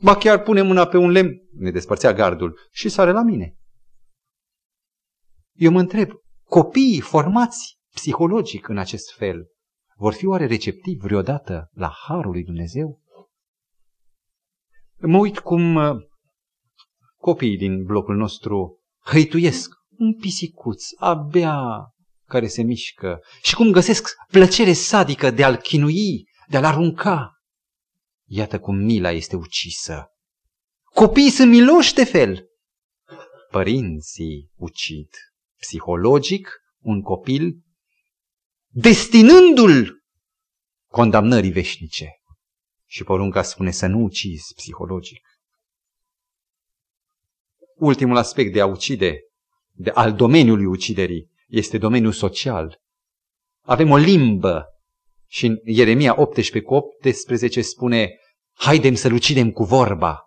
ba 0.00 0.16
chiar 0.16 0.42
pune 0.42 0.62
mâna 0.62 0.86
pe 0.86 0.96
un 0.96 1.10
lemn, 1.10 1.32
ne 1.52 1.70
despărțea 1.70 2.12
gardul 2.12 2.58
și 2.70 2.88
sare 2.88 3.12
la 3.12 3.22
mine. 3.22 3.56
Eu 5.52 5.70
mă 5.70 5.80
întreb, 5.80 6.10
copiii 6.44 7.00
formați 7.00 7.78
psihologic 7.94 8.68
în 8.68 8.78
acest 8.78 9.14
fel, 9.16 9.46
vor 9.96 10.12
fi 10.12 10.26
oare 10.26 10.46
receptivi 10.46 10.98
vreodată 10.98 11.70
la 11.72 11.92
Harul 12.06 12.30
lui 12.30 12.44
Dumnezeu? 12.44 13.00
Mă 14.96 15.18
uit 15.18 15.38
cum 15.38 15.74
uh, 15.74 15.96
copiii 17.16 17.56
din 17.56 17.84
blocul 17.84 18.16
nostru 18.16 18.80
hăituiesc 19.04 19.77
un 19.98 20.14
pisicuț 20.14 20.84
abia 20.96 21.62
care 22.26 22.46
se 22.46 22.62
mișcă 22.62 23.20
și 23.42 23.54
cum 23.54 23.70
găsesc 23.70 24.08
plăcere 24.30 24.72
sadică 24.72 25.30
de 25.30 25.44
a-l 25.44 25.56
chinui, 25.56 26.28
de 26.48 26.56
a-l 26.56 26.64
arunca. 26.64 27.32
Iată 28.24 28.60
cum 28.60 28.76
mila 28.76 29.10
este 29.10 29.36
ucisă. 29.36 30.06
Copiii 30.84 31.30
sunt 31.30 31.50
miloși 31.50 31.94
de 31.94 32.04
fel. 32.04 32.46
Părinții 33.50 34.50
ucid. 34.56 35.08
Psihologic, 35.58 36.50
un 36.78 37.02
copil, 37.02 37.62
destinându-l 38.68 40.02
condamnării 40.86 41.50
veșnice. 41.50 42.12
Și 42.86 43.04
porunca 43.04 43.42
spune 43.42 43.70
să 43.70 43.86
nu 43.86 43.98
ucizi 43.98 44.54
psihologic. 44.54 45.26
Ultimul 47.76 48.16
aspect 48.16 48.52
de 48.52 48.60
a 48.60 48.66
ucide 48.66 49.27
de, 49.78 49.90
al 49.90 50.12
domeniului 50.12 50.64
uciderii 50.64 51.30
este 51.46 51.78
domeniul 51.78 52.12
social. 52.12 52.78
Avem 53.64 53.90
o 53.90 53.96
limbă 53.96 54.64
și 55.26 55.46
în 55.46 55.56
Ieremia 55.64 56.14
18 56.20 56.60
cu 56.60 56.74
18 56.74 57.62
spune 57.62 58.10
haidem 58.54 58.94
să-l 58.94 59.12
ucidem 59.12 59.50
cu 59.50 59.64
vorba. 59.64 60.18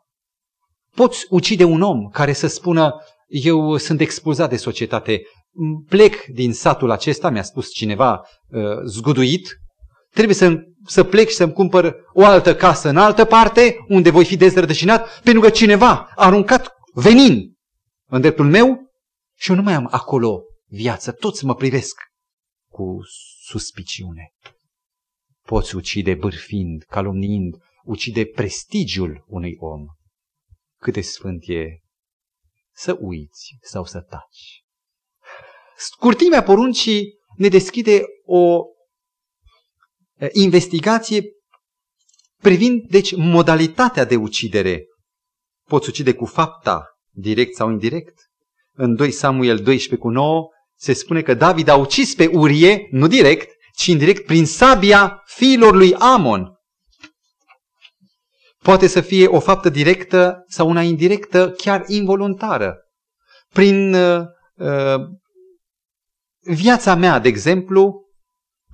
Poți 0.96 1.26
ucide 1.30 1.64
un 1.64 1.82
om 1.82 2.08
care 2.08 2.34
să 2.34 2.48
spună 2.48 2.94
eu 3.28 3.78
sunt 3.78 4.02
expulzat 4.02 4.50
de 4.50 4.58
societate, 4.58 5.22
plec 5.88 6.26
din 6.26 6.54
satul 6.54 6.92
acesta, 6.92 7.30
mi-a 7.30 7.44
spus 7.44 7.70
cineva 7.70 8.22
uh, 8.48 8.62
zguduit, 8.86 9.58
trebuie 10.14 10.36
să, 10.36 10.56
să 10.86 11.04
plec 11.04 11.30
și 11.30 11.36
să-mi 11.36 11.54
cumpăr 11.54 11.96
o 12.14 12.26
altă 12.26 12.56
casă 12.56 12.90
în 12.90 12.98
altă 12.98 13.26
parte, 13.26 13.76
unde 13.88 14.10
voi 14.10 14.26
fi 14.26 14.38
dezrădăcinat, 14.38 15.22
pentru 15.22 15.42
că 15.42 15.50
cineva 15.50 15.92
a 16.16 16.26
aruncat 16.26 16.72
venin 16.94 17.54
în 18.10 18.22
dreptul 18.22 18.46
meu 18.46 18.91
și 19.42 19.50
eu 19.50 19.56
nu 19.56 19.62
mai 19.62 19.74
am 19.74 19.88
acolo 19.92 20.44
viață. 20.66 21.12
Toți 21.12 21.46
mă 21.46 21.56
privesc 21.56 22.02
cu 22.72 23.00
suspiciune. 23.44 24.34
Poți 25.46 25.76
ucide 25.76 26.16
bârfind, 26.16 26.84
calomniind, 26.84 27.56
ucide 27.84 28.26
prestigiul 28.26 29.24
unui 29.28 29.56
om. 29.60 29.86
Cât 30.80 30.94
de 30.94 31.02
sfânt 31.02 31.44
e 31.48 31.82
să 32.72 32.98
uiți 33.00 33.58
sau 33.62 33.86
să 33.86 34.02
taci. 34.02 34.64
Scurtimea 35.78 36.44
poruncii 36.44 37.20
ne 37.38 37.48
deschide 37.48 38.04
o 38.26 38.64
investigație 40.32 41.24
privind, 42.42 42.90
deci, 42.90 43.16
modalitatea 43.16 44.06
de 44.06 44.16
ucidere. 44.16 44.86
Poți 45.68 45.90
ucide 45.90 46.14
cu 46.14 46.26
fapta, 46.26 46.86
direct 47.10 47.56
sau 47.56 47.70
indirect. 47.70 48.31
În 48.82 48.96
2 48.96 49.12
Samuel 49.12 49.58
12 49.58 49.96
cu 49.96 50.10
9 50.10 50.48
se 50.78 50.94
spune 50.94 51.22
că 51.22 51.34
David 51.34 51.68
a 51.68 51.76
ucis 51.76 52.16
pe 52.16 52.28
Urie, 52.28 52.88
nu 52.92 53.08
direct, 53.08 53.50
ci 53.76 53.86
indirect 53.86 54.26
prin 54.26 54.46
sabia 54.46 55.24
fiilor 55.26 55.76
lui 55.76 55.94
Amon. 55.94 56.54
Poate 58.58 58.88
să 58.88 59.02
fie 59.02 59.28
o 59.28 59.40
faptă 59.40 59.70
directă 59.70 60.44
sau 60.48 60.70
una 60.70 60.82
indirectă, 60.82 61.52
chiar 61.52 61.84
involuntară. 61.88 62.78
Prin 63.54 63.94
uh, 63.94 64.22
uh, 64.54 65.02
viața 66.40 66.96
mea, 66.96 67.20
de 67.20 67.28
exemplu, 67.28 68.06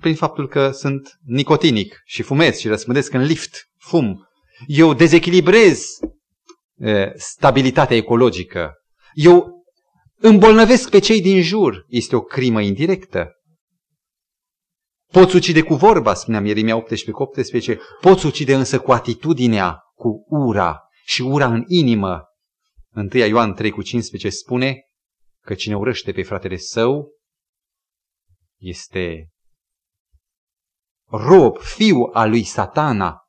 prin 0.00 0.14
faptul 0.14 0.48
că 0.48 0.70
sunt 0.70 1.18
nicotinic 1.24 2.00
și 2.04 2.22
fumez 2.22 2.56
și 2.56 2.68
răspândesc 2.68 3.12
în 3.12 3.22
lift, 3.22 3.64
fum, 3.76 4.28
eu 4.66 4.94
dezechilibrez 4.94 5.84
uh, 6.76 7.12
stabilitatea 7.14 7.96
ecologică. 7.96 8.72
Eu 9.12 9.57
îmbolnăvesc 10.18 10.90
pe 10.90 10.98
cei 10.98 11.20
din 11.20 11.42
jur. 11.42 11.84
Este 11.88 12.16
o 12.16 12.20
crimă 12.20 12.60
indirectă. 12.60 13.32
Poți 15.12 15.36
ucide 15.36 15.62
cu 15.62 15.74
vorba, 15.74 16.14
spuneam 16.14 16.44
Ieremia 16.44 16.76
18 16.76 17.10
cu 17.10 17.22
18, 17.22 17.80
poți 18.00 18.26
ucide 18.26 18.54
însă 18.54 18.80
cu 18.80 18.92
atitudinea, 18.92 19.78
cu 19.94 20.24
ura 20.28 20.80
și 21.04 21.22
ura 21.22 21.46
în 21.46 21.64
inimă. 21.66 22.22
1 22.94 23.08
Ioan 23.26 23.54
3 23.54 23.70
cu 23.70 23.82
15 23.82 24.28
spune 24.28 24.82
că 25.40 25.54
cine 25.54 25.76
urăște 25.76 26.12
pe 26.12 26.22
fratele 26.22 26.56
său 26.56 27.12
este 28.58 29.28
rob, 31.10 31.58
fiu 31.58 32.10
al 32.12 32.30
lui 32.30 32.42
satana. 32.42 33.20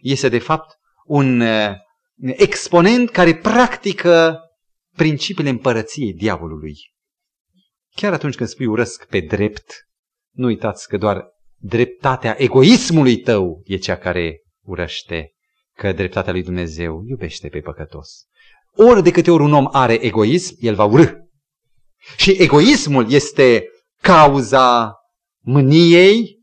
Este 0.00 0.28
de 0.28 0.38
fapt 0.38 0.78
un 1.04 1.40
uh, 1.40 1.74
exponent 2.16 3.10
care 3.10 3.36
practică 3.36 4.40
principiile 4.96 5.50
împărăției 5.50 6.12
diavolului. 6.12 6.76
Chiar 7.94 8.12
atunci 8.12 8.34
când 8.34 8.48
spui 8.48 8.66
urăsc 8.66 9.06
pe 9.06 9.20
drept, 9.20 9.72
nu 10.30 10.46
uitați 10.46 10.88
că 10.88 10.96
doar 10.96 11.24
dreptatea 11.56 12.34
egoismului 12.38 13.16
tău 13.16 13.62
e 13.64 13.76
cea 13.76 13.96
care 13.96 14.42
urăște, 14.62 15.32
că 15.76 15.92
dreptatea 15.92 16.32
lui 16.32 16.42
Dumnezeu 16.42 17.02
iubește 17.06 17.48
pe 17.48 17.60
păcătos. 17.60 18.26
Ori 18.74 19.02
de 19.02 19.10
câte 19.10 19.30
ori 19.30 19.42
un 19.42 19.52
om 19.52 19.68
are 19.70 19.94
egoism, 19.94 20.56
el 20.58 20.74
va 20.74 20.84
urâ. 20.84 21.06
Și 22.16 22.30
egoismul 22.30 23.12
este 23.12 23.64
cauza 24.00 24.94
mâniei, 25.44 26.40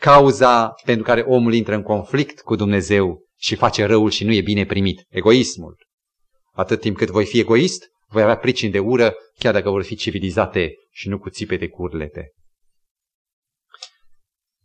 cauza 0.00 0.74
pentru 0.84 1.04
care 1.04 1.20
omul 1.20 1.54
intră 1.54 1.74
în 1.74 1.82
conflict 1.82 2.40
cu 2.40 2.56
Dumnezeu 2.56 3.26
și 3.36 3.54
face 3.54 3.84
răul 3.84 4.10
și 4.10 4.24
nu 4.24 4.32
e 4.32 4.40
bine 4.40 4.64
primit. 4.64 5.04
Egoismul. 5.08 5.85
Atât 6.56 6.80
timp 6.80 6.96
cât 6.96 7.08
voi 7.08 7.26
fi 7.26 7.38
egoist, 7.38 7.86
voi 8.08 8.22
avea 8.22 8.36
pricini 8.36 8.72
de 8.72 8.78
ură, 8.78 9.14
chiar 9.38 9.52
dacă 9.52 9.70
vor 9.70 9.84
fi 9.84 9.94
civilizate 9.94 10.74
și 10.90 11.08
nu 11.08 11.18
cu 11.18 11.30
țipete 11.30 11.68
curlete. 11.68 12.32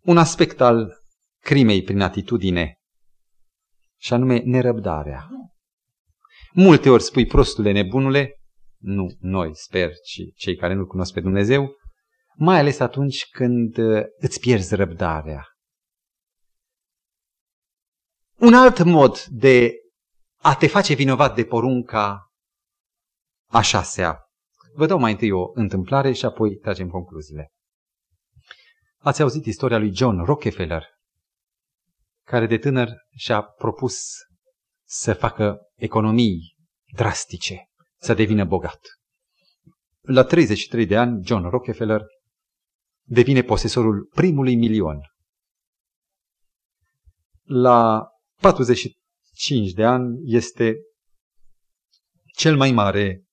Un 0.01 0.17
aspect 0.17 0.61
al 0.61 1.03
crimei 1.39 1.83
prin 1.83 2.01
atitudine, 2.01 2.75
și 3.97 4.13
anume 4.13 4.39
nerăbdarea. 4.39 5.27
Multe 6.53 6.89
ori 6.89 7.03
spui 7.03 7.25
prostule 7.25 7.71
nebunule, 7.71 8.35
nu 8.77 9.15
noi, 9.19 9.55
sper, 9.55 9.91
ci 10.03 10.21
cei 10.35 10.55
care 10.55 10.73
nu 10.73 10.85
cunosc 10.85 11.13
pe 11.13 11.21
Dumnezeu, 11.21 11.75
mai 12.35 12.59
ales 12.59 12.79
atunci 12.79 13.29
când 13.29 13.77
uh, 13.77 14.03
îți 14.17 14.39
pierzi 14.39 14.75
răbdarea. 14.75 15.45
Un 18.37 18.53
alt 18.53 18.83
mod 18.83 19.23
de 19.23 19.80
a 20.41 20.55
te 20.55 20.67
face 20.67 20.93
vinovat 20.93 21.35
de 21.35 21.45
porunca 21.45 22.31
a 23.47 23.61
șasea. 23.61 24.25
Vă 24.73 24.85
dau 24.85 24.99
mai 24.99 25.11
întâi 25.11 25.31
o 25.31 25.51
întâmplare 25.53 26.11
și 26.11 26.25
apoi 26.25 26.55
tragem 26.55 26.89
concluziile. 26.89 27.51
Ați 28.97 29.21
auzit 29.21 29.45
istoria 29.45 29.77
lui 29.77 29.95
John 29.95 30.23
Rockefeller, 30.23 30.85
care 32.25 32.47
de 32.47 32.57
tânăr 32.57 32.89
și-a 33.15 33.41
propus 33.41 34.09
să 34.87 35.13
facă 35.13 35.59
economii 35.75 36.55
drastice, 36.93 37.65
să 37.99 38.13
devină 38.13 38.45
bogat. 38.45 38.79
La 40.01 40.23
33 40.23 40.85
de 40.85 40.97
ani, 40.97 41.25
John 41.25 41.49
Rockefeller 41.49 42.01
devine 43.07 43.41
posesorul 43.41 44.09
primului 44.13 44.55
milion. 44.55 44.99
La 47.43 48.07
45 49.31 49.73
de 49.73 49.83
ani 49.83 50.19
este 50.25 50.75
cel 52.35 52.55
mai 52.55 52.71
mare 52.71 53.23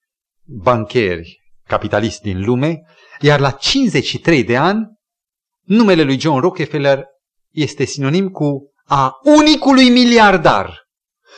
bancher 0.45 1.21
capitalist 1.67 2.21
din 2.21 2.45
lume, 2.45 2.81
iar 3.21 3.41
la 3.41 3.51
53 3.51 4.45
de 4.45 4.57
ani 4.57 4.87
numele 5.63 6.03
lui 6.03 6.21
John 6.21 6.41
Rockefeller 6.41 7.05
este 7.51 7.85
sinonim 7.85 8.29
cu 8.29 8.73
a 8.85 9.13
unicului 9.39 9.91
miliardar. 9.91 10.87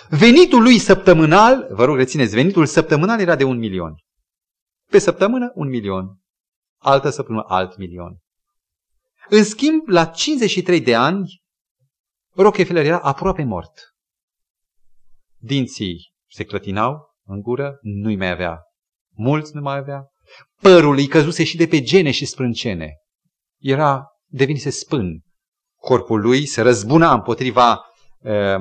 Venitul 0.08 0.62
lui 0.62 0.78
săptămânal, 0.78 1.66
vă 1.70 1.84
rog 1.84 1.96
rețineți, 1.96 2.34
venitul 2.34 2.66
săptămânal 2.66 3.20
era 3.20 3.36
de 3.36 3.44
un 3.44 3.58
milion. 3.58 3.94
Pe 4.90 4.98
săptămână, 4.98 5.52
un 5.54 5.68
milion. 5.68 6.18
Altă 6.78 7.10
săptămână, 7.10 7.44
alt 7.48 7.76
milion. 7.76 8.18
În 9.28 9.44
schimb, 9.44 9.88
la 9.88 10.04
53 10.04 10.80
de 10.80 10.94
ani, 10.94 11.42
Rockefeller 12.34 12.84
era 12.84 12.98
aproape 12.98 13.44
mort. 13.44 13.90
Dinții 15.42 16.12
se 16.30 16.44
clătinau 16.44 17.08
în 17.24 17.40
gură, 17.40 17.78
nu-i 17.80 18.16
mai 18.16 18.30
avea. 18.30 18.60
Mulți 19.16 19.54
nu 19.54 19.60
mai 19.60 19.76
avea. 19.76 20.02
Părul 20.60 20.96
îi 20.96 21.06
căzuse 21.06 21.44
și 21.44 21.56
de 21.56 21.66
pe 21.66 21.80
gene 21.80 22.10
și 22.10 22.24
sprâncene. 22.24 22.92
Era, 23.58 24.04
devinise 24.26 24.70
spân. 24.70 25.20
Corpul 25.76 26.20
lui 26.20 26.46
se 26.46 26.60
răzbuna 26.60 27.12
împotriva 27.12 27.80
uh, 28.18 28.60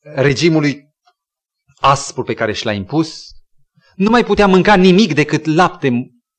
regimului 0.00 0.88
aspru 1.80 2.22
pe 2.22 2.34
care 2.34 2.52
și 2.52 2.64
l-a 2.64 2.72
impus. 2.72 3.28
Nu 3.94 4.10
mai 4.10 4.24
putea 4.24 4.46
mânca 4.46 4.76
nimic 4.76 5.14
decât 5.14 5.44
lapte 5.44 5.90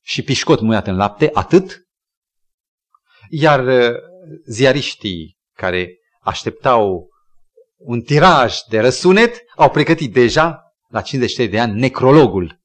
și 0.04 0.22
pișcot 0.22 0.60
muiat 0.60 0.86
în 0.86 0.96
lapte, 0.96 1.30
atât. 1.32 1.80
Iar 3.28 3.66
uh, 3.66 3.96
ziariștii 4.46 5.36
care 5.56 5.96
așteptau 6.20 7.11
un 7.84 8.00
tiraj 8.00 8.58
de 8.68 8.80
răsunet, 8.80 9.42
au 9.56 9.70
pregătit 9.70 10.12
deja, 10.12 10.60
la 10.88 11.00
53 11.00 11.48
de 11.48 11.60
ani, 11.60 11.80
necrologul. 11.80 12.60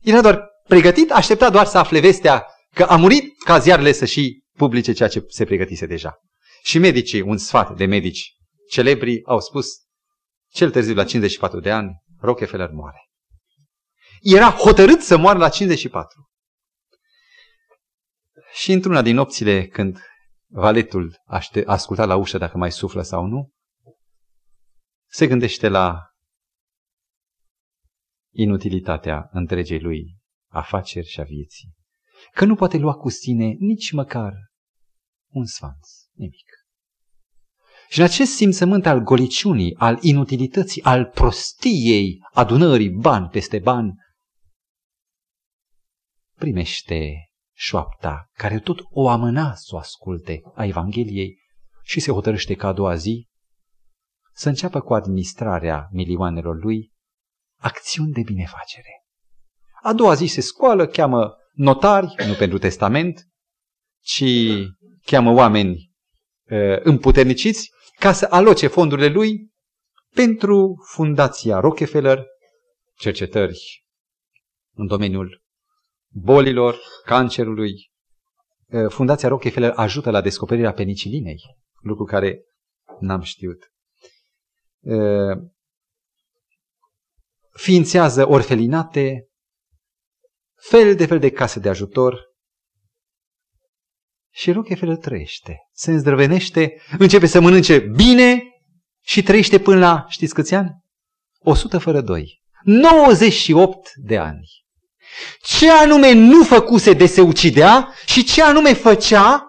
Era 0.00 0.20
doar 0.20 0.48
pregătit, 0.68 1.10
aștepta 1.10 1.50
doar 1.50 1.66
să 1.66 1.78
afle 1.78 2.00
vestea 2.00 2.46
că 2.74 2.82
a 2.82 2.96
murit 2.96 3.42
ca 3.42 3.58
ziarele 3.58 3.92
să 3.92 4.04
și 4.04 4.42
publice 4.56 4.92
ceea 4.92 5.08
ce 5.08 5.24
se 5.28 5.44
pregătise 5.44 5.86
deja. 5.86 6.14
Și 6.62 6.78
medicii, 6.78 7.20
un 7.20 7.36
sfat 7.36 7.76
de 7.76 7.84
medici 7.84 8.34
celebri, 8.70 9.24
au 9.24 9.40
spus, 9.40 9.66
cel 10.52 10.70
târziu 10.70 10.94
la 10.94 11.04
54 11.04 11.60
de 11.60 11.70
ani, 11.70 11.90
Rockefeller 12.20 12.70
moare. 12.70 12.98
Era 14.20 14.50
hotărât 14.50 15.00
să 15.00 15.16
moară 15.16 15.38
la 15.38 15.48
54. 15.48 16.28
Și 18.52 18.72
într-una 18.72 19.02
din 19.02 19.14
nopțile 19.14 19.66
când 19.66 20.00
valetul 20.50 21.22
aște, 21.24 21.62
asculta 21.66 22.04
la 22.04 22.16
ușă 22.16 22.38
dacă 22.38 22.56
mai 22.56 22.72
suflă 22.72 23.02
sau 23.02 23.24
nu, 23.24 23.50
se 25.16 25.26
gândește 25.26 25.68
la 25.68 26.10
inutilitatea 28.34 29.28
întregei 29.32 29.80
lui 29.80 30.18
afaceri 30.50 31.06
și 31.06 31.20
a 31.20 31.24
vieții. 31.24 31.74
Că 32.32 32.44
nu 32.44 32.54
poate 32.54 32.76
lua 32.76 32.94
cu 32.94 33.08
sine 33.08 33.46
nici 33.58 33.92
măcar 33.92 34.34
un 35.32 35.44
sfanț, 35.44 35.88
nimic. 36.12 36.48
Și 37.88 37.98
în 37.98 38.04
acest 38.04 38.34
simțământ 38.34 38.86
al 38.86 39.00
goliciunii, 39.00 39.74
al 39.74 39.98
inutilității, 40.00 40.82
al 40.82 41.04
prostiei, 41.04 42.18
adunării 42.32 42.90
bani 42.90 43.28
peste 43.28 43.58
bani, 43.58 43.94
primește 46.38 47.30
șoapta 47.54 48.30
care 48.32 48.58
tot 48.58 48.78
o 48.90 49.08
amâna 49.08 49.54
să 49.54 49.74
o 49.74 49.78
asculte 49.78 50.40
a 50.54 50.64
Evangheliei 50.64 51.38
și 51.82 52.00
se 52.00 52.12
hotărăște 52.12 52.54
ca 52.54 52.68
a 52.68 52.72
doua 52.72 52.94
zi 52.94 53.28
să 54.36 54.48
înceapă 54.48 54.80
cu 54.80 54.94
administrarea 54.94 55.88
milioanelor 55.92 56.62
lui 56.62 56.92
acțiuni 57.60 58.12
de 58.12 58.22
binefacere. 58.22 59.04
A 59.82 59.92
doua 59.92 60.14
zi 60.14 60.26
se 60.26 60.40
scoală, 60.40 60.86
cheamă 60.86 61.36
notari, 61.52 62.14
nu 62.26 62.34
pentru 62.34 62.58
testament, 62.58 63.28
ci 64.00 64.24
cheamă 65.04 65.30
oameni 65.30 65.92
uh, 66.50 66.80
împuterniciți 66.82 67.70
ca 67.98 68.12
să 68.12 68.26
aloce 68.30 68.66
fondurile 68.66 69.08
lui 69.08 69.50
pentru 70.14 70.74
Fundația 70.92 71.60
Rockefeller, 71.60 72.24
cercetări 72.98 73.84
în 74.74 74.86
domeniul 74.86 75.42
bolilor, 76.08 76.78
cancerului. 77.04 77.90
Fundația 78.88 79.28
Rockefeller 79.28 79.72
ajută 79.76 80.10
la 80.10 80.20
descoperirea 80.20 80.72
penicilinei, 80.72 81.40
lucru 81.80 82.04
care 82.04 82.44
n-am 83.00 83.20
știut. 83.20 83.70
Ființează 87.52 88.28
orfelinate, 88.28 89.28
fel 90.54 90.94
de 90.94 91.06
fel 91.06 91.18
de 91.18 91.30
case 91.30 91.60
de 91.60 91.68
ajutor 91.68 92.34
și 94.32 94.52
Rockefeller 94.52 94.96
trăiește, 94.96 95.56
se 95.72 95.90
îndrăvenește, 95.90 96.80
începe 96.98 97.26
să 97.26 97.40
mănânce 97.40 97.78
bine 97.78 98.42
și 99.02 99.22
trăiește 99.22 99.58
până 99.58 99.78
la, 99.78 100.04
știți 100.08 100.34
câți 100.34 100.54
ani? 100.54 100.70
100 101.38 101.78
fără 101.78 102.00
2. 102.00 102.42
98 102.62 103.90
de 103.94 104.18
ani. 104.18 104.48
Ce 105.40 105.70
anume 105.70 106.12
nu 106.12 106.44
făcuse 106.44 106.92
de 106.92 107.06
se 107.06 107.20
ucidea 107.20 107.92
și 108.06 108.24
ce 108.24 108.42
anume 108.42 108.72
făcea 108.72 109.44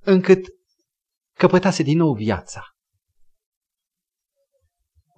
încât 0.00 0.46
căpătase 1.34 1.82
din 1.82 1.96
nou 1.96 2.14
viața. 2.14 2.69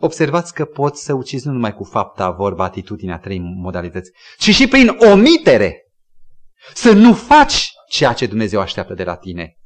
Observați 0.05 0.55
că 0.55 0.65
poți 0.65 1.05
să 1.05 1.13
ucizi 1.13 1.47
nu 1.47 1.53
numai 1.53 1.75
cu 1.75 1.85
fapta, 1.85 2.31
vorba, 2.31 2.65
atitudinea, 2.65 3.19
trei 3.19 3.39
modalități, 3.39 4.11
ci 4.39 4.55
și 4.55 4.69
prin 4.69 4.89
omitere. 4.89 5.77
Să 6.75 6.93
nu 6.93 7.15
faci 7.15 7.71
ceea 7.89 8.13
ce 8.13 8.27
Dumnezeu 8.27 8.61
așteaptă 8.61 8.95
de 8.95 9.05
la 9.05 9.17
tine. 9.17 9.57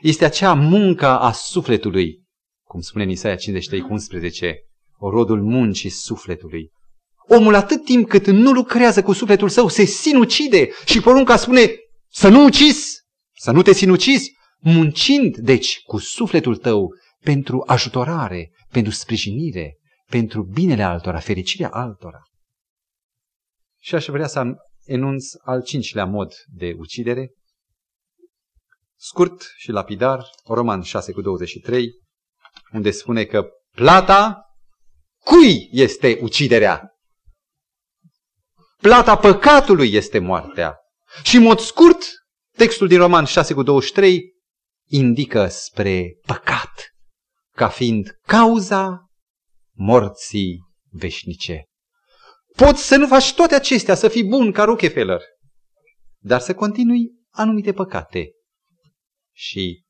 Este 0.00 0.24
acea 0.24 0.54
muncă 0.54 1.06
a 1.06 1.32
sufletului, 1.32 2.22
cum 2.64 2.80
spune 2.80 3.04
în 3.04 3.10
Isaia 3.10 3.36
53 3.36 3.80
cu 3.80 3.92
11, 3.92 4.54
o 4.98 5.10
rodul 5.10 5.42
muncii 5.42 5.90
sufletului. 5.90 6.70
Omul 7.28 7.54
atât 7.54 7.84
timp 7.84 8.08
cât 8.08 8.26
nu 8.26 8.52
lucrează 8.52 9.02
cu 9.02 9.12
sufletul 9.12 9.48
său, 9.48 9.68
se 9.68 9.84
sinucide 9.84 10.68
și 10.86 11.00
porunca 11.00 11.36
spune 11.36 11.70
să 12.08 12.28
nu 12.28 12.44
ucizi, 12.44 13.00
să 13.38 13.50
nu 13.50 13.62
te 13.62 13.72
sinucizi, 13.72 14.32
muncind, 14.58 15.36
deci, 15.36 15.80
cu 15.84 15.98
sufletul 15.98 16.56
tău 16.56 16.90
pentru 17.26 17.62
ajutorare, 17.66 18.52
pentru 18.70 18.92
sprijinire, 18.92 19.78
pentru 20.10 20.42
binele 20.42 20.82
altora, 20.82 21.18
fericirea 21.18 21.68
altora. 21.68 22.22
Și 23.80 23.94
aș 23.94 24.06
vrea 24.06 24.26
să 24.26 24.42
enunț 24.84 25.24
al 25.44 25.62
cincilea 25.62 26.04
mod 26.04 26.34
de 26.46 26.74
ucidere, 26.78 27.30
scurt 28.96 29.52
și 29.56 29.70
lapidar, 29.70 30.24
Roman 30.44 30.82
6 30.82 31.12
cu 31.12 31.20
23, 31.20 31.90
unde 32.72 32.90
spune 32.90 33.24
că 33.24 33.46
plata 33.74 34.40
cui 35.24 35.68
este 35.72 36.18
uciderea? 36.20 36.90
Plata 38.76 39.16
păcatului 39.16 39.92
este 39.92 40.18
moartea. 40.18 40.76
Și 41.22 41.36
în 41.36 41.42
mod 41.42 41.58
scurt, 41.58 42.02
textul 42.56 42.88
din 42.88 42.98
Roman 42.98 43.24
6 43.24 43.54
cu 43.54 43.62
23 43.62 44.34
indică 44.88 45.46
spre 45.46 46.18
păcat 46.26 46.95
ca 47.56 47.68
fiind 47.68 48.18
cauza 48.26 49.10
morții 49.76 50.60
veșnice. 50.90 51.64
Poți 52.56 52.86
să 52.86 52.96
nu 52.96 53.06
faci 53.06 53.34
toate 53.34 53.54
acestea, 53.54 53.94
să 53.94 54.08
fii 54.08 54.24
bun 54.24 54.52
ca 54.52 54.64
Rockefeller, 54.64 55.20
dar 56.18 56.40
să 56.40 56.54
continui 56.54 57.10
anumite 57.30 57.72
păcate. 57.72 58.30
Și 59.34 59.84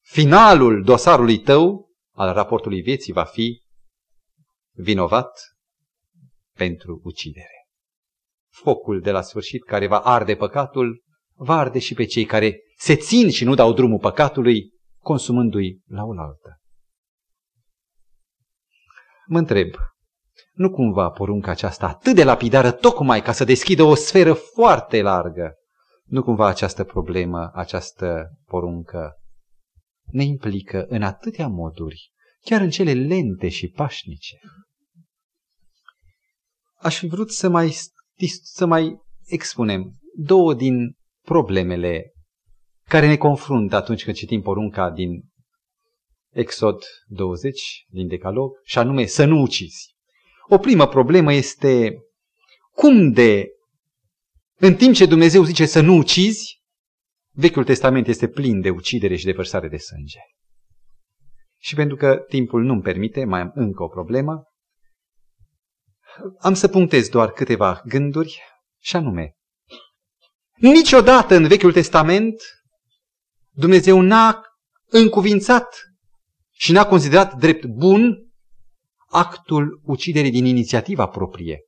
finalul 0.00 0.82
dosarului 0.82 1.38
tău, 1.38 1.90
al 2.14 2.34
raportului 2.34 2.80
vieții, 2.80 3.12
va 3.12 3.24
fi 3.24 3.62
vinovat 4.72 5.40
pentru 6.54 7.00
ucidere. 7.04 7.66
Focul 8.50 9.00
de 9.00 9.10
la 9.10 9.22
sfârșit 9.22 9.64
care 9.64 9.86
va 9.86 9.98
arde 9.98 10.36
păcatul, 10.36 11.02
va 11.34 11.58
arde 11.58 11.78
și 11.78 11.94
pe 11.94 12.04
cei 12.04 12.24
care 12.24 12.60
se 12.76 12.96
țin 12.96 13.30
și 13.30 13.44
nu 13.44 13.54
dau 13.54 13.72
drumul 13.72 13.98
păcatului, 13.98 14.70
consumându-i 15.02 15.82
la 15.86 16.04
oaltă. 16.04 16.60
Mă 19.26 19.38
întreb, 19.38 19.68
nu 20.52 20.70
cumva 20.70 21.10
porunca 21.10 21.50
aceasta 21.50 21.88
atât 21.88 22.14
de 22.14 22.24
lapidară 22.24 22.70
tocmai 22.70 23.22
ca 23.22 23.32
să 23.32 23.44
deschidă 23.44 23.82
o 23.82 23.94
sferă 23.94 24.32
foarte 24.32 25.02
largă, 25.02 25.54
nu 26.04 26.22
cumva 26.22 26.46
această 26.46 26.84
problemă, 26.84 27.50
această 27.54 28.38
poruncă 28.44 29.16
ne 30.04 30.24
implică 30.24 30.84
în 30.88 31.02
atâtea 31.02 31.46
moduri, 31.46 32.10
chiar 32.44 32.60
în 32.60 32.70
cele 32.70 32.92
lente 32.92 33.48
și 33.48 33.68
pașnice. 33.68 34.38
Aș 36.78 36.98
fi 36.98 37.06
vrut 37.06 37.30
să 37.30 37.48
mai, 37.48 37.76
să 38.42 38.66
mai 38.66 39.02
expunem 39.24 39.98
două 40.14 40.54
din 40.54 40.96
problemele 41.24 42.11
care 42.92 43.06
ne 43.06 43.16
confruntă 43.16 43.76
atunci 43.76 44.04
când 44.04 44.16
citim 44.16 44.42
porunca 44.42 44.90
din 44.90 45.24
Exod 46.30 46.82
20, 47.06 47.86
din 47.88 48.08
Decalog, 48.08 48.50
și 48.64 48.78
anume 48.78 49.06
să 49.06 49.24
nu 49.24 49.40
ucizi. 49.40 49.96
O 50.48 50.58
primă 50.58 50.88
problemă 50.88 51.32
este 51.32 51.94
cum 52.72 53.12
de, 53.12 53.46
în 54.58 54.74
timp 54.74 54.94
ce 54.94 55.06
Dumnezeu 55.06 55.42
zice 55.42 55.66
să 55.66 55.80
nu 55.80 55.96
ucizi, 55.96 56.62
Vechiul 57.34 57.64
Testament 57.64 58.06
este 58.06 58.28
plin 58.28 58.60
de 58.60 58.70
ucidere 58.70 59.16
și 59.16 59.24
de 59.24 59.32
vărsare 59.32 59.68
de 59.68 59.76
sânge. 59.76 60.20
Și 61.58 61.74
pentru 61.74 61.96
că 61.96 62.16
timpul 62.28 62.62
nu-mi 62.62 62.82
permite, 62.82 63.24
mai 63.24 63.40
am 63.40 63.52
încă 63.54 63.82
o 63.82 63.88
problemă, 63.88 64.42
am 66.38 66.54
să 66.54 66.68
punctez 66.68 67.08
doar 67.08 67.30
câteva 67.30 67.82
gânduri, 67.84 68.40
și 68.80 68.96
anume, 68.96 69.36
niciodată 70.56 71.34
în 71.34 71.46
Vechiul 71.46 71.72
Testament 71.72 72.42
Dumnezeu 73.54 74.00
n-a 74.00 74.40
încuvințat 74.88 75.66
și 76.50 76.72
n-a 76.72 76.86
considerat 76.86 77.34
drept 77.34 77.64
bun 77.64 78.16
actul 79.08 79.80
uciderii 79.84 80.30
din 80.30 80.44
inițiativa 80.44 81.06
proprie. 81.06 81.60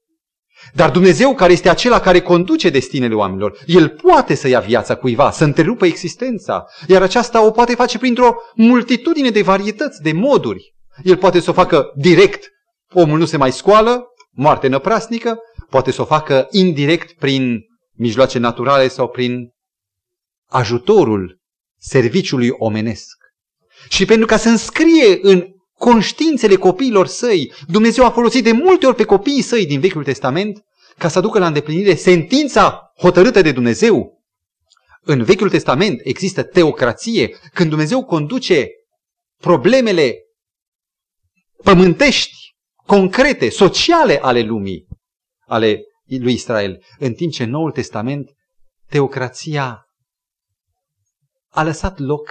Dar 0.75 0.91
Dumnezeu, 0.91 1.35
care 1.35 1.53
este 1.53 1.69
acela 1.69 2.01
care 2.01 2.21
conduce 2.21 2.71
destinele 2.71 3.15
oamenilor, 3.15 3.59
El 3.67 3.89
poate 3.89 4.35
să 4.35 4.49
ia 4.49 4.61
viața 4.61 4.95
cuiva, 4.95 5.31
să 5.31 5.45
întrerupă 5.45 5.87
existența, 5.87 6.65
iar 6.87 7.03
aceasta 7.03 7.47
o 7.47 7.51
poate 7.51 7.75
face 7.75 7.99
printr-o 7.99 8.35
multitudine 8.55 9.31
de 9.31 9.43
varietăți, 9.43 10.03
de 10.03 10.13
moduri. 10.13 10.75
El 11.03 11.17
poate 11.17 11.41
să 11.41 11.51
o 11.51 11.53
facă 11.53 11.93
direct, 11.97 12.49
omul 12.93 13.19
nu 13.19 13.25
se 13.25 13.37
mai 13.37 13.53
scoală, 13.53 14.05
moarte 14.31 14.69
năprasnică, 14.69 15.39
poate 15.71 15.91
să 15.91 16.01
o 16.01 16.05
facă 16.05 16.47
indirect 16.51 17.19
prin 17.19 17.61
mijloace 17.97 18.39
naturale 18.39 18.89
sau 18.89 19.09
prin 19.09 19.51
ajutorul 20.49 21.43
serviciului 21.87 22.51
omenesc. 22.51 23.17
Și 23.89 24.05
pentru 24.05 24.27
ca 24.27 24.37
să 24.37 24.49
înscrie 24.49 25.19
în 25.23 25.47
conștiințele 25.79 26.57
copiilor 26.57 27.07
săi, 27.07 27.53
Dumnezeu 27.69 28.05
a 28.05 28.11
folosit 28.11 28.45
de 28.45 28.53
multe 28.53 28.87
ori 28.87 28.97
pe 28.97 29.05
copiii 29.05 29.43
săi 29.43 29.67
din 29.67 29.81
Vechiul 29.81 30.05
Testament 30.05 30.65
ca 30.99 31.09
să 31.09 31.19
aducă 31.19 31.39
la 31.39 31.47
îndeplinire 31.47 31.95
sentința 31.95 32.93
hotărâtă 32.99 33.43
de 33.43 33.53
Dumnezeu. 33.53 34.23
În 35.01 35.23
Vechiul 35.23 35.51
Testament 35.51 36.01
există 36.05 36.43
teocrație, 36.43 37.37
când 37.53 37.69
Dumnezeu 37.69 38.05
conduce 38.05 38.69
problemele 39.41 40.15
pământești, 41.63 42.55
concrete, 42.87 43.49
sociale 43.49 44.23
ale 44.23 44.41
lumii, 44.41 44.87
ale 45.47 45.81
lui 46.07 46.33
Israel, 46.33 46.85
în 46.99 47.13
timp 47.13 47.33
ce 47.33 47.43
în 47.43 47.51
Noul 47.51 47.71
Testament 47.71 48.31
teocrația 48.89 49.84
a 51.55 51.63
lăsat 51.63 51.99
loc 51.99 52.31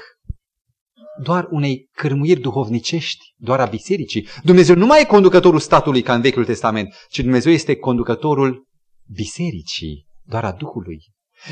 doar 1.22 1.48
unei 1.50 1.90
cărmuiri 1.92 2.40
duhovnicești, 2.40 3.34
doar 3.38 3.60
a 3.60 3.66
bisericii. 3.66 4.28
Dumnezeu 4.44 4.76
nu 4.76 4.86
mai 4.86 5.02
e 5.02 5.06
conducătorul 5.06 5.60
statului 5.60 6.02
ca 6.02 6.14
în 6.14 6.22
Vechiul 6.22 6.46
Testament, 6.46 6.94
ci 7.10 7.20
Dumnezeu 7.20 7.52
este 7.52 7.76
conducătorul 7.76 8.68
bisericii. 9.16 10.06
doar 10.26 10.46
a 10.46 10.52
Duhului. 10.52 11.00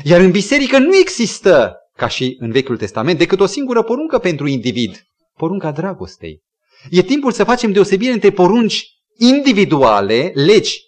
Iar 0.04 0.20
în 0.20 0.30
biserică 0.30 0.78
nu 0.78 0.96
există, 0.96 1.76
ca 1.96 2.08
și 2.08 2.36
în 2.38 2.50
Vechiul 2.50 2.76
Testament, 2.76 3.18
decât 3.18 3.40
o 3.40 3.46
singură 3.46 3.82
poruncă 3.82 4.18
pentru 4.18 4.46
individ, 4.46 5.02
porunca 5.36 5.72
dragostei. 5.72 6.42
E 6.90 7.02
timpul 7.02 7.32
să 7.32 7.44
facem 7.44 7.72
deosebire 7.72 8.12
între 8.12 8.30
porunci 8.30 8.86
individuale, 9.18 10.32
legi 10.34 10.80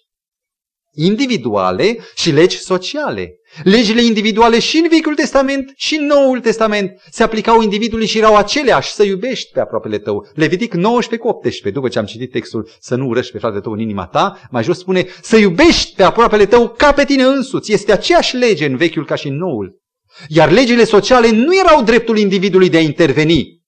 individuale 0.95 1.97
și 2.15 2.31
legi 2.31 2.57
sociale. 2.57 3.39
Legile 3.63 4.03
individuale 4.03 4.59
și 4.59 4.77
în 4.77 4.87
Vechiul 4.89 5.15
Testament 5.15 5.73
și 5.75 5.95
în 5.95 6.05
Noul 6.05 6.39
Testament 6.39 7.01
se 7.09 7.23
aplicau 7.23 7.61
individului 7.61 8.05
și 8.05 8.17
erau 8.17 8.35
aceleași, 8.35 8.91
să 8.91 9.03
iubești 9.03 9.51
pe 9.53 9.59
aproapele 9.59 9.97
tău. 9.97 10.27
Levitic 10.33 10.73
19 10.73 11.29
cu 11.29 11.35
18, 11.35 11.79
după 11.79 11.87
ce 11.87 11.99
am 11.99 12.05
citit 12.05 12.31
textul 12.31 12.69
să 12.79 12.95
nu 12.95 13.07
urăști 13.07 13.31
pe 13.31 13.37
fratele 13.37 13.61
tău 13.61 13.71
în 13.71 13.79
inima 13.79 14.05
ta, 14.05 14.39
mai 14.51 14.63
jos 14.63 14.77
spune 14.77 15.05
să 15.21 15.37
iubești 15.37 15.95
pe 15.95 16.03
aproapele 16.03 16.45
tău 16.45 16.69
ca 16.69 16.91
pe 16.91 17.05
tine 17.05 17.23
însuți. 17.23 17.71
Este 17.71 17.91
aceeași 17.91 18.35
lege 18.35 18.65
în 18.65 18.77
Vechiul 18.77 19.05
ca 19.05 19.15
și 19.15 19.27
în 19.27 19.35
Noul. 19.35 19.83
Iar 20.27 20.51
legile 20.51 20.83
sociale 20.83 21.29
nu 21.29 21.57
erau 21.57 21.83
dreptul 21.83 22.17
individului 22.17 22.69
de 22.69 22.77
a 22.77 22.81
interveni, 22.81 23.61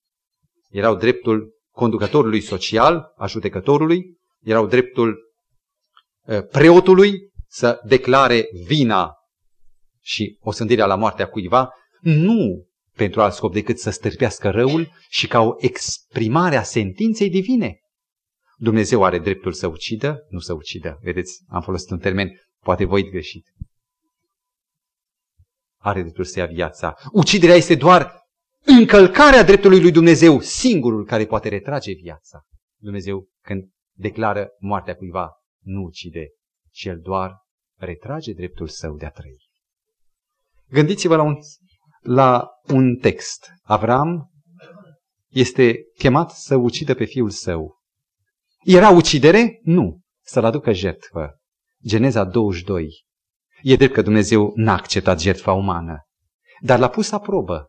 erau 0.69 0.95
dreptul 0.95 1.55
conducătorului 1.71 2.41
social, 2.41 3.13
a 3.17 3.27
judecătorului, 3.27 4.17
erau 4.43 4.67
dreptul 4.67 5.09
uh, 5.09 5.26
preotului 6.51 7.31
să 7.47 7.81
declare 7.85 8.45
vina 8.65 9.11
și 10.01 10.37
osândirea 10.41 10.85
la 10.85 10.95
moartea 10.95 11.27
cuiva, 11.27 11.69
nu 12.01 12.65
pentru 12.95 13.21
alt 13.21 13.33
scop 13.33 13.53
decât 13.53 13.79
să 13.79 13.89
stârpească 13.89 14.49
răul 14.49 14.91
și 15.09 15.27
ca 15.27 15.39
o 15.39 15.55
exprimare 15.57 16.55
a 16.55 16.63
sentinței 16.63 17.29
divine. 17.29 17.79
Dumnezeu 18.57 19.03
are 19.03 19.19
dreptul 19.19 19.53
să 19.53 19.67
ucidă, 19.67 20.25
nu 20.29 20.39
să 20.39 20.53
ucidă. 20.53 20.99
Vedeți, 21.01 21.43
am 21.47 21.61
folosit 21.61 21.89
un 21.89 21.99
termen, 21.99 22.29
poate 22.59 22.85
voi 22.85 23.09
greșit. 23.09 23.45
Are 25.77 26.01
dreptul 26.01 26.23
să 26.23 26.39
ia 26.39 26.45
viața. 26.45 26.95
Uciderea 27.11 27.55
este 27.55 27.75
doar 27.75 28.11
încălcarea 28.65 29.43
dreptului 29.43 29.81
lui 29.81 29.91
Dumnezeu, 29.91 30.39
singurul 30.39 31.05
care 31.05 31.25
poate 31.25 31.49
retrage 31.49 31.93
viața. 31.93 32.45
Dumnezeu, 32.77 33.27
când 33.41 33.63
declară 33.93 34.47
moartea 34.59 34.95
cuiva, 34.95 35.31
nu 35.67 35.81
ucide, 35.81 36.27
ci 36.71 36.85
el 36.85 36.99
doar 36.99 37.35
retrage 37.77 38.33
dreptul 38.33 38.67
său 38.67 38.95
de 38.95 39.05
a 39.05 39.09
trăi. 39.09 39.39
Gândiți-vă 40.69 41.15
la 41.15 41.23
un, 41.23 41.35
la 42.01 42.49
un 42.67 42.95
text. 42.95 43.47
Avram 43.61 44.31
este 45.27 45.77
chemat 45.97 46.31
să 46.31 46.55
ucidă 46.55 46.93
pe 46.93 47.05
fiul 47.05 47.29
său. 47.29 47.77
Era 48.63 48.89
ucidere? 48.89 49.59
Nu. 49.63 49.99
Să-l 50.23 50.45
aducă 50.45 50.71
jertfă. 50.71 51.39
Geneza 51.87 52.23
22. 52.23 53.05
E 53.61 53.75
drept 53.75 53.93
că 53.93 54.01
Dumnezeu 54.01 54.51
n-a 54.55 54.73
acceptat 54.73 55.19
jertfa 55.19 55.51
umană, 55.53 56.01
dar 56.61 56.79
l-a 56.79 56.89
pus 56.89 57.09
la 57.09 57.19
probă. 57.19 57.65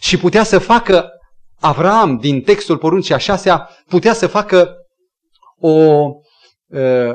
Și 0.00 0.18
putea 0.18 0.44
să 0.44 0.58
facă, 0.58 1.10
Avram, 1.60 2.16
din 2.16 2.42
textul 2.42 2.78
poruncii 2.78 3.14
a 3.14 3.18
șasea, 3.18 3.68
putea 3.86 4.12
să 4.12 4.26
facă 4.26 4.76
o 5.58 5.70
uh, 6.66 7.14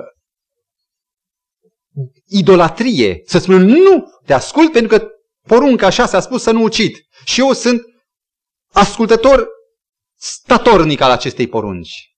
idolatrie, 2.25 3.21
să 3.25 3.39
spună, 3.39 3.57
nu, 3.57 4.05
te 4.25 4.33
ascult 4.33 4.71
pentru 4.71 4.97
că 4.97 5.07
porunca 5.47 5.85
așa 5.85 6.05
s-a 6.05 6.19
spus 6.19 6.41
să 6.41 6.51
nu 6.51 6.61
ucid. 6.61 6.95
Și 7.25 7.39
eu 7.39 7.51
sunt 7.51 7.81
ascultător 8.73 9.47
statornic 10.19 11.01
al 11.01 11.11
acestei 11.11 11.47
porunci. 11.47 12.15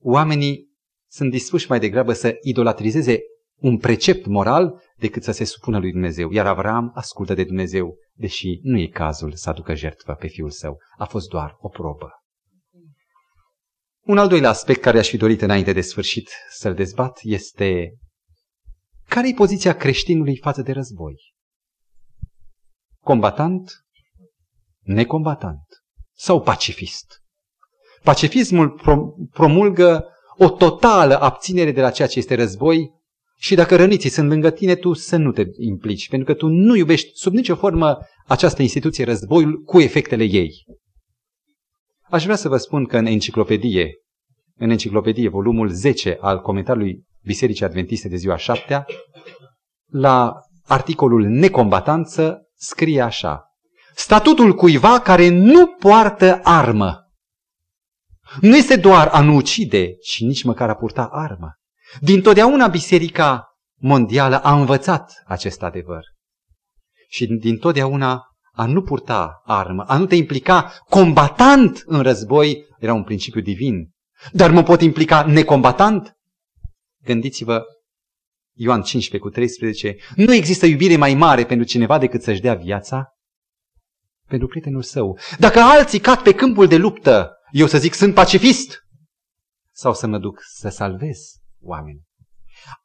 Oamenii 0.00 0.72
sunt 1.10 1.30
dispuși 1.30 1.66
mai 1.68 1.78
degrabă 1.78 2.12
să 2.12 2.36
idolatrizeze 2.40 3.18
un 3.54 3.78
precept 3.78 4.26
moral 4.26 4.82
decât 4.96 5.22
să 5.22 5.32
se 5.32 5.44
supună 5.44 5.78
lui 5.78 5.90
Dumnezeu. 5.90 6.30
Iar 6.30 6.46
Avram 6.46 6.90
ascultă 6.94 7.34
de 7.34 7.44
Dumnezeu, 7.44 7.96
deși 8.12 8.58
nu 8.62 8.78
e 8.78 8.86
cazul 8.86 9.32
să 9.34 9.50
aducă 9.50 9.74
jertfă 9.74 10.12
pe 10.12 10.26
fiul 10.26 10.50
său. 10.50 10.78
A 10.98 11.04
fost 11.04 11.28
doar 11.28 11.56
o 11.58 11.68
probă. 11.68 12.10
Un 14.00 14.18
al 14.18 14.28
doilea 14.28 14.48
aspect 14.48 14.80
care 14.80 14.98
aș 14.98 15.08
fi 15.08 15.16
dorit 15.16 15.42
înainte 15.42 15.72
de 15.72 15.80
sfârșit 15.80 16.30
să-l 16.50 16.74
dezbat 16.74 17.18
este 17.22 17.94
care 19.08 19.28
e 19.28 19.32
poziția 19.32 19.76
creștinului 19.76 20.36
față 20.36 20.62
de 20.62 20.72
război? 20.72 21.14
Combatant? 23.00 23.84
Necombatant? 24.80 25.66
Sau 26.12 26.42
pacifist? 26.42 27.22
Pacifismul 28.02 28.80
promulgă 29.30 30.08
o 30.36 30.50
totală 30.50 31.20
abținere 31.20 31.72
de 31.72 31.80
la 31.80 31.90
ceea 31.90 32.08
ce 32.08 32.18
este 32.18 32.34
război 32.34 32.92
și 33.36 33.54
dacă 33.54 33.76
răniții 33.76 34.10
sunt 34.10 34.28
lângă 34.28 34.50
tine, 34.50 34.74
tu 34.74 34.92
să 34.92 35.16
nu 35.16 35.32
te 35.32 35.44
implici, 35.58 36.08
pentru 36.08 36.32
că 36.32 36.38
tu 36.38 36.46
nu 36.46 36.76
iubești 36.76 37.10
sub 37.14 37.32
nicio 37.32 37.54
formă 37.54 37.98
această 38.26 38.62
instituție 38.62 39.04
războiul 39.04 39.62
cu 39.62 39.80
efectele 39.80 40.24
ei. 40.24 40.64
Aș 42.02 42.24
vrea 42.24 42.36
să 42.36 42.48
vă 42.48 42.56
spun 42.56 42.84
că 42.84 42.98
în 42.98 43.06
enciclopedie, 43.06 43.94
în 44.56 44.70
enciclopedie, 44.70 45.28
volumul 45.28 45.68
10 45.68 46.16
al 46.20 46.40
comentariului 46.40 47.04
Bisericii 47.24 47.64
Adventiste 47.64 48.08
de 48.08 48.16
ziua 48.16 48.36
7 48.36 48.84
la 49.86 50.32
articolul 50.66 51.26
necombatanță, 51.26 52.48
scrie 52.54 53.00
așa. 53.00 53.42
Statutul 53.94 54.54
cuiva 54.54 55.00
care 55.00 55.28
nu 55.28 55.66
poartă 55.66 56.40
armă. 56.42 56.98
Nu 58.40 58.56
este 58.56 58.76
doar 58.76 59.08
a 59.08 59.20
nu 59.20 59.34
ucide, 59.34 59.96
ci 59.96 60.20
nici 60.20 60.42
măcar 60.42 60.68
a 60.68 60.74
purta 60.74 61.08
armă. 61.12 61.52
Din 62.00 62.22
totdeauna 62.22 62.66
Biserica 62.66 63.48
Mondială 63.80 64.42
a 64.42 64.58
învățat 64.58 65.22
acest 65.26 65.62
adevăr. 65.62 66.04
Și 67.08 67.26
din 67.26 67.58
totdeauna 67.58 68.22
a 68.52 68.66
nu 68.66 68.82
purta 68.82 69.42
armă, 69.44 69.82
a 69.82 69.98
nu 69.98 70.06
te 70.06 70.14
implica 70.14 70.72
combatant 70.88 71.82
în 71.86 72.02
război, 72.02 72.64
era 72.78 72.94
un 72.94 73.04
principiu 73.04 73.40
divin. 73.40 73.90
Dar 74.32 74.50
mă 74.50 74.62
pot 74.62 74.80
implica 74.80 75.22
necombatant? 75.22 76.13
Gândiți-vă, 77.04 77.62
Ioan 78.56 78.82
15 78.82 79.28
cu 79.28 79.34
13, 79.34 79.96
nu 80.16 80.34
există 80.34 80.66
iubire 80.66 80.96
mai 80.96 81.14
mare 81.14 81.44
pentru 81.44 81.66
cineva 81.66 81.98
decât 81.98 82.22
să-și 82.22 82.40
dea 82.40 82.54
viața 82.54 83.08
pentru 84.28 84.48
prietenul 84.48 84.82
său. 84.82 85.18
Dacă 85.38 85.60
alții 85.60 86.00
cad 86.00 86.18
pe 86.22 86.34
câmpul 86.34 86.66
de 86.66 86.76
luptă, 86.76 87.32
eu 87.50 87.66
să 87.66 87.78
zic 87.78 87.94
sunt 87.94 88.14
pacifist 88.14 88.78
sau 89.72 89.94
să 89.94 90.06
mă 90.06 90.18
duc 90.18 90.40
să 90.52 90.68
salvez 90.68 91.18
oameni. 91.60 92.02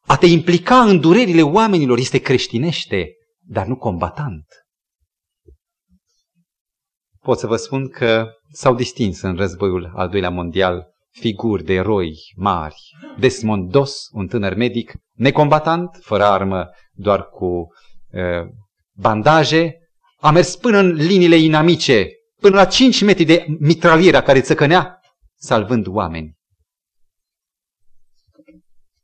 A 0.01 0.17
te 0.17 0.25
implica 0.25 0.81
în 0.81 0.99
durerile 0.99 1.41
oamenilor 1.41 1.97
este 1.97 2.19
creștinește, 2.19 3.07
dar 3.39 3.65
nu 3.65 3.75
combatant. 3.75 4.45
Pot 7.19 7.39
să 7.39 7.47
vă 7.47 7.55
spun 7.55 7.89
că 7.89 8.27
s-au 8.51 8.75
distins 8.75 9.21
în 9.21 9.35
războiul 9.35 9.91
al 9.95 10.09
doilea 10.09 10.29
mondial 10.29 10.87
figuri 11.19 11.63
de 11.63 11.73
eroi 11.73 12.13
mari. 12.35 12.75
Desmond 13.17 13.71
Doss, 13.71 14.07
un 14.11 14.27
tânăr 14.27 14.55
medic, 14.55 14.93
necombatant, 15.13 15.97
fără 16.01 16.23
armă, 16.23 16.69
doar 16.91 17.23
cu 17.23 17.45
uh, 17.45 18.47
bandaje, 18.91 19.77
a 20.17 20.31
mers 20.31 20.55
până 20.55 20.77
în 20.77 20.93
liniile 20.93 21.35
inamice, 21.35 22.07
până 22.41 22.55
la 22.55 22.65
5 22.65 23.03
metri 23.03 23.23
de 23.23 23.45
mitraliera 23.59 24.21
care 24.21 24.41
țăcănea, 24.41 24.99
salvând 25.35 25.87
oameni. 25.87 26.37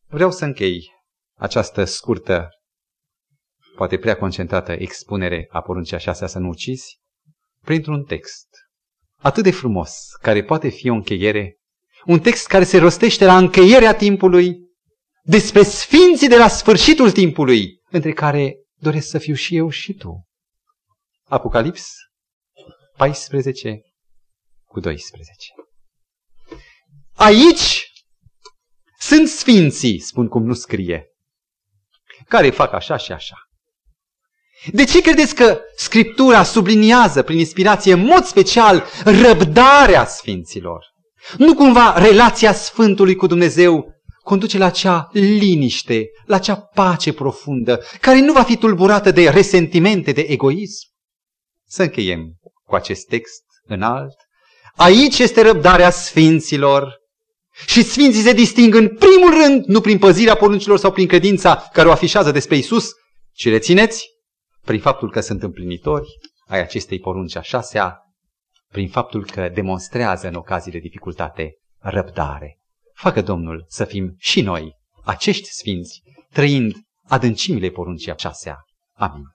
Vreau 0.07 0.31
să 0.31 0.45
închei 0.45 0.91
această 1.37 1.83
scurtă, 1.83 2.49
poate 3.75 3.97
prea 3.97 4.17
concentrată 4.17 4.71
expunere 4.71 5.47
a 5.49 5.61
poruncii 5.61 5.95
așa 5.95 6.13
să 6.13 6.39
nu 6.39 6.47
ucizi, 6.47 6.99
printr-un 7.61 8.03
text 8.03 8.47
atât 9.25 9.43
de 9.43 9.51
frumos, 9.51 10.09
care 10.21 10.43
poate 10.43 10.69
fi 10.69 10.89
o 10.89 10.93
încheiere 10.93 11.57
un 12.05 12.19
text 12.19 12.47
care 12.47 12.63
se 12.63 12.77
rostește 12.77 13.25
la 13.25 13.37
încheierea 13.37 13.95
timpului, 13.95 14.57
despre 15.23 15.63
sfinții 15.63 16.27
de 16.27 16.37
la 16.37 16.47
sfârșitul 16.47 17.11
timpului, 17.11 17.81
între 17.89 18.13
care 18.13 18.55
doresc 18.75 19.07
să 19.07 19.17
fiu 19.17 19.33
și 19.33 19.55
eu 19.55 19.69
și 19.69 19.93
tu. 19.93 20.27
Apocalips 21.23 21.91
14 22.97 23.81
cu 24.63 24.79
12. 24.79 25.53
Aici 27.13 27.91
sunt 28.99 29.27
sfinții, 29.27 29.99
spun 29.99 30.27
cum 30.27 30.43
nu 30.43 30.53
scrie, 30.53 31.05
care 32.27 32.49
fac 32.49 32.73
așa 32.73 32.97
și 32.97 33.11
așa. 33.11 33.35
De 34.71 34.83
ce 34.83 35.01
credeți 35.01 35.35
că 35.35 35.61
Scriptura 35.75 36.43
subliniază 36.43 37.23
prin 37.23 37.37
inspirație 37.37 37.93
în 37.93 37.99
mod 37.99 38.23
special 38.23 38.83
răbdarea 39.03 40.05
sfinților? 40.05 40.94
Nu 41.37 41.53
cumva 41.53 41.97
relația 41.97 42.53
Sfântului 42.53 43.15
cu 43.15 43.27
Dumnezeu 43.27 43.93
conduce 44.23 44.57
la 44.57 44.65
acea 44.65 45.09
liniște, 45.11 46.05
la 46.25 46.35
acea 46.35 46.55
pace 46.55 47.13
profundă, 47.13 47.83
care 48.01 48.19
nu 48.19 48.33
va 48.33 48.43
fi 48.43 48.57
tulburată 48.57 49.11
de 49.11 49.29
resentimente, 49.29 50.11
de 50.11 50.21
egoism? 50.21 50.87
Să 51.67 51.81
încheiem 51.81 52.35
cu 52.63 52.75
acest 52.75 53.07
text 53.07 53.43
înalt. 53.67 54.15
Aici 54.75 55.19
este 55.19 55.41
răbdarea 55.41 55.89
sfinților 55.89 57.03
și 57.67 57.83
sfinții 57.83 58.21
se 58.21 58.33
disting 58.33 58.75
în 58.75 58.87
primul 58.87 59.41
rând 59.43 59.65
nu 59.65 59.81
prin 59.81 59.97
păzirea 59.97 60.35
poruncilor 60.35 60.77
sau 60.77 60.91
prin 60.91 61.07
credința 61.07 61.69
care 61.73 61.87
o 61.87 61.91
afișează 61.91 62.31
despre 62.31 62.55
Isus, 62.55 62.89
ci 63.33 63.49
rețineți, 63.49 64.09
prin 64.65 64.79
faptul 64.79 65.11
că 65.11 65.19
sunt 65.19 65.43
împlinitori 65.43 66.07
ai 66.47 66.59
acestei 66.59 66.99
porunci 66.99 67.35
a 67.35 67.41
șasea, 67.41 68.04
prin 68.71 68.89
faptul 68.89 69.25
că 69.25 69.49
demonstrează 69.49 70.27
în 70.27 70.33
ocazii 70.33 70.71
de 70.71 70.79
dificultate 70.79 71.53
răbdare. 71.77 72.59
Facă 72.93 73.21
Domnul 73.21 73.65
să 73.67 73.85
fim 73.85 74.15
și 74.17 74.41
noi, 74.41 74.75
acești 75.03 75.49
sfinți, 75.49 76.01
trăind 76.31 76.75
adâncimile 77.07 77.69
poruncii 77.69 78.11
a 78.11 78.15
șasea. 78.15 78.65
Amin. 78.93 79.34